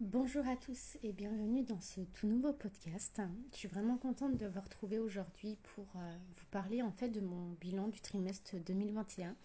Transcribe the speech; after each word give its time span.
Bonjour 0.00 0.48
à 0.48 0.56
tous 0.56 0.96
et 1.02 1.12
bienvenue 1.12 1.62
dans 1.62 1.82
ce 1.82 2.00
tout 2.00 2.26
nouveau 2.26 2.54
podcast. 2.54 3.20
Je 3.52 3.58
suis 3.58 3.68
vraiment 3.68 3.98
contente 3.98 4.38
de 4.38 4.46
vous 4.46 4.60
retrouver 4.62 4.98
aujourd'hui 4.98 5.58
pour 5.74 5.84
euh, 5.96 6.16
vous 6.38 6.46
parler 6.50 6.80
en 6.80 6.90
fait 6.90 7.10
de 7.10 7.20
mon 7.20 7.50
bilan 7.60 7.88
du 7.88 8.00
trimestre 8.00 8.56
2021. 8.64 9.36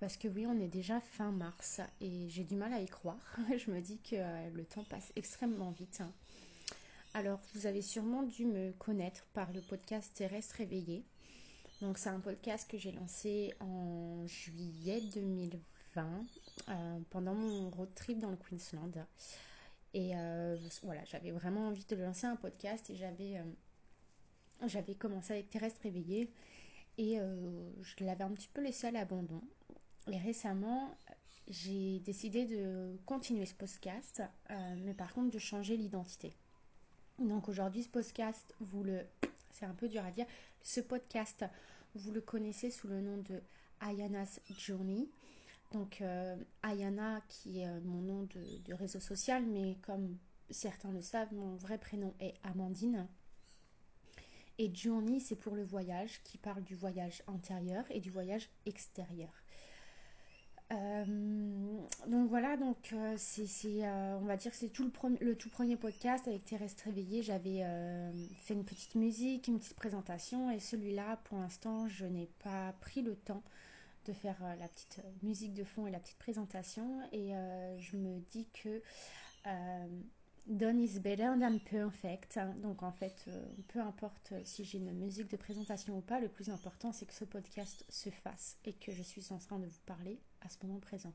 Parce 0.00 0.16
que 0.16 0.26
oui, 0.26 0.46
on 0.46 0.58
est 0.58 0.68
déjà 0.68 1.00
fin 1.00 1.32
mars 1.32 1.82
et 2.00 2.30
j'ai 2.30 2.44
du 2.44 2.56
mal 2.56 2.72
à 2.72 2.80
y 2.80 2.86
croire. 2.86 3.36
Je 3.58 3.70
me 3.70 3.82
dis 3.82 3.98
que 3.98 4.16
euh, 4.16 4.50
le 4.54 4.64
temps 4.64 4.84
passe 4.84 5.12
extrêmement 5.16 5.72
vite. 5.72 6.00
Alors, 7.12 7.40
vous 7.54 7.66
avez 7.66 7.82
sûrement 7.82 8.22
dû 8.22 8.46
me 8.46 8.72
connaître 8.78 9.26
par 9.34 9.52
le 9.52 9.60
podcast 9.60 10.10
Terrestre 10.14 10.56
Réveillé. 10.56 11.04
Donc, 11.82 11.98
c'est 11.98 12.08
un 12.08 12.20
podcast 12.20 12.70
que 12.70 12.78
j'ai 12.78 12.92
lancé 12.92 13.52
en 13.60 14.26
juillet 14.26 15.02
2020 15.12 16.24
euh, 16.70 16.98
pendant 17.10 17.34
mon 17.34 17.68
road 17.68 17.94
trip 17.94 18.18
dans 18.18 18.30
le 18.30 18.38
Queensland. 18.38 19.04
Et 19.94 20.10
euh, 20.16 20.56
voilà, 20.82 21.04
j'avais 21.04 21.30
vraiment 21.30 21.68
envie 21.68 21.84
de 21.84 21.94
lancer 21.94 22.26
un 22.26 22.34
podcast 22.34 22.90
et 22.90 22.96
j'avais 22.96 23.38
euh, 23.38 24.94
commencé 24.98 25.34
avec 25.34 25.50
Terrestre 25.50 25.82
Réveillé 25.84 26.28
et 26.98 27.20
euh, 27.20 27.70
je 27.80 28.04
l'avais 28.04 28.24
un 28.24 28.32
petit 28.32 28.48
peu 28.52 28.60
laissé 28.60 28.88
à 28.88 28.90
l'abandon. 28.90 29.40
Et 30.10 30.18
récemment, 30.18 30.98
j'ai 31.48 32.00
décidé 32.00 32.44
de 32.44 32.98
continuer 33.06 33.46
ce 33.46 33.54
podcast, 33.54 34.22
mais 34.76 34.92
par 34.92 35.14
contre 35.14 35.30
de 35.30 35.38
changer 35.38 35.76
l'identité. 35.76 36.34
Donc 37.18 37.48
aujourd'hui, 37.48 37.84
ce 37.84 37.88
podcast, 37.88 38.54
vous 38.60 38.82
le, 38.82 39.00
c'est 39.50 39.64
un 39.64 39.72
peu 39.74 39.88
dur 39.88 40.04
à 40.04 40.10
dire, 40.10 40.26
ce 40.62 40.80
podcast, 40.80 41.44
vous 41.94 42.12
le 42.12 42.20
connaissez 42.20 42.70
sous 42.70 42.88
le 42.88 43.00
nom 43.00 43.16
de 43.16 43.40
Ayana's 43.80 44.40
Journey. 44.58 45.08
Donc 45.74 46.00
euh, 46.02 46.36
Ayana, 46.62 47.20
qui 47.28 47.60
est 47.60 47.66
euh, 47.66 47.80
mon 47.82 48.00
nom 48.00 48.22
de, 48.22 48.74
réseau 48.74 49.00
social, 49.00 49.44
mais 49.44 49.76
comme 49.82 50.16
certains 50.48 50.92
le 50.92 51.02
savent, 51.02 51.34
mon 51.34 51.56
vrai 51.56 51.78
prénom 51.78 52.14
est 52.20 52.34
Amandine. 52.44 53.08
Et 54.58 54.72
Journey, 54.72 55.18
c'est 55.18 55.34
pour 55.34 55.56
le 55.56 55.64
voyage, 55.64 56.22
qui 56.22 56.38
parle 56.38 56.62
du 56.62 56.76
voyage 56.76 57.24
intérieur 57.26 57.84
et 57.90 57.98
du 57.98 58.08
voyage 58.08 58.48
extérieur. 58.66 59.32
Euh, 60.72 61.04
donc 62.06 62.28
voilà, 62.28 62.56
donc 62.56 62.94
c'est, 63.16 63.84
on 63.84 64.24
va 64.26 64.36
dire 64.36 64.52
que 64.52 64.56
c'est 64.56 64.68
tout 64.68 64.84
le, 64.84 65.16
le, 65.20 65.34
tout 65.34 65.50
premier 65.50 65.76
podcast 65.76 66.28
avec 66.28 66.44
Terrestre 66.44 66.84
Réveillée. 66.84 67.22
J'avais 67.22 67.64
fait 68.42 68.54
une 68.54 68.64
petite 68.64 68.94
musique, 68.94 69.48
une 69.48 69.58
petite 69.58 69.74
présentation, 69.74 70.52
et 70.52 70.60
celui-là, 70.60 71.16
pour 71.24 71.38
l'instant, 71.38 71.88
je 71.88 72.06
n'ai 72.06 72.30
pas 72.44 72.74
pris 72.80 73.02
le 73.02 73.16
temps 73.16 73.42
de 74.04 74.12
faire 74.12 74.36
euh, 74.42 74.54
la 74.56 74.68
petite 74.68 75.00
euh, 75.04 75.10
musique 75.22 75.54
de 75.54 75.64
fond 75.64 75.86
et 75.86 75.90
la 75.90 76.00
petite 76.00 76.18
présentation. 76.18 77.02
Et 77.12 77.34
euh, 77.34 77.78
je 77.78 77.96
me 77.96 78.20
dis 78.30 78.48
que 78.52 78.82
Done 80.46 80.78
is 80.78 81.00
better 81.00 81.30
than 81.40 81.58
perfect. 81.58 82.38
Donc 82.60 82.82
en 82.82 82.92
fait, 82.92 83.28
peu 83.68 83.80
importe 83.80 84.34
si 84.44 84.64
j'ai 84.64 84.78
une 84.78 84.92
musique 84.92 85.30
de 85.30 85.36
présentation 85.36 85.96
ou 85.96 86.02
pas, 86.02 86.20
le 86.20 86.28
plus 86.28 86.50
important 86.50 86.92
c'est 86.92 87.06
que 87.06 87.14
ce 87.14 87.24
podcast 87.24 87.84
se 87.88 88.10
fasse 88.10 88.58
et 88.64 88.74
que 88.74 88.92
je 88.92 89.02
suis 89.02 89.32
en 89.32 89.38
train 89.38 89.58
de 89.58 89.66
vous 89.66 89.80
parler 89.86 90.20
à 90.42 90.50
ce 90.50 90.58
moment 90.66 90.80
présent. 90.80 91.14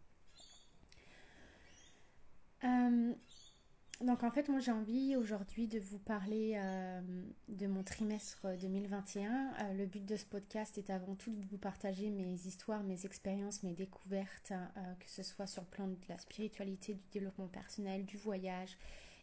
Donc 4.01 4.23
en 4.23 4.31
fait, 4.31 4.47
moi 4.47 4.61
j'ai 4.61 4.71
envie 4.71 5.17
aujourd'hui 5.17 5.67
de 5.67 5.77
vous 5.77 5.99
parler 5.99 6.53
euh, 6.55 7.01
de 7.49 7.67
mon 7.67 7.83
trimestre 7.83 8.47
2021. 8.61 9.29
Euh, 9.29 9.73
le 9.73 9.85
but 9.85 10.05
de 10.05 10.15
ce 10.15 10.23
podcast 10.23 10.77
est 10.77 10.89
avant 10.89 11.15
tout 11.15 11.33
de 11.33 11.45
vous 11.47 11.57
partager 11.57 12.09
mes 12.09 12.33
histoires, 12.45 12.81
mes 12.83 13.05
expériences, 13.05 13.61
mes 13.61 13.73
découvertes, 13.73 14.51
euh, 14.51 14.93
que 15.01 15.09
ce 15.09 15.21
soit 15.21 15.47
sur 15.47 15.63
le 15.63 15.67
plan 15.67 15.87
de 15.87 15.97
la 16.07 16.17
spiritualité, 16.17 16.93
du 16.93 17.03
développement 17.11 17.47
personnel, 17.47 18.05
du 18.05 18.15
voyage 18.15 18.77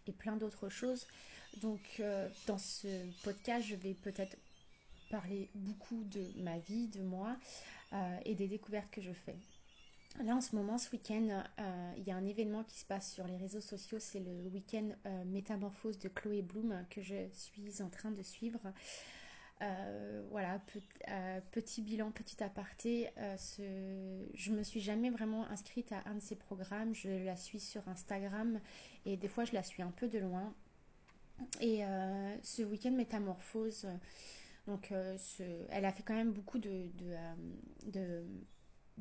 et 0.06 0.12
plein 0.12 0.36
d'autres 0.36 0.68
choses. 0.68 1.06
Donc 1.62 2.02
dans 2.46 2.58
ce 2.58 2.86
podcast, 3.22 3.66
je 3.66 3.76
vais 3.76 3.94
peut-être 3.94 4.36
parler 5.10 5.48
beaucoup 5.54 6.04
de 6.04 6.22
ma 6.42 6.58
vie, 6.58 6.88
de 6.88 7.00
moi 7.00 7.34
et 8.26 8.34
des 8.34 8.46
découvertes 8.46 8.90
que 8.90 9.00
je 9.00 9.12
fais. 9.12 9.36
Là, 10.24 10.34
en 10.34 10.40
ce 10.40 10.56
moment, 10.56 10.78
ce 10.78 10.90
week-end, 10.92 11.42
euh, 11.58 11.92
il 11.98 12.04
y 12.04 12.10
a 12.10 12.16
un 12.16 12.24
événement 12.24 12.64
qui 12.64 12.78
se 12.78 12.86
passe 12.86 13.12
sur 13.12 13.26
les 13.26 13.36
réseaux 13.36 13.60
sociaux. 13.60 13.98
C'est 13.98 14.20
le 14.20 14.48
week-end 14.48 14.88
euh, 15.04 15.24
Métamorphose 15.26 15.98
de 15.98 16.08
Chloé 16.08 16.42
Bloom 16.42 16.84
que 16.90 17.02
je 17.02 17.28
suis 17.32 17.82
en 17.82 17.90
train 17.90 18.10
de 18.10 18.22
suivre. 18.22 18.60
Euh, 19.62 20.22
voilà, 20.30 20.60
petit 21.52 21.82
bilan, 21.82 22.10
petit 22.12 22.42
aparté. 22.42 23.10
Ce... 23.36 23.62
Je 24.34 24.52
me 24.52 24.62
suis 24.62 24.80
jamais 24.80 25.10
vraiment 25.10 25.46
inscrite 25.48 25.92
à 25.92 26.02
un 26.06 26.14
de 26.14 26.20
ces 26.20 26.36
programmes. 26.36 26.94
Je 26.94 27.24
la 27.24 27.36
suis 27.36 27.60
sur 27.60 27.86
Instagram 27.88 28.60
et 29.04 29.16
des 29.16 29.28
fois, 29.28 29.44
je 29.44 29.52
la 29.52 29.62
suis 29.62 29.82
un 29.82 29.90
peu 29.90 30.08
de 30.08 30.18
loin. 30.18 30.54
Et 31.60 31.82
ce 32.42 32.62
week-end 32.62 32.92
Métamorphose, 32.92 33.86
donc, 34.66 34.92
elle 35.70 35.84
a 35.84 35.92
fait 35.92 36.02
quand 36.02 36.14
même 36.14 36.32
beaucoup 36.32 36.58
de 36.58 36.90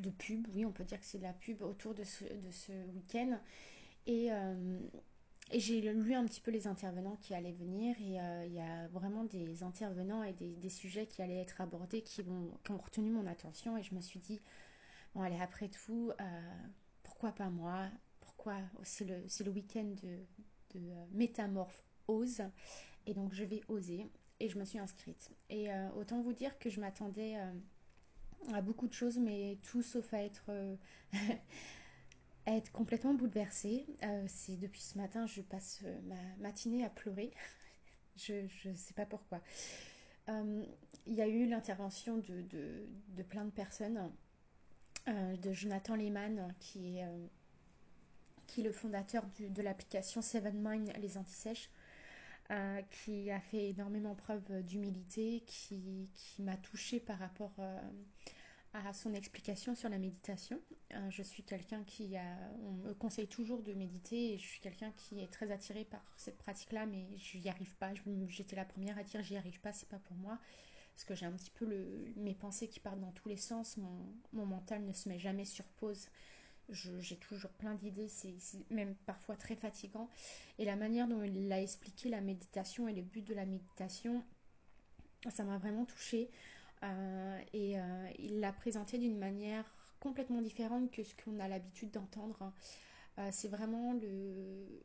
pub, 0.10 0.48
oui, 0.54 0.66
on 0.66 0.72
peut 0.72 0.84
dire 0.84 1.00
que 1.00 1.06
c'est 1.06 1.18
de 1.18 1.24
la 1.24 1.34
pub 1.34 1.62
autour 1.62 1.94
de 1.94 2.04
ce, 2.04 2.24
de 2.24 2.52
ce 2.52 2.72
week-end. 2.94 3.40
Et, 4.08 4.32
euh, 4.32 4.80
j'ai 5.54 5.80
lu 5.82 6.16
un 6.16 6.26
petit 6.26 6.42
peu 6.42 6.50
les 6.50 6.66
intervenants 6.66 7.18
qui 7.18 7.36
allaient 7.36 7.52
venir 7.52 7.96
et 8.02 8.20
euh, 8.20 8.46
il 8.48 8.54
y 8.54 8.60
a 8.60 8.88
vraiment 8.88 9.24
des 9.26 9.62
intervenants 9.62 10.24
et 10.24 10.34
des, 10.34 10.70
sujets 10.70 11.06
qui 11.06 11.22
allaient 11.22 11.40
être 11.40 11.62
abordés 11.62 12.02
qui, 12.02 12.24
ont 12.24 12.78
retenu 12.78 13.12
mon 13.12 13.28
attention 13.28 13.78
et 13.78 13.84
je 13.84 13.94
me 13.94 14.02
suis 14.02 14.20
dit, 14.20 14.42
bon 15.14 15.22
allez, 15.22 15.40
après 15.40 15.70
tout, 15.70 16.12
euh, 16.20 16.52
pourquoi 17.04 17.32
pas 17.32 17.50
moi? 17.50 17.88
Pourquoi 18.22 18.56
C'est 18.82 19.06
le, 19.06 19.22
le 19.46 19.52
week-end 19.52 19.94
de, 20.02 20.80
de 20.80 21.66
ose 22.08 22.42
et 23.06 23.14
donc 23.14 23.34
je 23.34 23.44
vais 23.44 23.62
oser 23.68 24.10
et 24.40 24.50
je 24.50 24.58
me 24.58 24.66
suis 24.66 24.80
inscrite. 24.80 25.32
Et 25.50 25.68
autant 25.96 26.22
vous 26.22 26.34
dire 26.34 26.58
que 26.58 26.70
je 26.70 26.82
m'attendais 26.82 27.38
à 28.54 28.62
beaucoup 28.62 28.88
de 28.88 28.94
choses, 28.94 29.18
mais 29.18 29.58
tout 29.64 29.82
sauf 29.82 30.14
à 30.14 30.24
être, 30.24 30.46
euh, 30.50 30.76
être 32.48 32.72
complètement 32.72 33.14
bouleversée. 33.14 33.86
Euh, 34.04 34.26
c'est 34.28 34.58
depuis 34.58 34.82
ce 34.82 34.98
matin, 34.98 35.26
je 35.26 35.42
passe 35.42 35.82
euh, 35.86 36.00
ma 36.04 36.48
matinée 36.48 36.84
à 36.86 36.90
pleurer. 36.90 37.32
je 38.18 38.46
ne 38.66 38.76
sais 38.76 38.94
pas 38.94 39.06
pourquoi. 39.06 39.42
Il 40.28 41.14
y 41.14 41.22
a 41.22 41.28
eu 41.28 41.46
l'intervention 41.46 42.18
de, 42.18 42.42
de, 42.42 43.24
plein 43.24 43.46
de 43.46 43.52
personnes, 43.52 44.12
de 45.06 45.54
Jonathan 45.54 45.96
Lehman, 45.96 46.52
qui 46.60 46.98
est, 46.98 47.06
qui 48.48 48.62
est 48.62 48.64
le 48.64 48.72
fondateur 48.72 49.24
de 49.38 49.62
l'application 49.62 50.24
Seven 50.24 50.56
Mind, 50.60 50.92
les 50.98 51.20
antisèches. 51.20 51.70
Qui 52.92 53.32
a 53.32 53.40
fait 53.40 53.70
énormément 53.70 54.16
preuve 54.16 54.64
d'humilité, 54.64 55.44
qui, 55.48 56.10
qui 56.14 56.42
m'a 56.44 56.58
touchée 56.58 57.00
par 57.00 57.18
rapport 57.20 57.54
à 58.84 58.94
son 58.94 59.14
explication 59.14 59.76
sur 59.76 59.90
la 59.90 59.98
méditation. 59.98 60.60
Euh, 60.94 61.10
je 61.10 61.24
suis 61.24 61.44
quelqu'un 61.44 61.84
qui 61.84 62.18
a, 62.18 62.38
on 62.64 62.72
me 62.72 62.94
conseille 62.94 63.28
toujours 63.28 63.62
de 63.62 63.74
méditer 63.74 64.34
et 64.34 64.38
je 64.38 64.46
suis 64.46 64.60
quelqu'un 64.60 64.92
qui 64.98 65.22
est 65.22 65.32
très 65.32 65.52
attiré 65.52 65.86
par 65.86 66.02
cette 66.18 66.38
pratique-là, 66.38 66.86
mais 66.86 67.06
je 67.18 67.38
n'y 67.38 67.50
arrive 67.50 67.76
pas. 67.76 67.92
J'étais 68.28 68.56
la 68.56 68.66
première 68.66 68.98
à 68.98 69.04
dire 69.04 69.22
j'y 69.24 69.38
arrive 69.38 69.60
pas, 69.62 69.72
c'est 69.72 69.88
pas 69.88 70.00
pour 70.00 70.18
moi, 70.18 70.38
parce 70.94 71.06
que 71.06 71.16
j'ai 71.16 71.26
un 71.26 71.32
petit 71.32 71.52
peu 71.52 71.66
le, 71.66 72.14
mes 72.18 72.36
pensées 72.36 72.68
qui 72.68 72.80
partent 72.80 73.00
dans 73.00 73.12
tous 73.12 73.30
les 73.30 73.38
sens. 73.38 73.78
Mon, 73.78 74.14
mon 74.34 74.46
mental 74.46 74.84
ne 74.84 74.94
se 74.94 75.08
met 75.08 75.20
jamais 75.20 75.46
sur 75.46 75.66
pause. 75.66 76.08
J'ai 76.70 77.18
toujours 77.18 77.52
plein 77.52 77.76
d'idées, 77.76 78.08
c'est 78.08 78.36
même 78.72 78.96
parfois 79.06 79.36
très 79.36 79.56
fatigant. 79.56 80.10
Et 80.58 80.66
la 80.66 80.76
manière 80.76 81.08
dont 81.08 81.24
il 81.24 81.52
a 81.52 81.62
expliqué 81.62 82.10
la 82.10 82.22
méditation 82.22 82.88
et 82.88 82.94
le 82.94 83.04
but 83.04 83.24
de 83.24 83.34
la 83.34 83.46
méditation, 83.46 84.24
ça 85.30 85.44
m'a 85.44 85.58
vraiment 85.58 85.86
touchée. 85.86 86.30
Euh, 86.84 87.40
et 87.54 87.80
euh, 87.80 88.10
il 88.20 88.40
l'a 88.40 88.52
présenté 88.52 88.98
d'une 88.98 89.18
manière 89.18 89.66
complètement 90.00 90.42
différente 90.42 90.92
que 90.92 91.04
ce 91.04 91.14
qu'on 91.16 91.40
a 91.40 91.48
l'habitude 91.48 91.92
d'entendre. 91.92 92.54
Euh, 93.18 93.30
c'est 93.32 93.48
vraiment 93.48 93.94
le... 93.94 94.82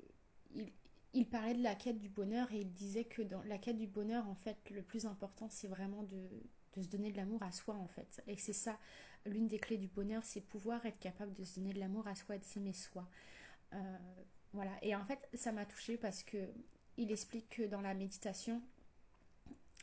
Il, 1.12 1.28
parlait 1.28 1.54
de 1.54 1.62
la 1.62 1.74
quête 1.74 1.98
du 1.98 2.08
bonheur 2.08 2.52
et 2.52 2.60
il 2.60 2.72
disait 2.72 3.04
que 3.04 3.22
dans 3.22 3.42
la 3.42 3.58
quête 3.58 3.76
du 3.76 3.86
bonheur, 3.86 4.28
en 4.28 4.34
fait, 4.34 4.56
le 4.70 4.82
plus 4.82 5.06
important, 5.06 5.48
c'est 5.48 5.66
vraiment 5.66 6.04
de, 6.04 6.28
de, 6.76 6.82
se 6.82 6.88
donner 6.88 7.10
de 7.10 7.16
l'amour 7.16 7.42
à 7.42 7.50
soi, 7.50 7.74
en 7.74 7.88
fait. 7.88 8.22
Et 8.28 8.36
c'est 8.36 8.52
ça, 8.52 8.78
l'une 9.26 9.48
des 9.48 9.58
clés 9.58 9.78
du 9.78 9.88
bonheur, 9.88 10.24
c'est 10.24 10.40
pouvoir 10.40 10.84
être 10.86 10.98
capable 10.98 11.32
de 11.34 11.44
se 11.44 11.60
donner 11.60 11.72
de 11.72 11.80
l'amour 11.80 12.06
à 12.08 12.14
soi 12.14 12.38
de 12.38 12.44
s'aimer 12.44 12.72
soi. 12.72 13.08
voilà. 14.52 14.72
Et 14.82 14.94
en 14.94 15.04
fait, 15.04 15.28
ça 15.34 15.52
m'a 15.52 15.64
touchée 15.64 15.96
parce 15.96 16.22
que 16.22 16.38
il 16.96 17.10
explique 17.12 17.48
que 17.48 17.62
dans 17.62 17.80
la 17.80 17.94
méditation, 17.94 18.62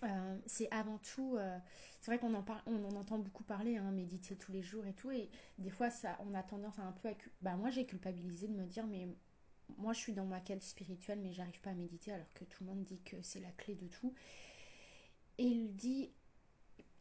euh, 0.04 0.38
c'est 0.45 0.72
avant 0.72 1.00
tout, 1.00 1.36
euh, 1.38 1.57
c'est 2.00 2.12
vrai 2.12 2.19
qu'on 2.19 2.34
en 2.36 2.44
parle, 2.44 2.62
on 2.68 2.86
en 2.86 2.95
entend 2.95 3.18
beaucoup 3.18 3.44
parler, 3.44 3.78
hein, 3.78 3.92
méditer 3.92 4.36
tous 4.36 4.51
les 4.51 4.62
jours 4.62 4.86
et 4.86 4.94
tout, 4.94 5.10
et 5.10 5.30
des 5.57 5.72
fois 5.72 5.90
ça, 5.90 6.18
on 6.28 6.36
a 6.36 6.44
tendance 6.44 6.78
à 6.78 6.83
un 6.83 6.92
peu 6.92 7.10
à, 7.10 7.13
bah 7.42 7.56
moi 7.56 7.72
j'ai 7.72 7.86
culpabilisé 7.86 8.48
de 8.48 8.54
me 8.54 8.66
dire 8.68 8.86
mais 8.86 9.07
moi 9.78 9.94
je 9.94 10.00
suis 10.00 10.13
dans 10.13 10.25
ma 10.25 10.40
quête 10.40 10.62
spirituelle 10.62 11.19
mais 11.19 11.33
j'arrive 11.33 11.60
pas 11.62 11.72
à 11.72 11.74
méditer 11.74 12.12
alors 12.12 12.31
que 12.36 12.45
tout 12.45 12.63
le 12.63 12.69
monde 12.69 12.83
dit 12.83 13.01
que 13.04 13.22
c'est 13.24 13.40
la 13.40 13.51
clé 13.51 13.74
de 13.75 13.88
tout. 13.88 14.13
Et 15.40 15.45
il 15.45 15.75
dit, 15.75 16.12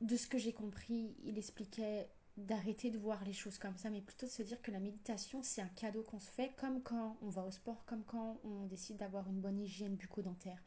de 0.01 0.17
ce 0.17 0.27
que 0.27 0.39
j'ai 0.39 0.53
compris, 0.53 1.15
il 1.25 1.39
expliquait 1.39 2.09
d'arrêter 2.37 2.91
de 2.91 2.99
voir 2.99 3.25
les 3.25 3.33
choses 3.33 3.59
comme 3.59 3.77
ça, 3.77 3.89
mais 3.89 4.03
plutôt 4.03 4.27
de 4.27 4.31
se 4.31 4.43
dire 4.43 4.61
que 4.61 4.71
la 4.71 4.81
méditation, 4.81 5.43
c'est 5.43 5.63
un 5.63 5.69
cadeau 5.69 6.03
qu'on 6.03 6.19
se 6.19 6.31
fait, 6.31 6.53
comme 6.57 6.83
quand 6.83 7.17
on 7.23 7.29
va 7.29 7.45
au 7.45 7.51
sport, 7.51 7.85
comme 7.87 8.05
quand 8.05 8.39
on 8.45 8.67
décide 8.67 8.99
d'avoir 8.99 9.29
une 9.29 9.41
bonne 9.41 9.59
hygiène 9.59 9.97
bucco-dentaire, 9.97 10.63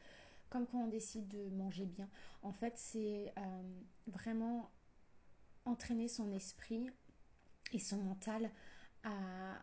comme 0.48 0.66
quand 0.66 0.78
on 0.78 0.88
décide 0.88 1.28
de 1.28 1.48
manger 1.50 1.86
bien. 1.86 2.08
En 2.42 2.52
fait, 2.52 2.76
c'est 2.76 3.32
euh, 3.38 3.62
vraiment 4.08 4.70
entraîner 5.64 6.08
son 6.08 6.32
esprit 6.32 6.90
et 7.72 7.78
son 7.78 7.98
mental 7.98 8.50
à 9.04 9.62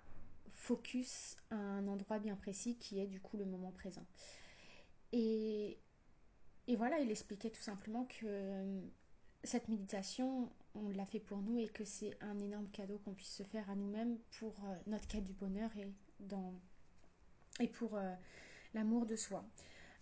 focus 0.52 1.36
à 1.52 1.56
un 1.56 1.88
endroit 1.88 2.20
bien 2.20 2.36
précis 2.36 2.78
qui 2.78 3.00
est 3.00 3.08
du 3.08 3.20
coup 3.20 3.38
le 3.38 3.46
moment 3.46 3.72
présent. 3.72 4.06
Et, 5.12 5.78
et 6.68 6.76
voilà, 6.76 7.00
il 7.00 7.12
expliquait 7.12 7.50
tout 7.50 7.62
simplement 7.62 8.06
que 8.06 8.82
cette 9.44 9.68
méditation, 9.68 10.52
on 10.84 10.90
l'a 10.90 11.06
fait 11.06 11.20
pour 11.20 11.42
nous 11.42 11.58
et 11.60 11.68
que 11.68 11.86
c'est 11.86 12.18
un 12.22 12.40
énorme 12.40 12.68
cadeau 12.70 13.00
qu'on 13.00 13.14
puisse 13.14 13.34
se 13.34 13.44
faire 13.44 13.70
à 13.70 13.76
nous-mêmes 13.76 14.18
pour 14.40 14.54
euh, 14.66 14.76
notre 14.88 15.08
quête 15.08 15.24
du 15.24 15.34
bonheur 15.34 15.70
et, 15.78 15.92
dans, 16.20 16.54
et 17.60 17.68
pour 17.68 17.96
euh, 17.96 18.14
l'amour 18.74 19.06
de 19.06 19.16
soi. 19.16 19.46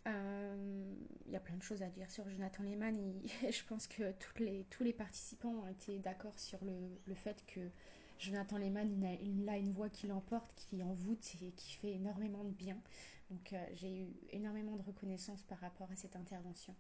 Euh, 0.08 0.94
il 1.26 1.32
y 1.32 1.36
a 1.36 1.40
plein 1.40 1.56
de 1.56 1.64
choses 1.64 1.82
à 1.82 1.90
dire 1.90 2.10
sur 2.12 2.30
Jonathan 2.30 2.64
Lehman 2.64 2.98
et 3.00 3.52
je 3.52 3.66
pense 3.66 3.88
que 3.88 4.12
toutes 4.14 4.40
les, 4.40 4.66
tous 4.70 4.84
les 4.84 4.94
participants 4.94 5.64
ont 5.64 5.68
été 5.68 5.98
d'accord 6.00 6.38
sur 6.38 6.64
le, 6.64 6.74
le, 7.08 7.16
fait 7.16 7.44
que 7.48 7.62
Jonathan 8.20 8.58
Lehman 8.58 9.04
il 9.24 9.50
a, 9.50 9.58
une 9.58 9.72
voix 9.72 9.90
qui 9.90 10.08
l'emporte, 10.08 10.68
qui 10.70 10.84
envoûte 10.84 11.26
et 11.42 11.52
qui 11.52 11.74
fait 11.74 11.94
énormément 11.94 12.44
de 12.44 12.52
bien. 12.52 12.78
Donc 13.32 13.56
j'ai 13.74 14.04
eu 14.04 14.08
énormément 14.30 14.76
de 14.76 14.84
reconnaissance 14.84 15.42
par 15.42 15.58
rapport 15.58 15.90
à 15.92 15.96
cette 15.96 16.16
intervention. 16.16 16.76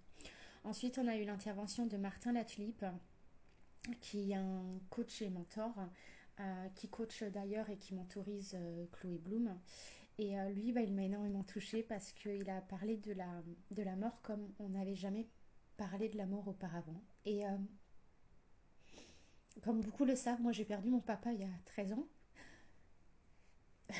Ensuite, 0.63 0.99
on 0.99 1.07
a 1.07 1.15
eu 1.15 1.25
l'intervention 1.25 1.87
de 1.87 1.97
Martin 1.97 2.33
Latulipe, 2.33 2.85
qui 4.01 4.31
est 4.31 4.35
un 4.35 4.79
coach 4.89 5.21
et 5.21 5.29
mentor, 5.29 5.73
euh, 6.39 6.69
qui 6.75 6.89
coach 6.89 7.23
d'ailleurs 7.23 7.69
et 7.69 7.77
qui 7.77 7.93
mentorise 7.93 8.53
euh, 8.55 8.85
Chloé 8.91 9.17
Bloom. 9.17 9.57
Et 10.17 10.39
euh, 10.39 10.49
lui, 10.49 10.71
bah, 10.71 10.81
il 10.81 10.93
m'a 10.93 11.03
énormément 11.03 11.43
touchée 11.43 11.83
parce 11.83 12.11
qu'il 12.13 12.49
a 12.49 12.61
parlé 12.61 12.97
de 12.97 13.13
la, 13.13 13.43
de 13.71 13.83
la 13.83 13.95
mort 13.95 14.21
comme 14.21 14.51
on 14.59 14.69
n'avait 14.69 14.95
jamais 14.95 15.27
parlé 15.77 16.09
de 16.09 16.17
la 16.17 16.25
mort 16.25 16.47
auparavant. 16.47 17.01
Et 17.25 17.43
comme 19.61 19.81
beaucoup 19.81 20.05
le 20.05 20.15
savent, 20.15 20.41
moi 20.41 20.51
j'ai 20.51 20.63
perdu 20.63 20.89
mon 20.89 21.01
papa 21.01 21.33
il 21.33 21.41
y 21.41 21.43
a 21.43 21.49
13 21.65 21.93
ans. 21.93 22.07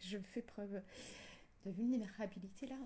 je 0.00 0.18
fais 0.18 0.42
preuve 0.42 0.82
de 1.64 1.70
vulnérabilité 1.70 2.66
là. 2.66 2.76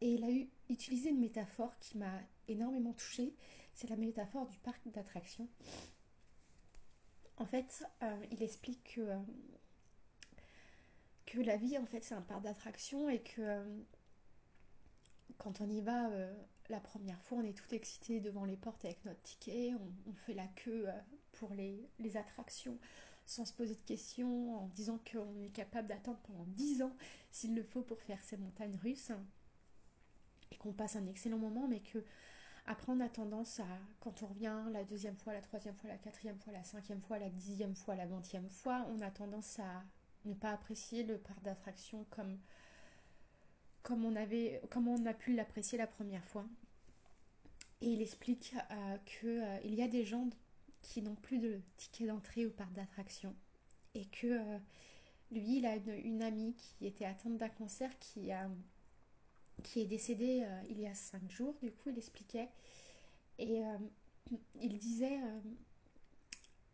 Et 0.00 0.14
il 0.14 0.24
a 0.24 0.30
eu 0.30 0.48
utilisé 0.68 1.10
une 1.10 1.20
métaphore 1.20 1.76
qui 1.80 1.98
m'a 1.98 2.20
énormément 2.46 2.92
touchée. 2.92 3.34
C'est 3.78 3.88
la 3.88 3.96
métaphore 3.96 4.48
du 4.48 4.58
parc 4.58 4.88
d'attractions. 4.88 5.46
En 7.36 7.46
fait, 7.46 7.86
euh, 8.02 8.26
il 8.32 8.42
explique 8.42 8.82
que, 8.96 9.02
euh, 9.02 9.18
que 11.26 11.38
la 11.38 11.56
vie, 11.56 11.78
en 11.78 11.86
fait, 11.86 12.02
c'est 12.02 12.16
un 12.16 12.22
parc 12.22 12.42
d'attractions 12.42 13.08
et 13.08 13.22
que 13.22 13.40
euh, 13.40 13.80
quand 15.36 15.60
on 15.60 15.70
y 15.70 15.80
va 15.80 16.10
la 16.68 16.80
première 16.80 17.22
fois, 17.22 17.38
on 17.38 17.44
est 17.44 17.56
tout 17.56 17.72
excité 17.72 18.18
devant 18.18 18.44
les 18.44 18.56
portes 18.56 18.84
avec 18.84 19.04
notre 19.04 19.22
ticket, 19.22 19.74
on, 20.08 20.12
fait 20.26 20.34
la 20.34 20.48
queue 20.48 20.88
pour 21.34 21.54
les, 21.54 21.88
les, 22.00 22.16
attractions 22.16 22.76
sans 23.26 23.44
se 23.44 23.52
poser 23.52 23.76
de 23.76 23.84
questions, 23.86 24.56
en 24.56 24.66
disant 24.74 24.98
qu'on 25.12 25.40
est 25.40 25.52
capable 25.52 25.86
d'attendre 25.86 26.18
pendant 26.24 26.46
10 26.48 26.82
ans 26.82 26.96
s'il 27.30 27.54
le 27.54 27.62
faut 27.62 27.82
pour 27.82 28.02
faire 28.02 28.20
ces 28.24 28.38
montagnes 28.38 28.76
russes 28.82 29.12
et 30.50 30.56
qu'on 30.56 30.72
passe 30.72 30.96
un 30.96 31.06
excellent 31.06 31.38
moment, 31.38 31.68
mais 31.68 31.78
que 31.78 32.04
après 32.68 32.92
on 32.92 33.00
a 33.00 33.08
tendance 33.08 33.60
à, 33.60 33.66
quand 34.00 34.22
on 34.22 34.26
revient 34.26 34.54
la 34.72 34.84
deuxième 34.84 35.16
fois, 35.16 35.32
la 35.32 35.40
troisième 35.40 35.74
fois, 35.74 35.88
la 35.88 35.96
quatrième 35.96 36.38
fois, 36.38 36.52
la 36.52 36.62
cinquième 36.62 37.00
fois, 37.00 37.18
la 37.18 37.30
dixième 37.30 37.74
fois, 37.74 37.96
la 37.96 38.06
vingtième 38.06 38.48
fois, 38.48 38.86
on 38.90 39.00
a 39.00 39.10
tendance 39.10 39.58
à 39.58 39.82
ne 40.26 40.34
pas 40.34 40.50
apprécier 40.50 41.02
le 41.02 41.16
parc 41.16 41.42
d'attractions 41.42 42.04
comme 42.10 42.38
comme 43.82 44.04
on 44.04 44.14
comme 44.68 44.86
on 44.86 45.06
a 45.06 45.14
pu 45.14 45.34
l'apprécier 45.34 45.78
la 45.78 45.86
première 45.86 46.24
fois. 46.26 46.44
Et 47.80 47.86
il 47.86 48.02
explique 48.02 48.54
euh, 48.70 48.98
que 49.06 49.26
euh, 49.26 49.60
y 49.64 49.82
a 49.82 49.88
des 49.88 50.04
gens 50.04 50.28
qui 50.82 51.00
n'ont 51.00 51.14
plus 51.14 51.38
de 51.38 51.60
ticket 51.78 52.06
d'entrée 52.06 52.44
au 52.44 52.50
parc 52.50 52.72
d'attractions 52.74 53.34
et 53.94 54.04
que 54.06 54.26
euh, 54.26 54.58
lui 55.30 55.58
il 55.58 55.66
a 55.66 55.76
une, 55.76 55.90
une, 56.04 56.22
amie 56.22 56.54
qui 56.54 56.86
était 56.86 57.04
atteinte 57.06 57.38
d'un 57.38 57.48
cancer 57.48 57.90
qui 57.98 58.30
a 58.30 58.50
qui 59.62 59.80
est 59.80 59.86
décédée 59.86 60.42
euh, 60.44 60.62
il 60.68 60.80
y 60.80 60.86
a 60.86 60.94
cinq 60.94 61.30
jours 61.30 61.54
du 61.62 61.72
coup 61.72 61.90
il 61.90 61.98
expliquait. 61.98 62.48
Et 63.38 63.64
euh, 63.64 63.78
il 64.60 64.78
disait 64.78 65.18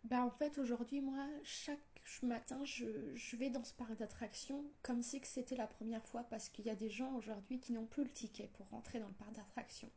bah 0.04 0.25
en 0.25 0.31
fait 0.31 0.58
aujourd'hui 0.58 1.00
moi 1.00 1.26
chaque 1.42 1.78
matin 2.22 2.64
je, 2.64 3.14
je 3.14 3.36
vais 3.36 3.50
dans 3.50 3.64
ce 3.64 3.72
parc 3.75 3.96
d'attractions 3.96 4.64
comme 4.82 5.02
si 5.02 5.20
c'était 5.25 5.56
la 5.56 5.66
première 5.66 6.04
fois 6.04 6.25
parce 6.25 6.48
qu'il 6.48 6.66
y 6.66 6.70
a 6.70 6.75
des 6.75 6.90
gens 6.90 7.14
aujourd'hui 7.14 7.60
qui 7.60 7.72
n'ont 7.72 7.86
plus 7.86 8.04
le 8.04 8.10
ticket 8.10 8.50
pour 8.54 8.69
rentrer 8.70 8.98
dans 8.98 9.08
le 9.08 9.14
parc 9.14 9.32
d'attractions 9.32 9.90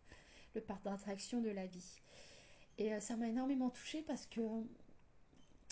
le 0.58 0.62
parc 0.62 0.84
d'attractions 0.84 1.42
de 1.42 1.50
la 1.50 1.66
vie. 1.68 2.02
Et 2.78 2.94
euh, 2.94 3.00
ça 3.00 3.16
m'a 3.16 3.28
énormément 3.28 3.70
touchée 3.70 4.02
parce 4.02 4.26
que 4.26 4.42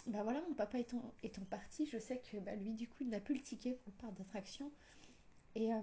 bah 0.08 0.22
voilà 0.24 0.42
mon 0.48 0.54
papa 0.54 0.78
étant, 0.78 1.14
étant 1.24 1.44
parti 1.46 1.88
je 1.88 1.98
sais 1.98 2.20
que 2.20 2.38
bah, 2.38 2.56
lui 2.56 2.74
du 2.76 2.88
coup 2.88 2.98
il 3.02 3.10
n'a 3.10 3.20
plus 3.20 3.36
le 3.36 3.42
ticket 3.42 3.74
pour 3.74 3.92
le 3.94 3.98
parc 3.98 4.14
d'attractions. 4.18 4.72
Et 5.56 5.74
euh, 5.74 5.80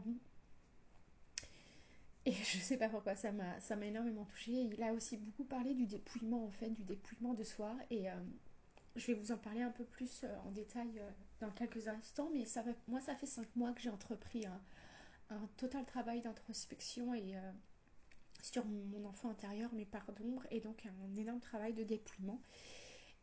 et 2.24 2.32
je 2.44 2.58
sais 2.58 2.76
pas 2.76 2.88
pourquoi 2.88 3.14
ça 3.14 3.32
m'a 3.32 3.58
ça 3.60 3.76
m'a 3.76 3.86
énormément 3.86 4.24
touchée 4.24 4.52
il 4.52 4.82
a 4.82 4.92
aussi 4.92 5.16
beaucoup 5.16 5.44
parlé 5.44 5.74
du 5.74 5.86
dépouillement 5.86 6.44
en 6.44 6.50
fait 6.50 6.70
du 6.70 6.84
dépouillement 6.84 7.34
de 7.34 7.44
soi 7.44 7.76
et 7.90 8.10
euh, 8.10 8.14
je 8.96 9.06
vais 9.06 9.14
vous 9.14 9.32
en 9.32 9.38
parler 9.38 9.62
un 9.62 9.70
peu 9.70 9.84
plus 9.84 10.22
euh, 10.24 10.38
en 10.46 10.50
détail 10.50 10.98
euh, 10.98 11.10
dans 11.40 11.50
quelques 11.50 11.88
instants, 11.88 12.30
mais 12.32 12.44
ça 12.44 12.62
va, 12.62 12.72
moi, 12.88 13.00
ça 13.00 13.16
fait 13.16 13.26
cinq 13.26 13.48
mois 13.56 13.72
que 13.72 13.80
j'ai 13.80 13.90
entrepris 13.90 14.46
un, 14.46 14.60
un, 15.30 15.48
total 15.56 15.84
travail 15.86 16.20
d'introspection 16.20 17.14
et 17.14 17.34
sur 18.42 18.64
mon 18.66 19.04
enfant 19.06 19.30
intérieur, 19.30 19.72
mes 19.72 19.86
parts 19.86 20.12
d'ombre, 20.12 20.44
et 20.50 20.60
donc 20.60 20.86
un 20.86 21.16
énorme 21.16 21.40
travail 21.40 21.72
de 21.72 21.82
dépouillement. 21.82 22.40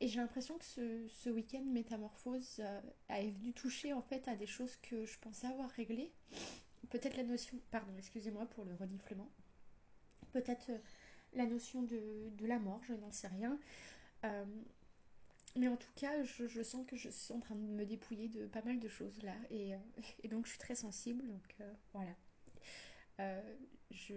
Et 0.02 0.08
j'ai 0.08 0.20
l'impression 0.20 0.58
que 0.58 0.66
ce, 0.66 1.08
ce 1.08 1.30
week-end 1.30 1.64
métamorphose 1.66 2.62
a 3.10 3.22
venu 3.22 3.54
toucher 3.54 3.94
en 3.94 4.02
fait 4.02 4.28
à 4.28 4.36
des 4.36 4.48
choses 4.48 4.76
que 4.78 5.06
je 5.06 5.20
pensais 5.20 5.48
avoir 5.48 5.70
réglées. 5.70 6.12
Peut-être 6.90 7.18
la 7.18 7.24
notion, 7.24 7.60
pardon, 7.72 7.94
excusez-moi 7.98 8.46
pour 8.48 8.66
le 8.66 8.74
reniflement. 8.76 9.30
Peut-être 10.32 10.70
euh, 10.70 10.78
la 11.34 11.46
notion 11.46 11.84
de, 11.84 12.30
de, 12.36 12.48
la 12.48 12.58
mort, 12.60 12.82
je 12.84 12.94
n'en 12.94 13.12
sais 13.12 13.28
rien. 13.28 13.60
Euh, 14.26 14.46
mais 15.56 15.68
en 15.68 15.78
tout 15.78 15.92
cas, 15.96 16.24
je, 16.24 16.48
je, 16.48 16.64
sens 16.64 16.86
que 16.88 16.96
je 16.96 17.10
suis 17.10 17.34
en 17.34 17.40
train 17.40 17.56
de 17.56 17.62
me 17.62 17.86
dépouiller 17.86 18.28
de 18.28 18.48
pas 18.48 18.62
mal 18.64 18.80
de 18.80 18.88
choses 18.88 19.22
là. 19.22 19.36
Et, 19.52 19.74
euh, 19.74 19.78
et 20.24 20.28
donc, 20.28 20.46
je 20.46 20.52
suis 20.52 20.60
très 20.60 20.76
sensible. 20.76 21.26
Donc, 21.28 21.56
voilà. 21.94 22.16
Je, 23.92 24.14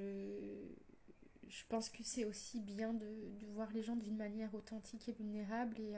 je 1.48 1.64
pense 1.68 1.88
que 1.88 2.04
c'est 2.04 2.24
aussi 2.24 2.60
bien 2.60 2.92
de, 2.92 3.06
de, 3.40 3.46
voir 3.48 3.70
les 3.72 3.82
gens 3.82 3.96
d'une 3.96 4.16
manière 4.16 4.54
authentique 4.54 5.08
et 5.08 5.12
vulnérable. 5.12 5.78
Et, 5.80 5.94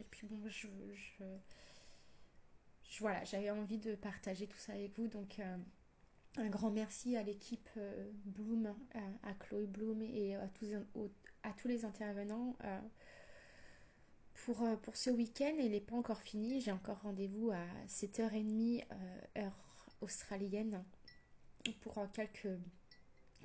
et 0.00 0.04
puis, 0.10 0.26
bon, 0.26 0.40
je, 0.48 0.66
je, 0.92 1.24
je 2.88 2.98
voilà, 2.98 3.22
j'avais 3.24 3.50
envie 3.50 3.78
de 3.78 3.94
partager 3.94 4.48
tout 4.48 4.58
ça 4.58 4.72
avec 4.72 4.98
vous. 4.98 5.06
Donc, 5.06 5.38
un 6.36 6.48
grand 6.48 6.70
merci 6.70 7.16
à 7.16 7.22
l'équipe 7.22 7.68
euh, 7.76 8.10
Bloom, 8.24 8.74
à, 9.22 9.32
Chloé 9.34 9.66
Bloom 9.66 10.02
et 10.02 10.36
à 10.36 10.48
tous, 11.52 11.68
les 11.68 11.84
intervenants 11.84 12.56
pour, 14.46 14.62
euh, 14.62 14.76
pour 14.76 14.96
ce 14.96 15.10
week-end. 15.10 15.54
Il 15.58 15.72
n'est 15.72 15.80
pas 15.80 15.96
encore 15.96 16.20
fini. 16.20 16.60
J'ai 16.60 16.72
encore 16.72 17.00
rendez-vous 17.02 17.50
à 17.50 17.64
7h30 17.88 18.84
euh, 18.84 19.42
heure 19.42 19.66
australienne 20.00 20.84
pour 21.80 21.98
euh, 21.98 22.06
quelques 22.12 22.58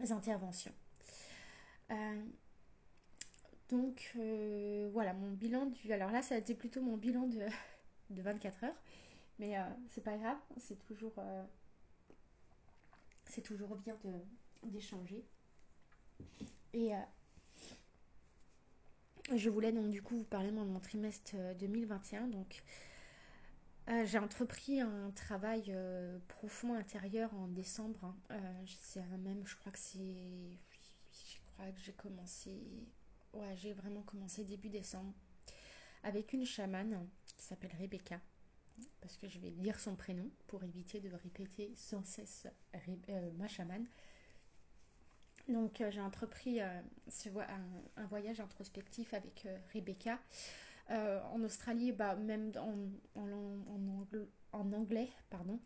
interventions. 0.09 0.73
Euh, 1.91 2.25
donc 3.69 4.11
euh, 4.17 4.89
voilà, 4.93 5.13
mon 5.13 5.31
bilan 5.31 5.65
du... 5.65 5.91
Alors 5.91 6.11
là, 6.11 6.21
ça 6.21 6.35
a 6.35 6.37
été 6.37 6.53
plutôt 6.53 6.81
mon 6.81 6.97
bilan 6.97 7.27
de, 7.27 7.47
de 8.11 8.21
24 8.21 8.63
heures. 8.65 8.81
Mais 9.39 9.57
euh, 9.57 9.63
c'est 9.89 10.03
pas 10.03 10.17
grave, 10.17 10.37
c'est 10.57 10.79
toujours, 10.85 11.13
euh, 11.17 11.43
c'est 13.31 13.41
toujours 13.41 13.75
bien 13.75 13.97
d'échanger. 14.63 15.25
Et 16.73 16.91
je 19.33 19.49
voulais 19.49 19.71
donc 19.71 19.91
du 19.91 20.01
coup 20.01 20.17
vous 20.17 20.23
parler 20.23 20.51
de 20.51 20.55
mon 20.55 20.79
trimestre 20.79 21.35
2021. 21.59 22.27
Donc 22.27 22.63
euh, 23.89 24.05
j'ai 24.05 24.19
entrepris 24.19 24.79
un 24.79 25.11
travail 25.15 25.65
euh, 25.69 26.19
profond 26.27 26.75
intérieur 26.75 27.33
en 27.33 27.47
décembre. 27.47 28.03
Hein. 28.03 28.15
Euh, 28.31 28.63
c'est 28.81 29.05
même, 29.17 29.45
je 29.45 29.55
crois 29.55 29.71
que 29.71 29.79
c'est, 29.79 29.97
je 29.97 31.39
crois 31.45 31.71
que 31.71 31.79
j'ai 31.81 31.93
commencé, 31.93 32.61
ouais, 33.33 33.55
j'ai 33.57 33.73
vraiment 33.73 34.01
commencé 34.03 34.43
début 34.43 34.69
décembre 34.69 35.13
avec 36.03 36.33
une 36.33 36.45
chamane 36.45 37.07
qui 37.37 37.45
s'appelle 37.45 37.75
Rebecca. 37.79 38.19
Parce 39.01 39.17
que 39.17 39.27
je 39.27 39.39
vais 39.39 39.51
dire 39.51 39.79
son 39.79 39.95
prénom 39.95 40.29
pour 40.47 40.63
éviter 40.63 40.99
de 40.99 41.09
répéter 41.13 41.71
sans 41.75 42.03
cesse 42.03 42.47
ma 43.37 43.47
chamane. 43.47 43.85
Donc 45.47 45.83
j'ai 45.89 46.01
entrepris 46.01 46.61
un, 46.61 46.83
voyage 48.09 48.39
introspectif 48.39 49.13
avec 49.13 49.47
Rebecca. 49.73 50.19
en 50.89 51.41
Australie, 51.43 51.91
bah, 51.91 52.15
même 52.15 52.51
en, 52.57 53.21
en, 54.53 54.73
anglais, 54.73 55.09
pardon, 55.29 55.59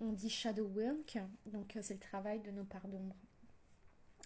on 0.00 0.12
dit 0.12 0.30
shadow 0.30 0.66
work, 0.68 1.18
donc 1.46 1.76
c'est 1.82 1.94
le 1.94 2.00
travail 2.00 2.40
de 2.40 2.50
nos 2.50 2.64
parts 2.64 2.88
d'ombre. 2.88 3.16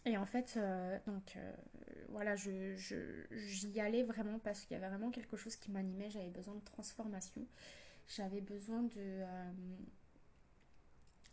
Et 0.04 0.16
en 0.16 0.26
fait, 0.26 0.58
donc 1.06 1.36
voilà, 2.08 2.36
j'y 2.36 2.76
je, 2.76 3.80
allais 3.80 4.02
vraiment 4.02 4.38
parce 4.38 4.60
qu'il 4.60 4.76
y 4.76 4.80
avait 4.80 4.88
vraiment 4.88 5.10
quelque 5.10 5.36
chose 5.36 5.56
qui 5.56 5.70
m'animait, 5.70 6.10
j'avais 6.10 6.30
besoin 6.30 6.54
de 6.54 6.64
transformation, 6.64 7.46
j'avais 8.08 8.40
besoin 8.40 8.82
de, 8.82 8.90
euh, 8.96 9.52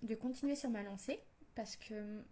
de 0.04 0.16
continuer 0.16 0.56
sur 0.56 0.70
ma 0.70 0.84
lancée 0.84 1.20
parce 1.56 1.76
que 1.76 2.24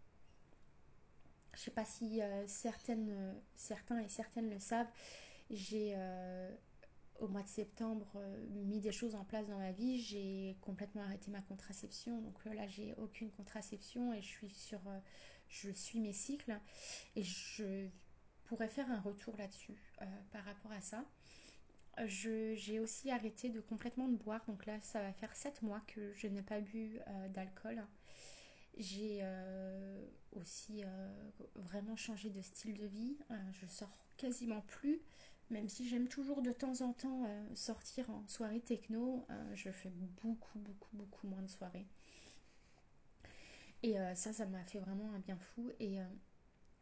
je 1.53 1.61
sais 1.61 1.71
pas 1.71 1.85
si 1.85 2.21
euh, 2.21 2.45
certaines, 2.47 3.35
certains 3.55 3.99
et 3.99 4.09
certaines 4.09 4.49
le 4.49 4.59
savent, 4.59 4.89
j'ai 5.49 5.93
euh, 5.95 6.55
au 7.19 7.27
mois 7.27 7.41
de 7.41 7.47
septembre 7.47 8.21
mis 8.49 8.79
des 8.79 8.91
choses 8.91 9.15
en 9.15 9.23
place 9.23 9.47
dans 9.47 9.57
ma 9.57 9.71
vie, 9.71 9.99
j'ai 9.99 10.55
complètement 10.61 11.01
arrêté 11.01 11.31
ma 11.31 11.41
contraception, 11.41 12.21
donc 12.21 12.45
là 12.45 12.67
j'ai 12.67 12.93
aucune 12.97 13.31
contraception 13.31 14.13
et 14.13 14.21
je 14.21 14.27
suis 14.27 14.49
sur 14.51 14.79
je 15.49 15.71
suis 15.71 15.99
mes 15.99 16.13
cycles 16.13 16.59
et 17.15 17.23
je 17.23 17.87
pourrais 18.45 18.67
faire 18.67 18.89
un 18.91 18.99
retour 18.99 19.35
là-dessus 19.37 19.81
par 20.31 20.43
rapport 20.43 20.71
à 20.71 20.81
ça. 20.81 21.03
J'ai 22.05 22.79
aussi 22.79 23.09
arrêté 23.09 23.49
de 23.49 23.59
complètement 23.59 24.07
de 24.07 24.15
boire, 24.15 24.43
donc 24.47 24.65
là 24.65 24.79
ça 24.81 25.01
va 25.01 25.11
faire 25.13 25.35
7 25.35 25.61
mois 25.63 25.81
que 25.87 26.13
je 26.13 26.27
n'ai 26.27 26.41
pas 26.43 26.61
bu 26.61 26.99
euh, 27.07 27.29
d'alcool. 27.29 27.83
J'ai 28.77 29.19
euh, 29.23 30.05
aussi 30.33 30.83
vraiment 31.55 31.95
changé 31.95 32.29
de 32.29 32.41
style 32.41 32.75
de 32.75 32.85
vie. 32.85 33.17
je 33.53 33.65
sors 33.65 33.97
quasiment 34.17 34.61
plus, 34.61 35.01
même 35.49 35.67
si 35.67 35.87
j'aime 35.89 36.07
toujours 36.07 36.43
de 36.43 36.51
temps 36.51 36.81
en 36.81 36.93
temps 36.93 37.25
sortir 37.55 38.07
en 38.11 38.27
soirée 38.27 38.59
techno. 38.61 39.25
je 39.55 39.71
fais 39.71 39.89
beaucoup, 39.89 40.59
beaucoup, 40.59 40.95
beaucoup 40.95 41.27
moins 41.27 41.41
de 41.41 41.49
soirées. 41.49 41.87
Et 43.81 43.95
ça, 44.13 44.31
ça 44.31 44.45
m'a 44.45 44.63
fait 44.65 44.79
vraiment 44.79 45.11
un 45.13 45.19
bien 45.19 45.37
fou. 45.37 45.71
Et 45.79 45.97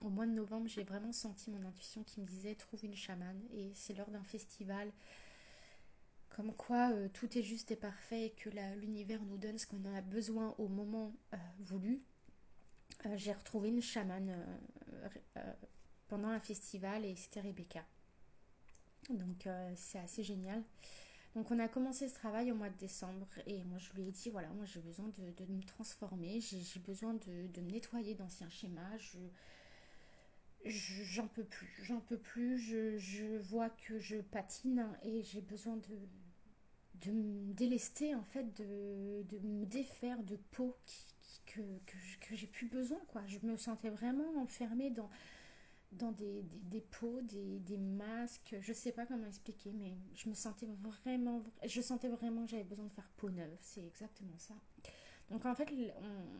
au 0.06 0.10
mois 0.10 0.28
de 0.28 0.32
novembre, 0.32 0.68
j'ai 0.68 0.84
vraiment 0.84 1.12
senti 1.12 1.50
mon 1.50 1.66
intuition 1.66 2.04
qui 2.04 2.22
me 2.22 2.26
disait 2.26 2.56
trouve 2.56 2.86
une 2.86 2.96
chamane. 2.96 3.42
Et 3.54 3.72
c'est 3.74 3.94
lors 3.94 4.10
d'un 4.12 4.24
festival, 4.24 4.92
comme 6.30 6.54
quoi 6.54 6.92
euh, 6.92 7.10
tout 7.10 7.38
est 7.38 7.42
juste 7.42 7.72
et 7.72 7.76
parfait 7.76 8.28
et 8.28 8.30
que 8.32 8.50
l'univers 8.80 9.24
nous 9.24 9.38
donne 9.38 9.58
ce 9.58 9.66
qu'on 9.66 9.84
a 9.96 10.02
besoin 10.02 10.54
au 10.60 10.68
moment 10.68 11.12
euh, 11.34 11.38
voulu. 11.60 12.02
Euh, 13.06 13.18
j'ai 13.18 13.34
retrouvé 13.34 13.70
une 13.70 13.82
chamane 13.82 14.32
pendant 16.08 16.30
un 16.30 16.40
festival 16.40 17.04
et 17.04 17.16
c'était 17.16 17.42
Rebecca. 17.42 17.84
Donc 19.10 19.48
c'est 19.76 20.00
assez 20.00 20.24
génial. 20.24 20.64
Donc 21.36 21.52
on 21.52 21.60
a 21.60 21.68
commencé 21.68 22.08
ce 22.08 22.14
travail 22.14 22.52
au 22.52 22.56
mois 22.56 22.70
de 22.70 22.78
décembre 22.78 23.28
et 23.46 23.62
moi 23.66 23.78
je 23.78 23.92
lui 23.94 24.08
ai 24.08 24.12
dit 24.12 24.30
voilà 24.30 24.48
moi 24.50 24.66
j'ai 24.66 24.80
besoin 24.80 25.12
de, 25.18 25.46
me 25.52 25.62
transformer, 25.64 26.40
j'ai 26.40 26.80
besoin 26.80 27.14
de, 27.14 27.62
me 27.62 27.72
nettoyer 27.72 28.16
d'anciens 28.16 28.50
schémas, 28.50 28.98
j'en 30.66 31.28
peux 31.28 31.44
plus, 31.44 31.70
j'en 31.84 32.00
peux 32.00 32.18
plus, 32.18 32.58
je, 32.58 33.38
vois 33.38 33.70
que 33.70 34.00
je 34.00 34.18
patine 34.18 34.88
et 35.04 35.24
j'ai 35.24 35.42
besoin 35.42 35.78
de, 35.78 37.12
me 37.12 37.54
délester 37.54 38.16
en 38.16 38.24
fait, 38.24 38.46
de, 38.56 39.40
me 39.44 39.66
défaire 39.66 40.22
de 40.24 40.38
peau 40.52 40.76
que, 41.46 41.62
j'ai 42.32 42.48
plus 42.48 42.68
besoin 42.68 43.00
quoi. 43.08 43.22
Je 43.28 43.40
me 43.44 43.56
sentais 43.58 43.90
vraiment 43.90 44.42
enfermée 44.42 44.90
dans, 44.90 45.10
dans 45.92 46.12
des, 46.12 46.44
des, 46.64 46.82
peaux, 46.82 47.22
des, 47.22 47.60
des, 47.60 47.78
masques, 47.78 48.56
je 48.60 48.74
sais 48.74 48.92
pas 48.92 49.06
comment 49.06 49.28
expliquer, 49.28 49.72
mais 49.72 49.94
je 50.16 50.30
me 50.30 50.34
sentais 50.34 50.68
vraiment, 50.82 51.44
je 51.66 51.82
sentais 51.82 52.10
vraiment 52.10 52.46
que 52.46 52.52
j'avais 52.52 52.64
besoin 52.64 52.86
de 52.86 52.94
faire 52.94 53.10
peau 53.18 53.30
neuve, 53.30 53.58
c'est 53.62 53.86
exactement 53.86 54.38
ça. 54.38 54.56
Donc 55.32 55.46
en 55.46 55.56
fait, 55.56 55.68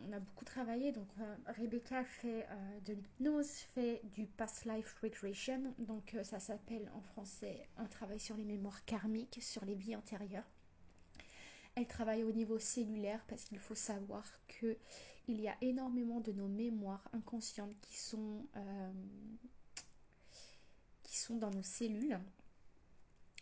on, 0.08 0.12
a 0.12 0.20
beaucoup 0.20 0.44
travaillé. 0.44 0.92
Donc 0.92 1.08
euh, 1.20 1.36
Rebecca 1.58 2.04
fait 2.04 2.46
euh, 2.50 2.80
de 2.80 2.92
l'hypnose, 2.92 3.50
fait 3.50 4.00
du 4.14 4.26
past 4.26 4.64
life 4.64 4.96
regression. 5.02 5.74
Donc 5.78 6.14
euh, 6.14 6.22
ça 6.22 6.38
s'appelle 6.38 6.90
en 6.94 7.00
français 7.00 7.68
un 7.76 7.86
travail 7.86 8.20
sur 8.20 8.36
les 8.36 8.44
mémoires 8.44 8.84
karmiques, 8.84 9.38
sur 9.42 9.64
les 9.64 9.74
vies 9.74 9.96
antérieures. 9.96 10.48
Elle 11.74 11.86
travaille 11.86 12.22
au 12.22 12.32
niveau 12.32 12.58
cellulaire 12.58 13.24
parce 13.28 13.44
qu'il 13.44 13.58
faut 13.58 13.74
savoir 13.74 14.24
que 14.48 14.78
il 15.28 15.40
y 15.40 15.48
a 15.48 15.56
énormément 15.60 16.20
de 16.20 16.30
nos 16.30 16.46
mémoires 16.46 17.10
inconscientes 17.12 17.74
qui 17.80 17.98
sont 17.98 18.46
qui 21.02 21.18
sont 21.18 21.36
dans 21.36 21.50
nos 21.50 21.64
cellules. 21.64 22.18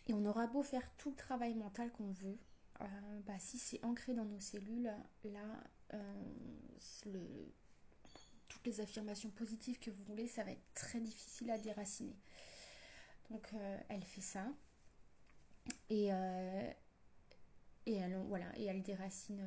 Et 0.07 0.13
on 0.13 0.25
aura 0.25 0.47
beau 0.47 0.63
faire 0.63 0.89
tout 0.97 1.11
le 1.11 1.15
travail 1.15 1.53
mental 1.53 1.91
qu'on 1.91 2.11
veut, 2.11 2.37
euh, 2.81 2.85
bah, 3.25 3.39
si 3.39 3.57
c'est 3.57 3.83
ancré 3.83 4.13
dans 4.13 4.25
nos 4.25 4.39
cellules, 4.39 4.91
là, 5.23 5.63
euh, 5.93 7.45
toutes 8.47 8.65
les 8.65 8.81
affirmations 8.81 9.29
positives 9.29 9.79
que 9.79 9.91
vous 9.91 10.03
voulez, 10.03 10.27
ça 10.27 10.43
va 10.43 10.51
être 10.51 10.73
très 10.73 10.99
difficile 10.99 11.51
à 11.51 11.57
déraciner. 11.57 12.15
Donc 13.29 13.53
euh, 13.53 13.77
elle 13.89 14.03
fait 14.03 14.21
ça. 14.21 14.47
Et, 15.89 16.09
et, 17.87 17.93
elle, 17.95 18.17
voilà, 18.27 18.45
et 18.55 18.65
elle 18.65 18.83
déracine, 18.83 19.43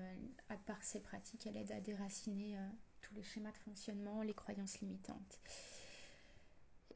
à 0.49 0.57
part 0.57 0.83
ses 0.83 0.99
pratiques, 1.01 1.47
elle 1.47 1.57
aide 1.57 1.71
à 1.71 1.81
déraciner 1.81 2.59
tous 3.01 3.15
les 3.15 3.23
schémas 3.23 3.53
de 3.53 3.59
fonctionnement, 3.59 4.23
les 4.23 4.35
croyances 4.35 4.81
limitantes. 4.81 5.41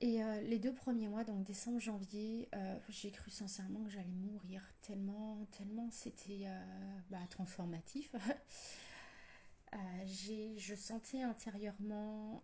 Et 0.03 0.21
euh, 0.21 0.41
les 0.41 0.59
deux 0.59 0.75
premiers 0.75 1.07
mois, 1.07 1.23
donc 1.23 1.45
décembre, 1.45 1.79
janvier, 1.79 2.49
euh, 2.57 2.77
j'ai 2.89 3.13
cru 3.13 3.31
sincèrement 3.31 3.85
que 3.85 3.91
j'allais 3.91 4.11
mourir 4.11 4.61
tellement, 4.83 5.47
tellement 5.53 5.89
c'était 5.93 6.43
euh, 6.47 6.99
bah, 7.09 7.25
transformatif. 7.31 8.13
je 10.05 10.75
sentais 10.75 11.23
intérieurement 11.23 12.43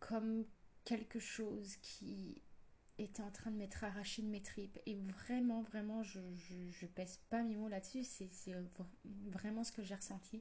comme 0.00 0.44
quelque 0.84 1.18
chose 1.20 1.76
qui 1.82 2.40
était 2.98 3.22
en 3.22 3.30
train 3.30 3.50
de 3.50 3.56
m'être 3.56 3.84
arraché 3.84 4.22
de 4.22 4.28
mes 4.28 4.42
tripes. 4.42 4.78
Et 4.86 4.96
vraiment, 4.96 5.60
vraiment, 5.62 6.02
je, 6.02 6.20
je, 6.70 6.86
pèse 6.86 7.20
pas 7.28 7.42
mes 7.42 7.56
mots 7.56 7.68
là-dessus. 7.68 8.04
C'est 8.04 8.30
vraiment 9.26 9.64
ce 9.64 9.72
que 9.72 9.82
j'ai 9.82 9.94
ressenti. 9.94 10.40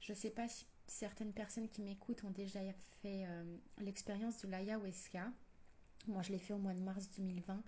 Je 0.00 0.12
sais 0.12 0.30
pas 0.30 0.48
si 0.48 0.66
certaines 0.90 1.32
personnes 1.32 1.68
qui 1.68 1.82
m'écoutent 1.82 2.24
ont 2.24 2.30
déjà 2.30 2.60
fait 3.00 3.24
euh, 3.24 3.56
l'expérience 3.78 4.42
de 4.42 4.48
l'ayahuasca. 4.48 5.30
Moi, 6.08 6.22
je 6.22 6.32
l'ai 6.32 6.38
fait 6.38 6.52
au 6.52 6.58
mois 6.58 6.74
de 6.74 6.80
mars 6.80 7.08
2020. 7.16 7.62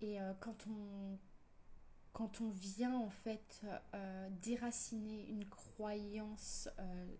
Et 0.00 0.20
euh, 0.20 0.32
quand 0.40 2.40
on 2.40 2.50
vient 2.50 2.96
en 2.96 3.10
fait 3.10 3.62
euh, 3.94 4.28
déraciner 4.42 5.28
une 5.28 5.44
croyance 5.46 6.68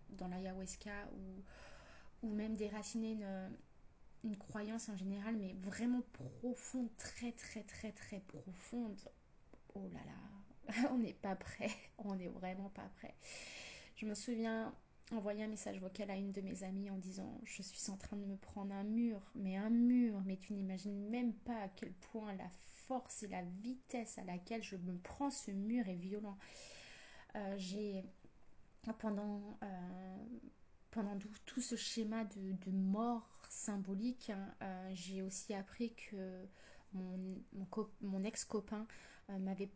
dans 0.09 0.27
l'ayahuasca 0.27 0.91
ou, 1.13 2.27
ou 2.27 2.33
même 2.33 2.55
déraciner 2.55 3.11
une, 3.11 3.51
une, 4.23 4.37
croyance 4.37 4.89
en 4.89 4.97
général, 4.97 5.35
mais 5.35 5.53
vraiment 5.61 6.01
profonde, 6.41 6.89
très 6.97 7.33
très 7.33 7.63
très 7.63 7.91
très 7.91 8.19
profonde, 8.21 8.97
oh 9.75 9.87
là 9.93 9.99
là, 10.05 10.89
on 10.91 10.97
n'est 10.97 11.13
pas 11.13 11.35
prêt, 11.35 11.71
on 11.97 12.15
n'est 12.15 12.29
vraiment 12.29 12.69
pas 12.69 12.89
prêt. 12.97 13.13
Je 13.97 14.05
me 14.05 14.15
souviens 14.15 14.73
envoyé 15.11 15.43
un 15.43 15.47
message 15.47 15.79
vocal 15.79 16.11
à 16.11 16.15
une 16.15 16.31
de 16.31 16.41
mes 16.41 16.63
amies 16.63 16.89
en 16.89 16.97
disant 16.97 17.39
je 17.43 17.61
suis 17.61 17.91
en 17.91 17.97
train 17.97 18.17
de 18.17 18.25
me 18.25 18.37
prendre 18.37 18.73
un 18.73 18.83
mur, 18.83 19.21
mais 19.35 19.57
un 19.57 19.69
mur, 19.69 20.21
mais 20.25 20.37
tu 20.37 20.53
n'imagines 20.53 21.09
même 21.09 21.33
pas 21.33 21.59
à 21.61 21.67
quel 21.69 21.93
point 21.93 22.33
la 22.35 22.49
force 22.67 23.23
et 23.23 23.27
la 23.27 23.43
vitesse 23.43 24.17
à 24.17 24.23
laquelle 24.23 24.63
je 24.63 24.75
me 24.75 24.97
prends 24.97 25.29
ce 25.29 25.51
mur 25.51 25.87
est 25.87 25.95
violent. 25.95 26.37
Euh, 27.35 27.55
j'ai 27.57 28.03
pendant 28.99 29.57
euh, 29.63 30.17
pendant 30.91 31.17
tout, 31.45 31.61
ce 31.61 31.75
schéma 31.75 32.23
de, 32.25 32.71
mort 32.71 33.29
symbolique, 33.49 34.31
hein, 34.31 34.55
euh, 34.63 34.89
j'ai 34.93 35.21
aussi 35.21 35.53
appris 35.53 35.93
que 35.93 36.47
mon, 36.93 37.37
mon 38.01 38.23
ex-copain 38.23 38.87
m'avait 39.27 39.69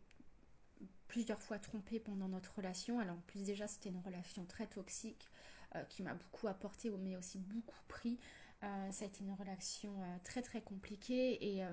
plusieurs 1.08 1.40
fois 1.40 1.58
trompé 1.58 2.00
pendant 2.00 2.28
notre 2.28 2.54
relation. 2.56 2.98
Alors 2.98 3.16
en 3.16 3.22
plus 3.26 3.42
déjà 3.42 3.66
c'était 3.68 3.90
une 3.90 4.00
relation 4.00 4.44
très 4.46 4.66
toxique 4.66 5.28
euh, 5.74 5.82
qui 5.84 6.02
m'a 6.02 6.14
beaucoup 6.14 6.48
apporté 6.48 6.90
mais 6.90 7.16
aussi 7.16 7.38
beaucoup 7.38 7.82
pris. 7.88 8.18
Euh, 8.62 8.90
ça 8.92 9.04
a 9.04 9.08
été 9.08 9.24
une 9.24 9.32
relation 9.32 10.02
euh, 10.02 10.16
très 10.24 10.42
très 10.42 10.62
compliquée 10.62 11.58
et 11.58 11.64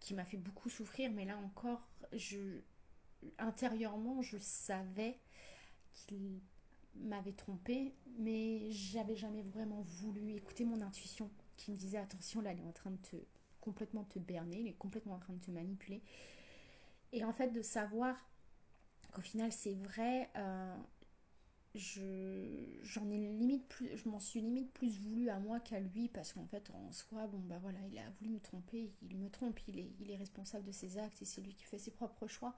qui 0.00 0.14
m'a 0.14 0.24
fait 0.24 0.38
beaucoup 0.38 0.70
souffrir. 0.70 1.10
Mais 1.12 1.24
là 1.24 1.36
encore, 1.38 1.86
je 2.12 2.60
intérieurement 3.38 4.22
je 4.22 4.38
savais 4.38 5.18
qu'il 5.92 6.40
m'avait 6.96 7.32
trompé, 7.32 7.94
mais 8.18 8.70
j'avais 8.72 9.14
jamais 9.14 9.42
vraiment 9.42 9.82
voulu 9.82 10.34
écouter 10.34 10.64
mon 10.64 10.80
intuition 10.82 11.30
qui 11.56 11.70
me 11.70 11.76
disait 11.76 11.98
attention 11.98 12.40
là 12.40 12.52
elle 12.52 12.60
est 12.60 12.64
en 12.64 12.72
train 12.72 12.90
de 12.90 12.96
te 12.96 13.16
complètement 13.60 14.04
te 14.04 14.18
berner, 14.18 14.60
elle 14.60 14.68
est 14.68 14.78
complètement 14.78 15.14
en 15.14 15.18
train 15.18 15.34
de 15.34 15.40
te 15.40 15.50
manipuler. 15.50 16.02
Et 17.12 17.24
en 17.24 17.32
fait, 17.32 17.48
de 17.48 17.62
savoir 17.62 18.16
qu'au 19.12 19.20
final, 19.20 19.52
c'est 19.52 19.74
vrai, 19.74 20.30
euh, 20.36 20.76
je 21.74 23.00
ai 23.10 23.18
limite 23.18 23.66
plus 23.68 23.96
je 23.96 24.08
m'en 24.08 24.18
suis 24.18 24.40
limite 24.40 24.72
plus 24.72 24.98
voulu 24.98 25.28
à 25.28 25.38
moi 25.38 25.60
qu'à 25.60 25.78
lui 25.78 26.08
parce 26.08 26.32
qu'en 26.32 26.46
fait 26.46 26.68
en 26.70 26.90
soi 26.90 27.28
bon 27.28 27.38
bah 27.38 27.58
voilà 27.62 27.78
il 27.88 27.96
a 27.98 28.10
voulu 28.18 28.30
me 28.30 28.40
tromper 28.40 28.92
il 29.02 29.16
me 29.16 29.30
trompe 29.30 29.60
il 29.68 29.78
est, 30.10 30.16
responsable 30.16 30.64
de 30.64 30.72
ses 30.72 30.98
actes 30.98 31.22
et 31.22 31.24
c'est 31.24 31.40
lui 31.40 31.54
qui 31.54 31.64
fait 31.64 31.78
ses 31.78 31.92
propres 31.92 32.26
choix. 32.26 32.54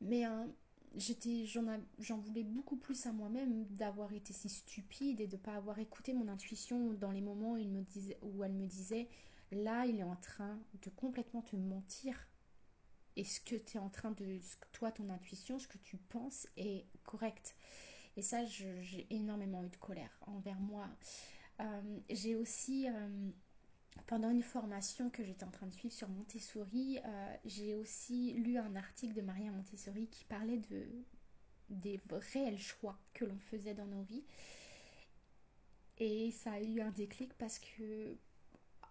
Mais 0.00 0.24
hein, 0.24 0.48
j'étais 0.94 1.44
j'en 1.46 2.18
voulais 2.18 2.44
beaucoup 2.44 2.76
plus 2.76 3.06
à 3.06 3.12
moi-même 3.12 3.66
d'avoir 3.70 4.12
été 4.12 4.32
si 4.32 4.48
stupide 4.48 5.20
et 5.20 5.26
de 5.26 5.36
ne 5.36 5.40
pas 5.40 5.54
avoir 5.54 5.78
écouté 5.80 6.12
mon 6.12 6.28
intuition 6.28 6.92
dans 6.94 7.10
les 7.10 7.20
moments 7.20 7.52
où 7.54 8.44
elle 8.44 8.52
me 8.52 8.66
disait 8.66 9.08
là 9.50 9.86
il 9.86 9.98
est 9.98 10.04
en 10.04 10.16
train 10.16 10.58
de 10.82 10.90
complètement 10.90 11.42
te 11.42 11.56
mentir 11.56 12.16
et 13.16 13.24
ce 13.24 13.40
que 13.40 13.56
tu 13.56 13.76
es 13.76 13.80
en 13.80 13.90
train 13.90 14.10
de 14.12 14.40
toi 14.72 14.90
ton 14.92 15.08
intuition 15.10 15.58
ce 15.58 15.68
que 15.68 15.78
tu 15.78 15.96
penses 15.96 16.46
est 16.56 16.86
correct? 17.04 17.54
Et 18.16 18.22
ça, 18.22 18.44
j'ai 18.46 19.06
énormément 19.10 19.64
eu 19.64 19.68
de 19.68 19.76
colère 19.76 20.16
envers 20.26 20.60
moi. 20.60 20.88
Euh, 21.60 21.98
j'ai 22.10 22.36
aussi, 22.36 22.88
euh, 22.88 23.30
pendant 24.06 24.30
une 24.30 24.42
formation 24.42 25.10
que 25.10 25.24
j'étais 25.24 25.44
en 25.44 25.50
train 25.50 25.66
de 25.66 25.74
suivre 25.74 25.94
sur 25.94 26.08
Montessori, 26.08 27.00
euh, 27.04 27.36
j'ai 27.44 27.74
aussi 27.74 28.34
lu 28.34 28.58
un 28.58 28.76
article 28.76 29.14
de 29.14 29.22
Maria 29.22 29.50
Montessori 29.50 30.08
qui 30.08 30.24
parlait 30.24 30.58
de, 30.58 30.86
des 31.70 32.00
réels 32.10 32.58
choix 32.58 32.98
que 33.14 33.24
l'on 33.24 33.38
faisait 33.38 33.74
dans 33.74 33.86
nos 33.86 34.02
vies. 34.02 34.24
Et 35.98 36.30
ça 36.32 36.52
a 36.52 36.60
eu 36.60 36.80
un 36.80 36.90
déclic 36.90 37.34
parce 37.34 37.58
que, 37.58 38.16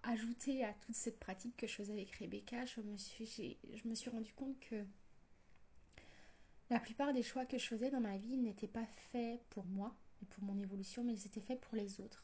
ajouté 0.03 0.63
à 0.63 0.73
toute 0.73 0.95
cette 0.95 1.19
pratique 1.19 1.57
que 1.57 1.67
je 1.67 1.75
faisais 1.75 1.93
avec 1.93 2.11
Rebecca, 2.15 2.65
je 2.65 2.81
me 2.81 2.97
suis, 2.97 3.57
je 3.73 3.87
me 3.87 3.95
suis 3.95 4.09
rendu 4.09 4.33
compte 4.33 4.59
que 4.59 4.83
la 6.69 6.79
plupart 6.79 7.13
des 7.13 7.23
choix 7.23 7.45
que 7.45 7.57
je 7.57 7.67
faisais 7.67 7.89
dans 7.89 8.01
ma 8.01 8.17
vie 8.17 8.37
n'étaient 8.37 8.67
pas 8.67 8.85
faits 9.11 9.41
pour 9.49 9.65
moi 9.65 9.95
et 10.21 10.25
pour 10.25 10.43
mon 10.43 10.57
évolution, 10.59 11.03
mais 11.03 11.13
ils 11.13 11.25
étaient 11.25 11.41
faits 11.41 11.61
pour 11.61 11.75
les 11.75 11.99
autres. 11.99 12.23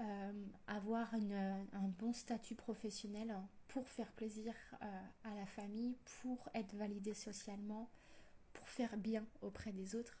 Euh, 0.00 0.46
avoir 0.66 1.12
un 1.14 1.88
bon 1.98 2.12
statut 2.12 2.54
professionnel 2.54 3.36
pour 3.68 3.86
faire 3.88 4.10
plaisir 4.12 4.54
euh, 4.82 4.86
à 5.24 5.34
la 5.34 5.46
famille, 5.46 5.96
pour 6.22 6.48
être 6.54 6.74
validé 6.74 7.12
socialement, 7.12 7.90
pour 8.52 8.68
faire 8.68 8.96
bien 8.96 9.26
auprès 9.42 9.72
des 9.72 9.94
autres. 9.94 10.16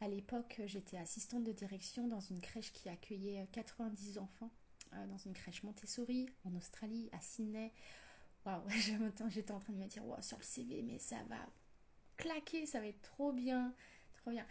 À 0.00 0.08
l'époque, 0.08 0.60
j'étais 0.64 0.96
assistante 0.96 1.44
de 1.44 1.52
direction 1.52 2.08
dans 2.08 2.20
une 2.20 2.40
crèche 2.40 2.72
qui 2.72 2.88
accueillait 2.88 3.46
90 3.52 4.18
enfants, 4.18 4.50
euh, 4.94 5.06
dans 5.06 5.18
une 5.18 5.32
crèche 5.32 5.62
Montessori 5.62 6.28
en 6.44 6.54
Australie, 6.54 7.08
à 7.12 7.20
Sydney. 7.20 7.72
Waouh, 8.44 8.62
j'étais 9.28 9.52
en 9.52 9.60
train 9.60 9.72
de 9.72 9.78
me 9.78 9.86
dire, 9.86 10.04
wow, 10.06 10.20
sur 10.22 10.38
le 10.38 10.42
CV, 10.42 10.82
mais 10.82 10.98
ça 10.98 11.22
va 11.28 11.38
claquer, 12.16 12.66
ça 12.66 12.80
va 12.80 12.86
être 12.86 13.02
trop 13.02 13.32
bien, 13.32 13.74
trop 14.14 14.30
bien. 14.30 14.46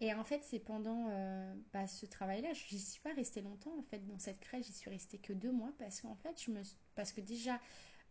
Et 0.00 0.12
en 0.12 0.24
fait, 0.24 0.42
c'est 0.42 0.58
pendant 0.58 1.08
euh, 1.08 1.54
bah, 1.72 1.86
ce 1.86 2.06
travail-là, 2.06 2.52
je 2.52 2.74
n'y 2.74 2.80
suis 2.80 3.00
pas 3.00 3.12
restée 3.14 3.40
longtemps 3.40 3.78
en 3.78 3.82
fait 3.82 4.04
dans 4.06 4.18
cette 4.18 4.40
crèche, 4.40 4.66
j'y 4.66 4.72
suis 4.72 4.90
restée 4.90 5.18
que 5.18 5.32
deux 5.32 5.52
mois 5.52 5.72
parce 5.78 6.00
qu'en 6.00 6.16
fait, 6.16 6.42
je 6.42 6.50
me, 6.50 6.62
parce 6.94 7.12
que 7.12 7.20
déjà 7.20 7.60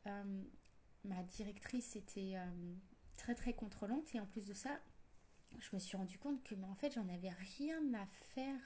euh, 0.08 0.44
ma 1.04 1.22
directrice 1.24 1.96
était 1.96 2.36
très 3.18 3.36
très 3.36 3.54
contrôlante 3.54 4.16
et 4.16 4.20
en 4.20 4.26
plus 4.26 4.46
de 4.46 4.54
ça, 4.54 4.80
je 5.60 5.70
me 5.74 5.80
suis 5.80 5.98
rendu 5.98 6.18
compte 6.18 6.42
que 6.44 6.56
en 6.56 6.76
fait, 6.76 6.94
j'en 6.94 7.08
avais 7.10 7.30
rien 7.30 7.82
à 7.94 8.06
faire 8.34 8.60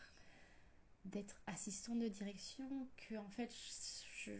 d'être 1.07 1.41
assistante 1.47 1.99
de 1.99 2.07
direction, 2.07 2.87
que 2.97 3.15
en 3.15 3.29
fait, 3.29 3.53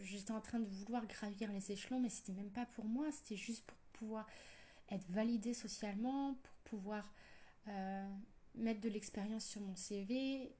j'étais 0.02 0.30
en 0.32 0.40
train 0.40 0.60
de 0.60 0.68
vouloir 0.68 1.06
gravir 1.06 1.52
les 1.52 1.72
échelons, 1.72 2.00
mais 2.00 2.08
c'était 2.10 2.32
même 2.32 2.50
pas 2.50 2.66
pour 2.66 2.84
moi, 2.84 3.10
c'était 3.10 3.36
juste 3.36 3.64
pour 3.66 3.78
pouvoir 3.92 4.26
être 4.90 5.08
validée 5.10 5.54
socialement, 5.54 6.34
pour 6.34 6.54
pouvoir 6.64 7.12
euh, 7.68 8.08
mettre 8.54 8.80
de 8.80 8.88
l'expérience 8.88 9.44
sur 9.44 9.60
mon 9.60 9.76
CV. 9.76 10.54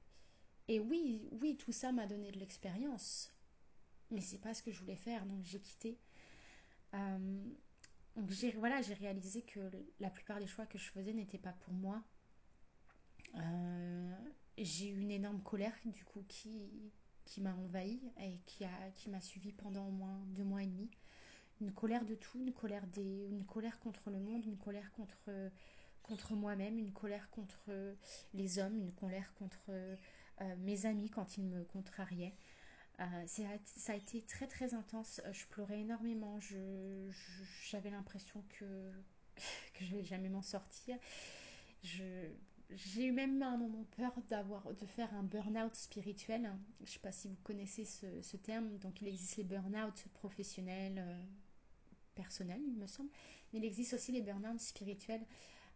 Et 0.67 0.79
oui, 0.79 1.27
oui, 1.31 1.57
tout 1.57 1.71
ça 1.71 1.91
m'a 1.91 2.05
donné 2.05 2.31
de 2.31 2.39
l'expérience. 2.39 3.33
Mais 4.11 4.21
c'est 4.21 4.39
pas 4.39 4.53
ce 4.53 4.63
que 4.63 4.71
je 4.71 4.79
voulais 4.79 4.95
faire, 4.95 5.25
donc 5.25 5.43
j'ai 5.43 5.59
quitté. 5.59 5.99
Euh, 6.93 7.45
donc 8.15 8.31
j'ai 8.31 8.51
voilà, 8.51 8.81
j'ai 8.81 8.95
réalisé 8.95 9.43
que 9.43 9.59
la 9.99 10.09
plupart 10.09 10.39
des 10.39 10.47
choix 10.47 10.65
que 10.65 10.77
je 10.77 10.89
faisais 10.91 11.13
n'étaient 11.13 11.37
pas 11.37 11.53
pour 11.53 11.73
moi. 11.73 12.03
Euh, 13.35 14.15
j'ai 14.63 14.89
eu 14.89 14.99
une 14.99 15.11
énorme 15.11 15.41
colère 15.41 15.73
du 15.85 16.03
coup 16.05 16.23
qui, 16.27 16.51
qui 17.25 17.41
m'a 17.41 17.53
envahi 17.55 17.99
et 18.19 18.39
qui 18.45 18.65
a 18.65 18.91
qui 18.95 19.09
m'a 19.09 19.21
suivi 19.21 19.51
pendant 19.51 19.87
au 19.87 19.91
moins 19.91 20.19
deux 20.27 20.43
mois 20.43 20.63
et 20.63 20.67
demi 20.67 20.89
une 21.61 21.73
colère 21.73 22.05
de 22.05 22.15
tout, 22.15 22.39
une 22.39 22.53
colère, 22.53 22.85
des, 22.87 23.27
une 23.29 23.45
colère 23.45 23.79
contre 23.79 24.09
le 24.09 24.19
monde, 24.19 24.45
une 24.45 24.57
colère 24.57 24.91
contre, 24.93 25.29
contre 26.03 26.33
moi-même, 26.33 26.77
une 26.77 26.93
colère 26.93 27.29
contre 27.31 27.69
les 28.33 28.59
hommes, 28.59 28.77
une 28.77 28.93
colère 28.93 29.33
contre 29.35 29.59
euh, 29.69 29.95
mes 30.59 30.85
amis 30.85 31.09
quand 31.09 31.37
ils 31.37 31.43
me 31.43 31.63
contrariaient. 31.65 32.35
Euh, 32.99 33.25
ça 33.25 33.93
a 33.93 33.95
été 33.95 34.21
très 34.21 34.47
très 34.47 34.73
intense. 34.73 35.21
Je 35.31 35.45
pleurais 35.47 35.79
énormément. 35.79 36.39
Je, 36.39 37.09
j'avais 37.69 37.89
l'impression 37.89 38.43
que, 38.49 38.91
que 39.73 39.85
je 39.85 39.95
vais 39.95 40.03
jamais 40.03 40.29
m'en 40.29 40.41
sortir. 40.41 40.97
Je, 41.83 42.29
j'ai 42.71 43.05
eu 43.05 43.11
même 43.11 43.41
un 43.41 43.57
moment 43.57 43.83
peur 43.97 44.13
d'avoir 44.29 44.73
de 44.73 44.85
faire 44.85 45.13
un 45.15 45.23
burn-out 45.23 45.75
spirituel. 45.75 46.51
Je 46.79 46.83
ne 46.83 46.87
sais 46.87 46.99
pas 46.99 47.11
si 47.11 47.27
vous 47.27 47.37
connaissez 47.43 47.85
ce, 47.85 48.21
ce, 48.21 48.37
terme. 48.37 48.77
Donc 48.77 49.01
il 49.01 49.07
existe 49.07 49.37
les 49.37 49.43
burn-out 49.43 50.05
professionnels, 50.13 50.99
euh, 50.99 51.23
personnel, 52.13 52.61
il 52.67 52.77
me 52.77 52.85
semble. 52.85 53.09
Mais 53.51 53.59
il 53.59 53.65
existe 53.65 53.93
aussi 53.93 54.11
les 54.11 54.21
burn-out 54.21 54.59
spirituels. 54.59 55.25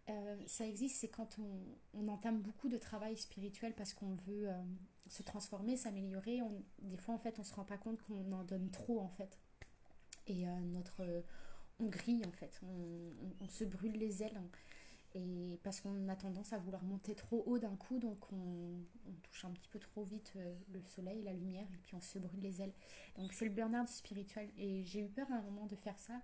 Euh, 0.09 0.37
ça 0.45 0.67
existe, 0.67 0.97
c'est 0.97 1.07
quand 1.07 1.37
on, 1.93 2.07
entame 2.07 2.41
beaucoup 2.41 2.69
de 2.69 2.77
travail 2.77 3.17
spirituel 3.17 3.73
parce 3.73 3.93
qu'on 3.93 4.15
veut 4.27 4.49
euh, 4.49 4.63
se 5.07 5.23
transformer, 5.23 5.77
s'améliorer. 5.77 6.41
Des 6.79 6.97
fois, 6.97 7.15
en 7.15 7.19
fait, 7.19 7.39
on 7.39 7.43
se 7.43 7.55
rend 7.55 7.63
pas 7.63 7.77
compte 7.77 8.01
qu'on 8.03 8.31
en 8.33 8.43
donne 8.43 8.69
trop, 8.69 8.99
en 8.99 9.09
fait. 9.09 9.39
Et 10.27 10.45
notre, 10.45 11.23
on 11.79 11.85
grille, 11.85 12.23
en 12.25 12.31
fait. 12.31 12.61
On, 13.41 13.47
se 13.47 13.63
brûle 13.63 13.93
les 13.93 14.23
ailes. 14.23 14.41
Et 15.15 15.59
parce 15.63 15.79
qu'on 15.79 16.07
a 16.09 16.15
tendance 16.15 16.53
à 16.53 16.57
vouloir 16.57 16.83
monter 16.83 17.13
trop 17.13 17.43
haut 17.45 17.59
d'un 17.59 17.75
coup, 17.75 17.99
donc 17.99 18.31
on, 18.31 18.83
touche 19.21 19.45
un 19.45 19.51
petit 19.51 19.67
peu 19.67 19.79
trop 19.79 20.03
vite 20.03 20.33
euh, 20.35 20.55
le 20.71 20.81
soleil, 20.81 21.21
la 21.21 21.33
lumière, 21.33 21.67
et 21.71 21.77
puis 21.83 21.93
on 21.95 22.01
se 22.01 22.17
brûle 22.17 22.39
les 22.39 22.61
ailes. 22.61 22.73
Donc 23.15 23.31
c'est 23.33 23.45
le 23.45 23.51
burn-out 23.51 23.87
spirituel. 23.87 24.49
Et 24.57 24.83
j'ai 24.83 25.01
eu 25.01 25.09
peur 25.09 25.31
à 25.31 25.35
un 25.35 25.41
moment 25.41 25.67
de 25.67 25.75
faire 25.75 25.97
ça. 25.99 26.19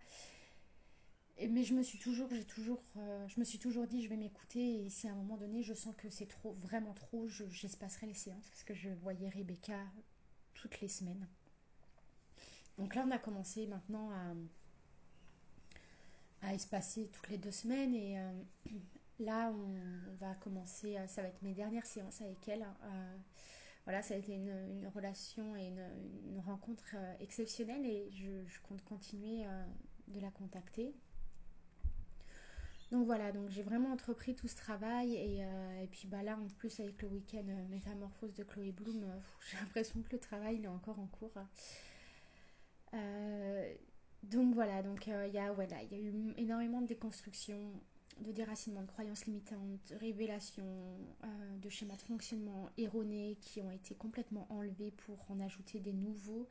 Et, 1.38 1.48
mais 1.48 1.64
je 1.64 1.76
me 1.76 1.84
suis 1.84 2.00
toujours, 2.00 2.30
j'ai 2.32 2.46
toujours, 2.46 2.84
euh, 2.98 3.28
je 3.28 3.40
me 3.40 3.46
suis 3.46 3.60
toujours 3.60 3.86
dit, 3.86 4.02
je 4.02 4.10
vais 4.10 4.18
m'écouter. 4.18 4.86
Et 4.86 4.90
si 4.90 5.08
à 5.08 5.12
un 5.12 5.16
moment 5.16 5.38
donné, 5.38 5.62
je 5.62 5.74
sens 5.74 5.96
que 5.96 6.10
c'est 6.10 6.28
trop, 6.28 6.54
vraiment 6.54 6.94
trop, 6.94 7.28
j'espacerai 7.28 8.08
les 8.08 8.16
séances 8.16 8.50
parce 8.50 8.64
que 8.64 8.74
je 8.74 8.90
voyais 8.90 9.30
Rebecca 9.30 9.80
toutes 10.56 10.82
les 10.82 10.90
semaines. 10.90 11.28
Donc 12.80 12.96
là, 12.96 13.04
on 13.06 13.12
a 13.12 13.20
commencé 13.20 13.68
maintenant 13.68 14.10
à 14.12 14.34
à 16.42 16.54
espacer 16.54 17.10
toutes 17.12 17.30
les 17.30 17.38
deux 17.38 17.52
semaines 17.52 17.94
et 17.94 18.20
euh, 18.20 18.32
là 19.20 19.52
on, 19.52 20.16
va 20.20 20.36
commencer, 20.36 20.98
euh, 20.98 21.08
ça 21.08 21.22
va 21.22 21.30
être 21.30 21.42
mes 21.42 21.54
dernières 21.54 21.86
séances 21.86 22.22
avec 22.22 22.48
elle. 22.48 22.64
Euh, 22.64 23.18
voilà, 23.86 24.02
ça 24.02 24.14
a 24.14 24.18
été 24.18 24.34
une, 24.34 24.88
relation 24.94 25.56
et 25.56 25.68
une, 25.68 26.40
rencontre 26.46 26.96
exceptionnelle 27.20 27.86
et 27.86 28.12
je, 28.12 28.60
compte 28.68 28.84
continuer 28.84 29.46
de 30.10 30.20
la 30.20 30.30
contacter. 30.30 30.94
Donc 32.92 33.06
voilà, 33.08 33.32
donc 33.32 33.50
j'ai 33.50 33.64
vraiment 33.64 33.92
entrepris 33.92 34.36
tout 34.36 34.48
ce 34.48 34.56
travail 34.56 35.16
et, 35.16 35.40
et, 35.82 35.88
puis 35.88 36.08
bah 36.08 36.22
là 36.22 36.38
en 36.38 36.48
plus 36.58 36.80
avec 36.80 37.02
le 37.02 37.08
week-end 37.08 37.46
métamorphose 37.70 38.34
de 38.36 38.44
Chloé 38.44 38.72
Bloom, 38.72 39.06
j'ai 39.50 39.58
l'impression 39.58 40.02
que 40.04 40.12
le 40.12 40.20
travail 40.20 40.62
est 40.64 40.68
encore 40.68 41.00
en 41.00 41.08
cours. 41.08 41.34
Donc 44.24 44.54
voilà, 44.54 44.84
donc 44.84 45.08
euh, 45.08 45.28
il 45.28 45.34
y, 45.34 45.40
a, 45.40 45.52
voilà, 45.52 45.82
y 45.84 45.96
a 45.96 45.98
eu 45.98 46.14
énormément 46.38 46.82
de 46.82 46.88
déconstruction, 46.88 47.72
de 48.20 48.32
déracinement 48.32 48.82
de 48.82 48.88
croyances 48.88 49.26
limitantes, 49.26 49.94
révélations, 50.00 50.98
euh, 51.24 51.58
de 51.58 51.70
schémas 51.70 51.96
de 51.96 52.02
fonctionnement 52.02 52.70
erronés 52.78 53.38
qui 53.42 53.62
ont 53.62 53.72
été 53.72 53.96
complètement 53.96 54.46
enlevés 54.50 54.92
pour 54.92 55.18
en 55.32 55.40
ajouter 55.40 55.80
des 55.80 55.94
nouveaux. 55.94 56.48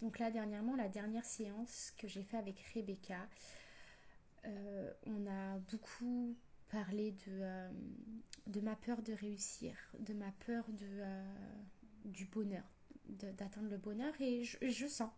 Donc 0.00 0.20
là, 0.20 0.30
dernièrement, 0.30 0.76
la 0.76 0.88
dernière 0.88 1.24
séance 1.24 1.92
que 1.98 2.06
j'ai 2.06 2.22
fait 2.22 2.36
avec 2.36 2.60
Rebecca, 2.72 3.28
euh, 4.46 4.92
on 5.06 5.26
a 5.26 5.58
beaucoup 5.70 6.36
parlé 6.70 7.16
de, 7.26 7.68
de 8.46 8.60
ma 8.60 8.76
peur 8.76 9.02
de 9.02 9.12
réussir, 9.12 9.74
de 9.98 10.14
ma 10.14 10.30
peur 10.46 10.64
de, 10.68 11.02
du 12.04 12.26
bonheur, 12.26 12.62
d'atteindre 13.08 13.70
le 13.70 13.78
bonheur 13.78 14.12
et 14.20 14.44
je 14.44 14.86
sens 14.86 15.10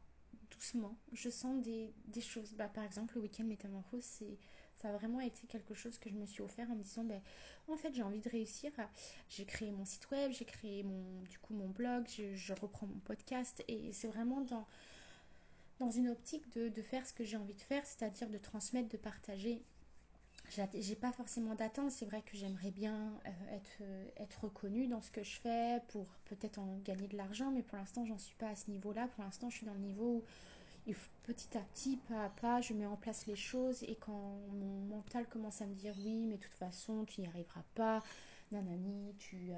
doucement. 0.61 0.97
Je 1.13 1.31
sens 1.31 1.63
des, 1.63 1.93
choses. 2.21 2.53
Bah, 2.53 2.69
par 2.69 2.85
exemple, 2.85 3.15
le 3.17 3.23
week-end 3.23 3.45
métamorphose, 3.45 4.05
c'est, 4.05 4.39
ça 4.81 4.91
a 4.91 4.93
vraiment 4.93 5.21
été 5.21 5.47
quelque 5.47 5.75
chose 5.75 5.99
que 5.99 6.11
je 6.11 6.15
me 6.15 6.27
suis 6.27 6.43
offert 6.43 6.71
en 6.71 6.77
me 6.77 6.83
disant, 6.83 7.05
ben, 7.05 7.21
en 7.69 7.77
fait, 7.77 7.95
j'ai 7.95 8.03
envie 8.03 8.21
de 8.21 8.29
réussir. 8.29 8.71
J'ai 9.29 9.47
créé 9.47 9.73
mon 9.73 9.85
site 9.85 10.11
web, 10.11 10.33
j'ai 10.33 10.45
créé 10.45 10.83
mon, 10.83 11.23
du 11.23 11.39
coup 11.39 11.55
mon 11.55 11.69
blog, 11.69 12.07
je, 12.09 12.53
reprends 12.53 12.87
mon 12.87 13.01
podcast 13.01 13.65
et 13.69 13.93
c'est 13.93 14.09
vraiment 14.09 14.43
dans, 14.43 14.67
une 15.91 16.11
optique 16.11 16.51
de 16.53 16.83
faire 16.83 17.07
ce 17.07 17.15
que 17.15 17.25
j'ai 17.25 17.39
envie 17.39 17.55
de 17.55 17.61
faire, 17.63 17.85
c'est-à-dire 17.87 18.29
de 18.29 18.37
transmettre, 18.37 18.91
de 18.91 18.99
partager 18.99 19.63
j'ai 20.75 20.97
pas 20.97 21.13
forcément 21.13 21.55
d'attente. 21.55 21.91
C'est 21.91 22.07
vrai 22.07 22.23
que 22.23 22.37
j'aimerais 22.37 22.71
bien 22.71 23.13
être, 23.53 23.83
être 24.17 24.45
reconnue 24.45 24.87
dans 24.87 25.01
ce 25.01 25.11
que 25.11 25.23
je 25.23 25.39
fais 25.41 25.81
pour 25.89 26.07
peut-être 26.25 26.59
en 26.59 26.79
gagner 26.85 27.09
de 27.09 27.17
l'argent, 27.17 27.51
mais 27.51 27.63
pour 27.63 27.79
l'instant, 27.79 28.05
j'en 28.05 28.19
suis 28.19 28.35
pas 28.37 28.49
à 28.49 28.57
ce 28.57 28.71
niveau-là. 28.71 29.09
Pour 29.09 29.25
l'instant, 29.25 29.49
je 29.51 29.57
suis 29.57 29.67
dans 29.67 29.75
le 29.75 29.81
niveau 29.81 30.25
où 30.87 30.95
petit 31.23 31.57
à 31.57 31.61
petit, 31.61 31.97
pas 31.97 32.25
à 32.25 32.29
pas, 32.31 32.61
je 32.61 32.73
mets 32.75 32.87
en 32.87 32.97
place 32.97 33.27
les 33.27 33.37
choses 33.37 33.83
et 33.85 33.97
quand 33.97 34.39
mon 34.53 34.81
mental 34.87 35.27
commence 35.29 35.63
à 35.63 35.67
me 35.67 35.75
dire 35.75 35.95
oui, 35.99 36.27
mais 36.27 36.37
de 36.37 36.43
toute 36.43 36.55
façon, 36.55 37.05
tu 37.05 37.21
n'y 37.21 37.27
arriveras 37.27 37.63
pas, 37.75 38.03
nanani, 38.51 39.15
tu 39.19 39.53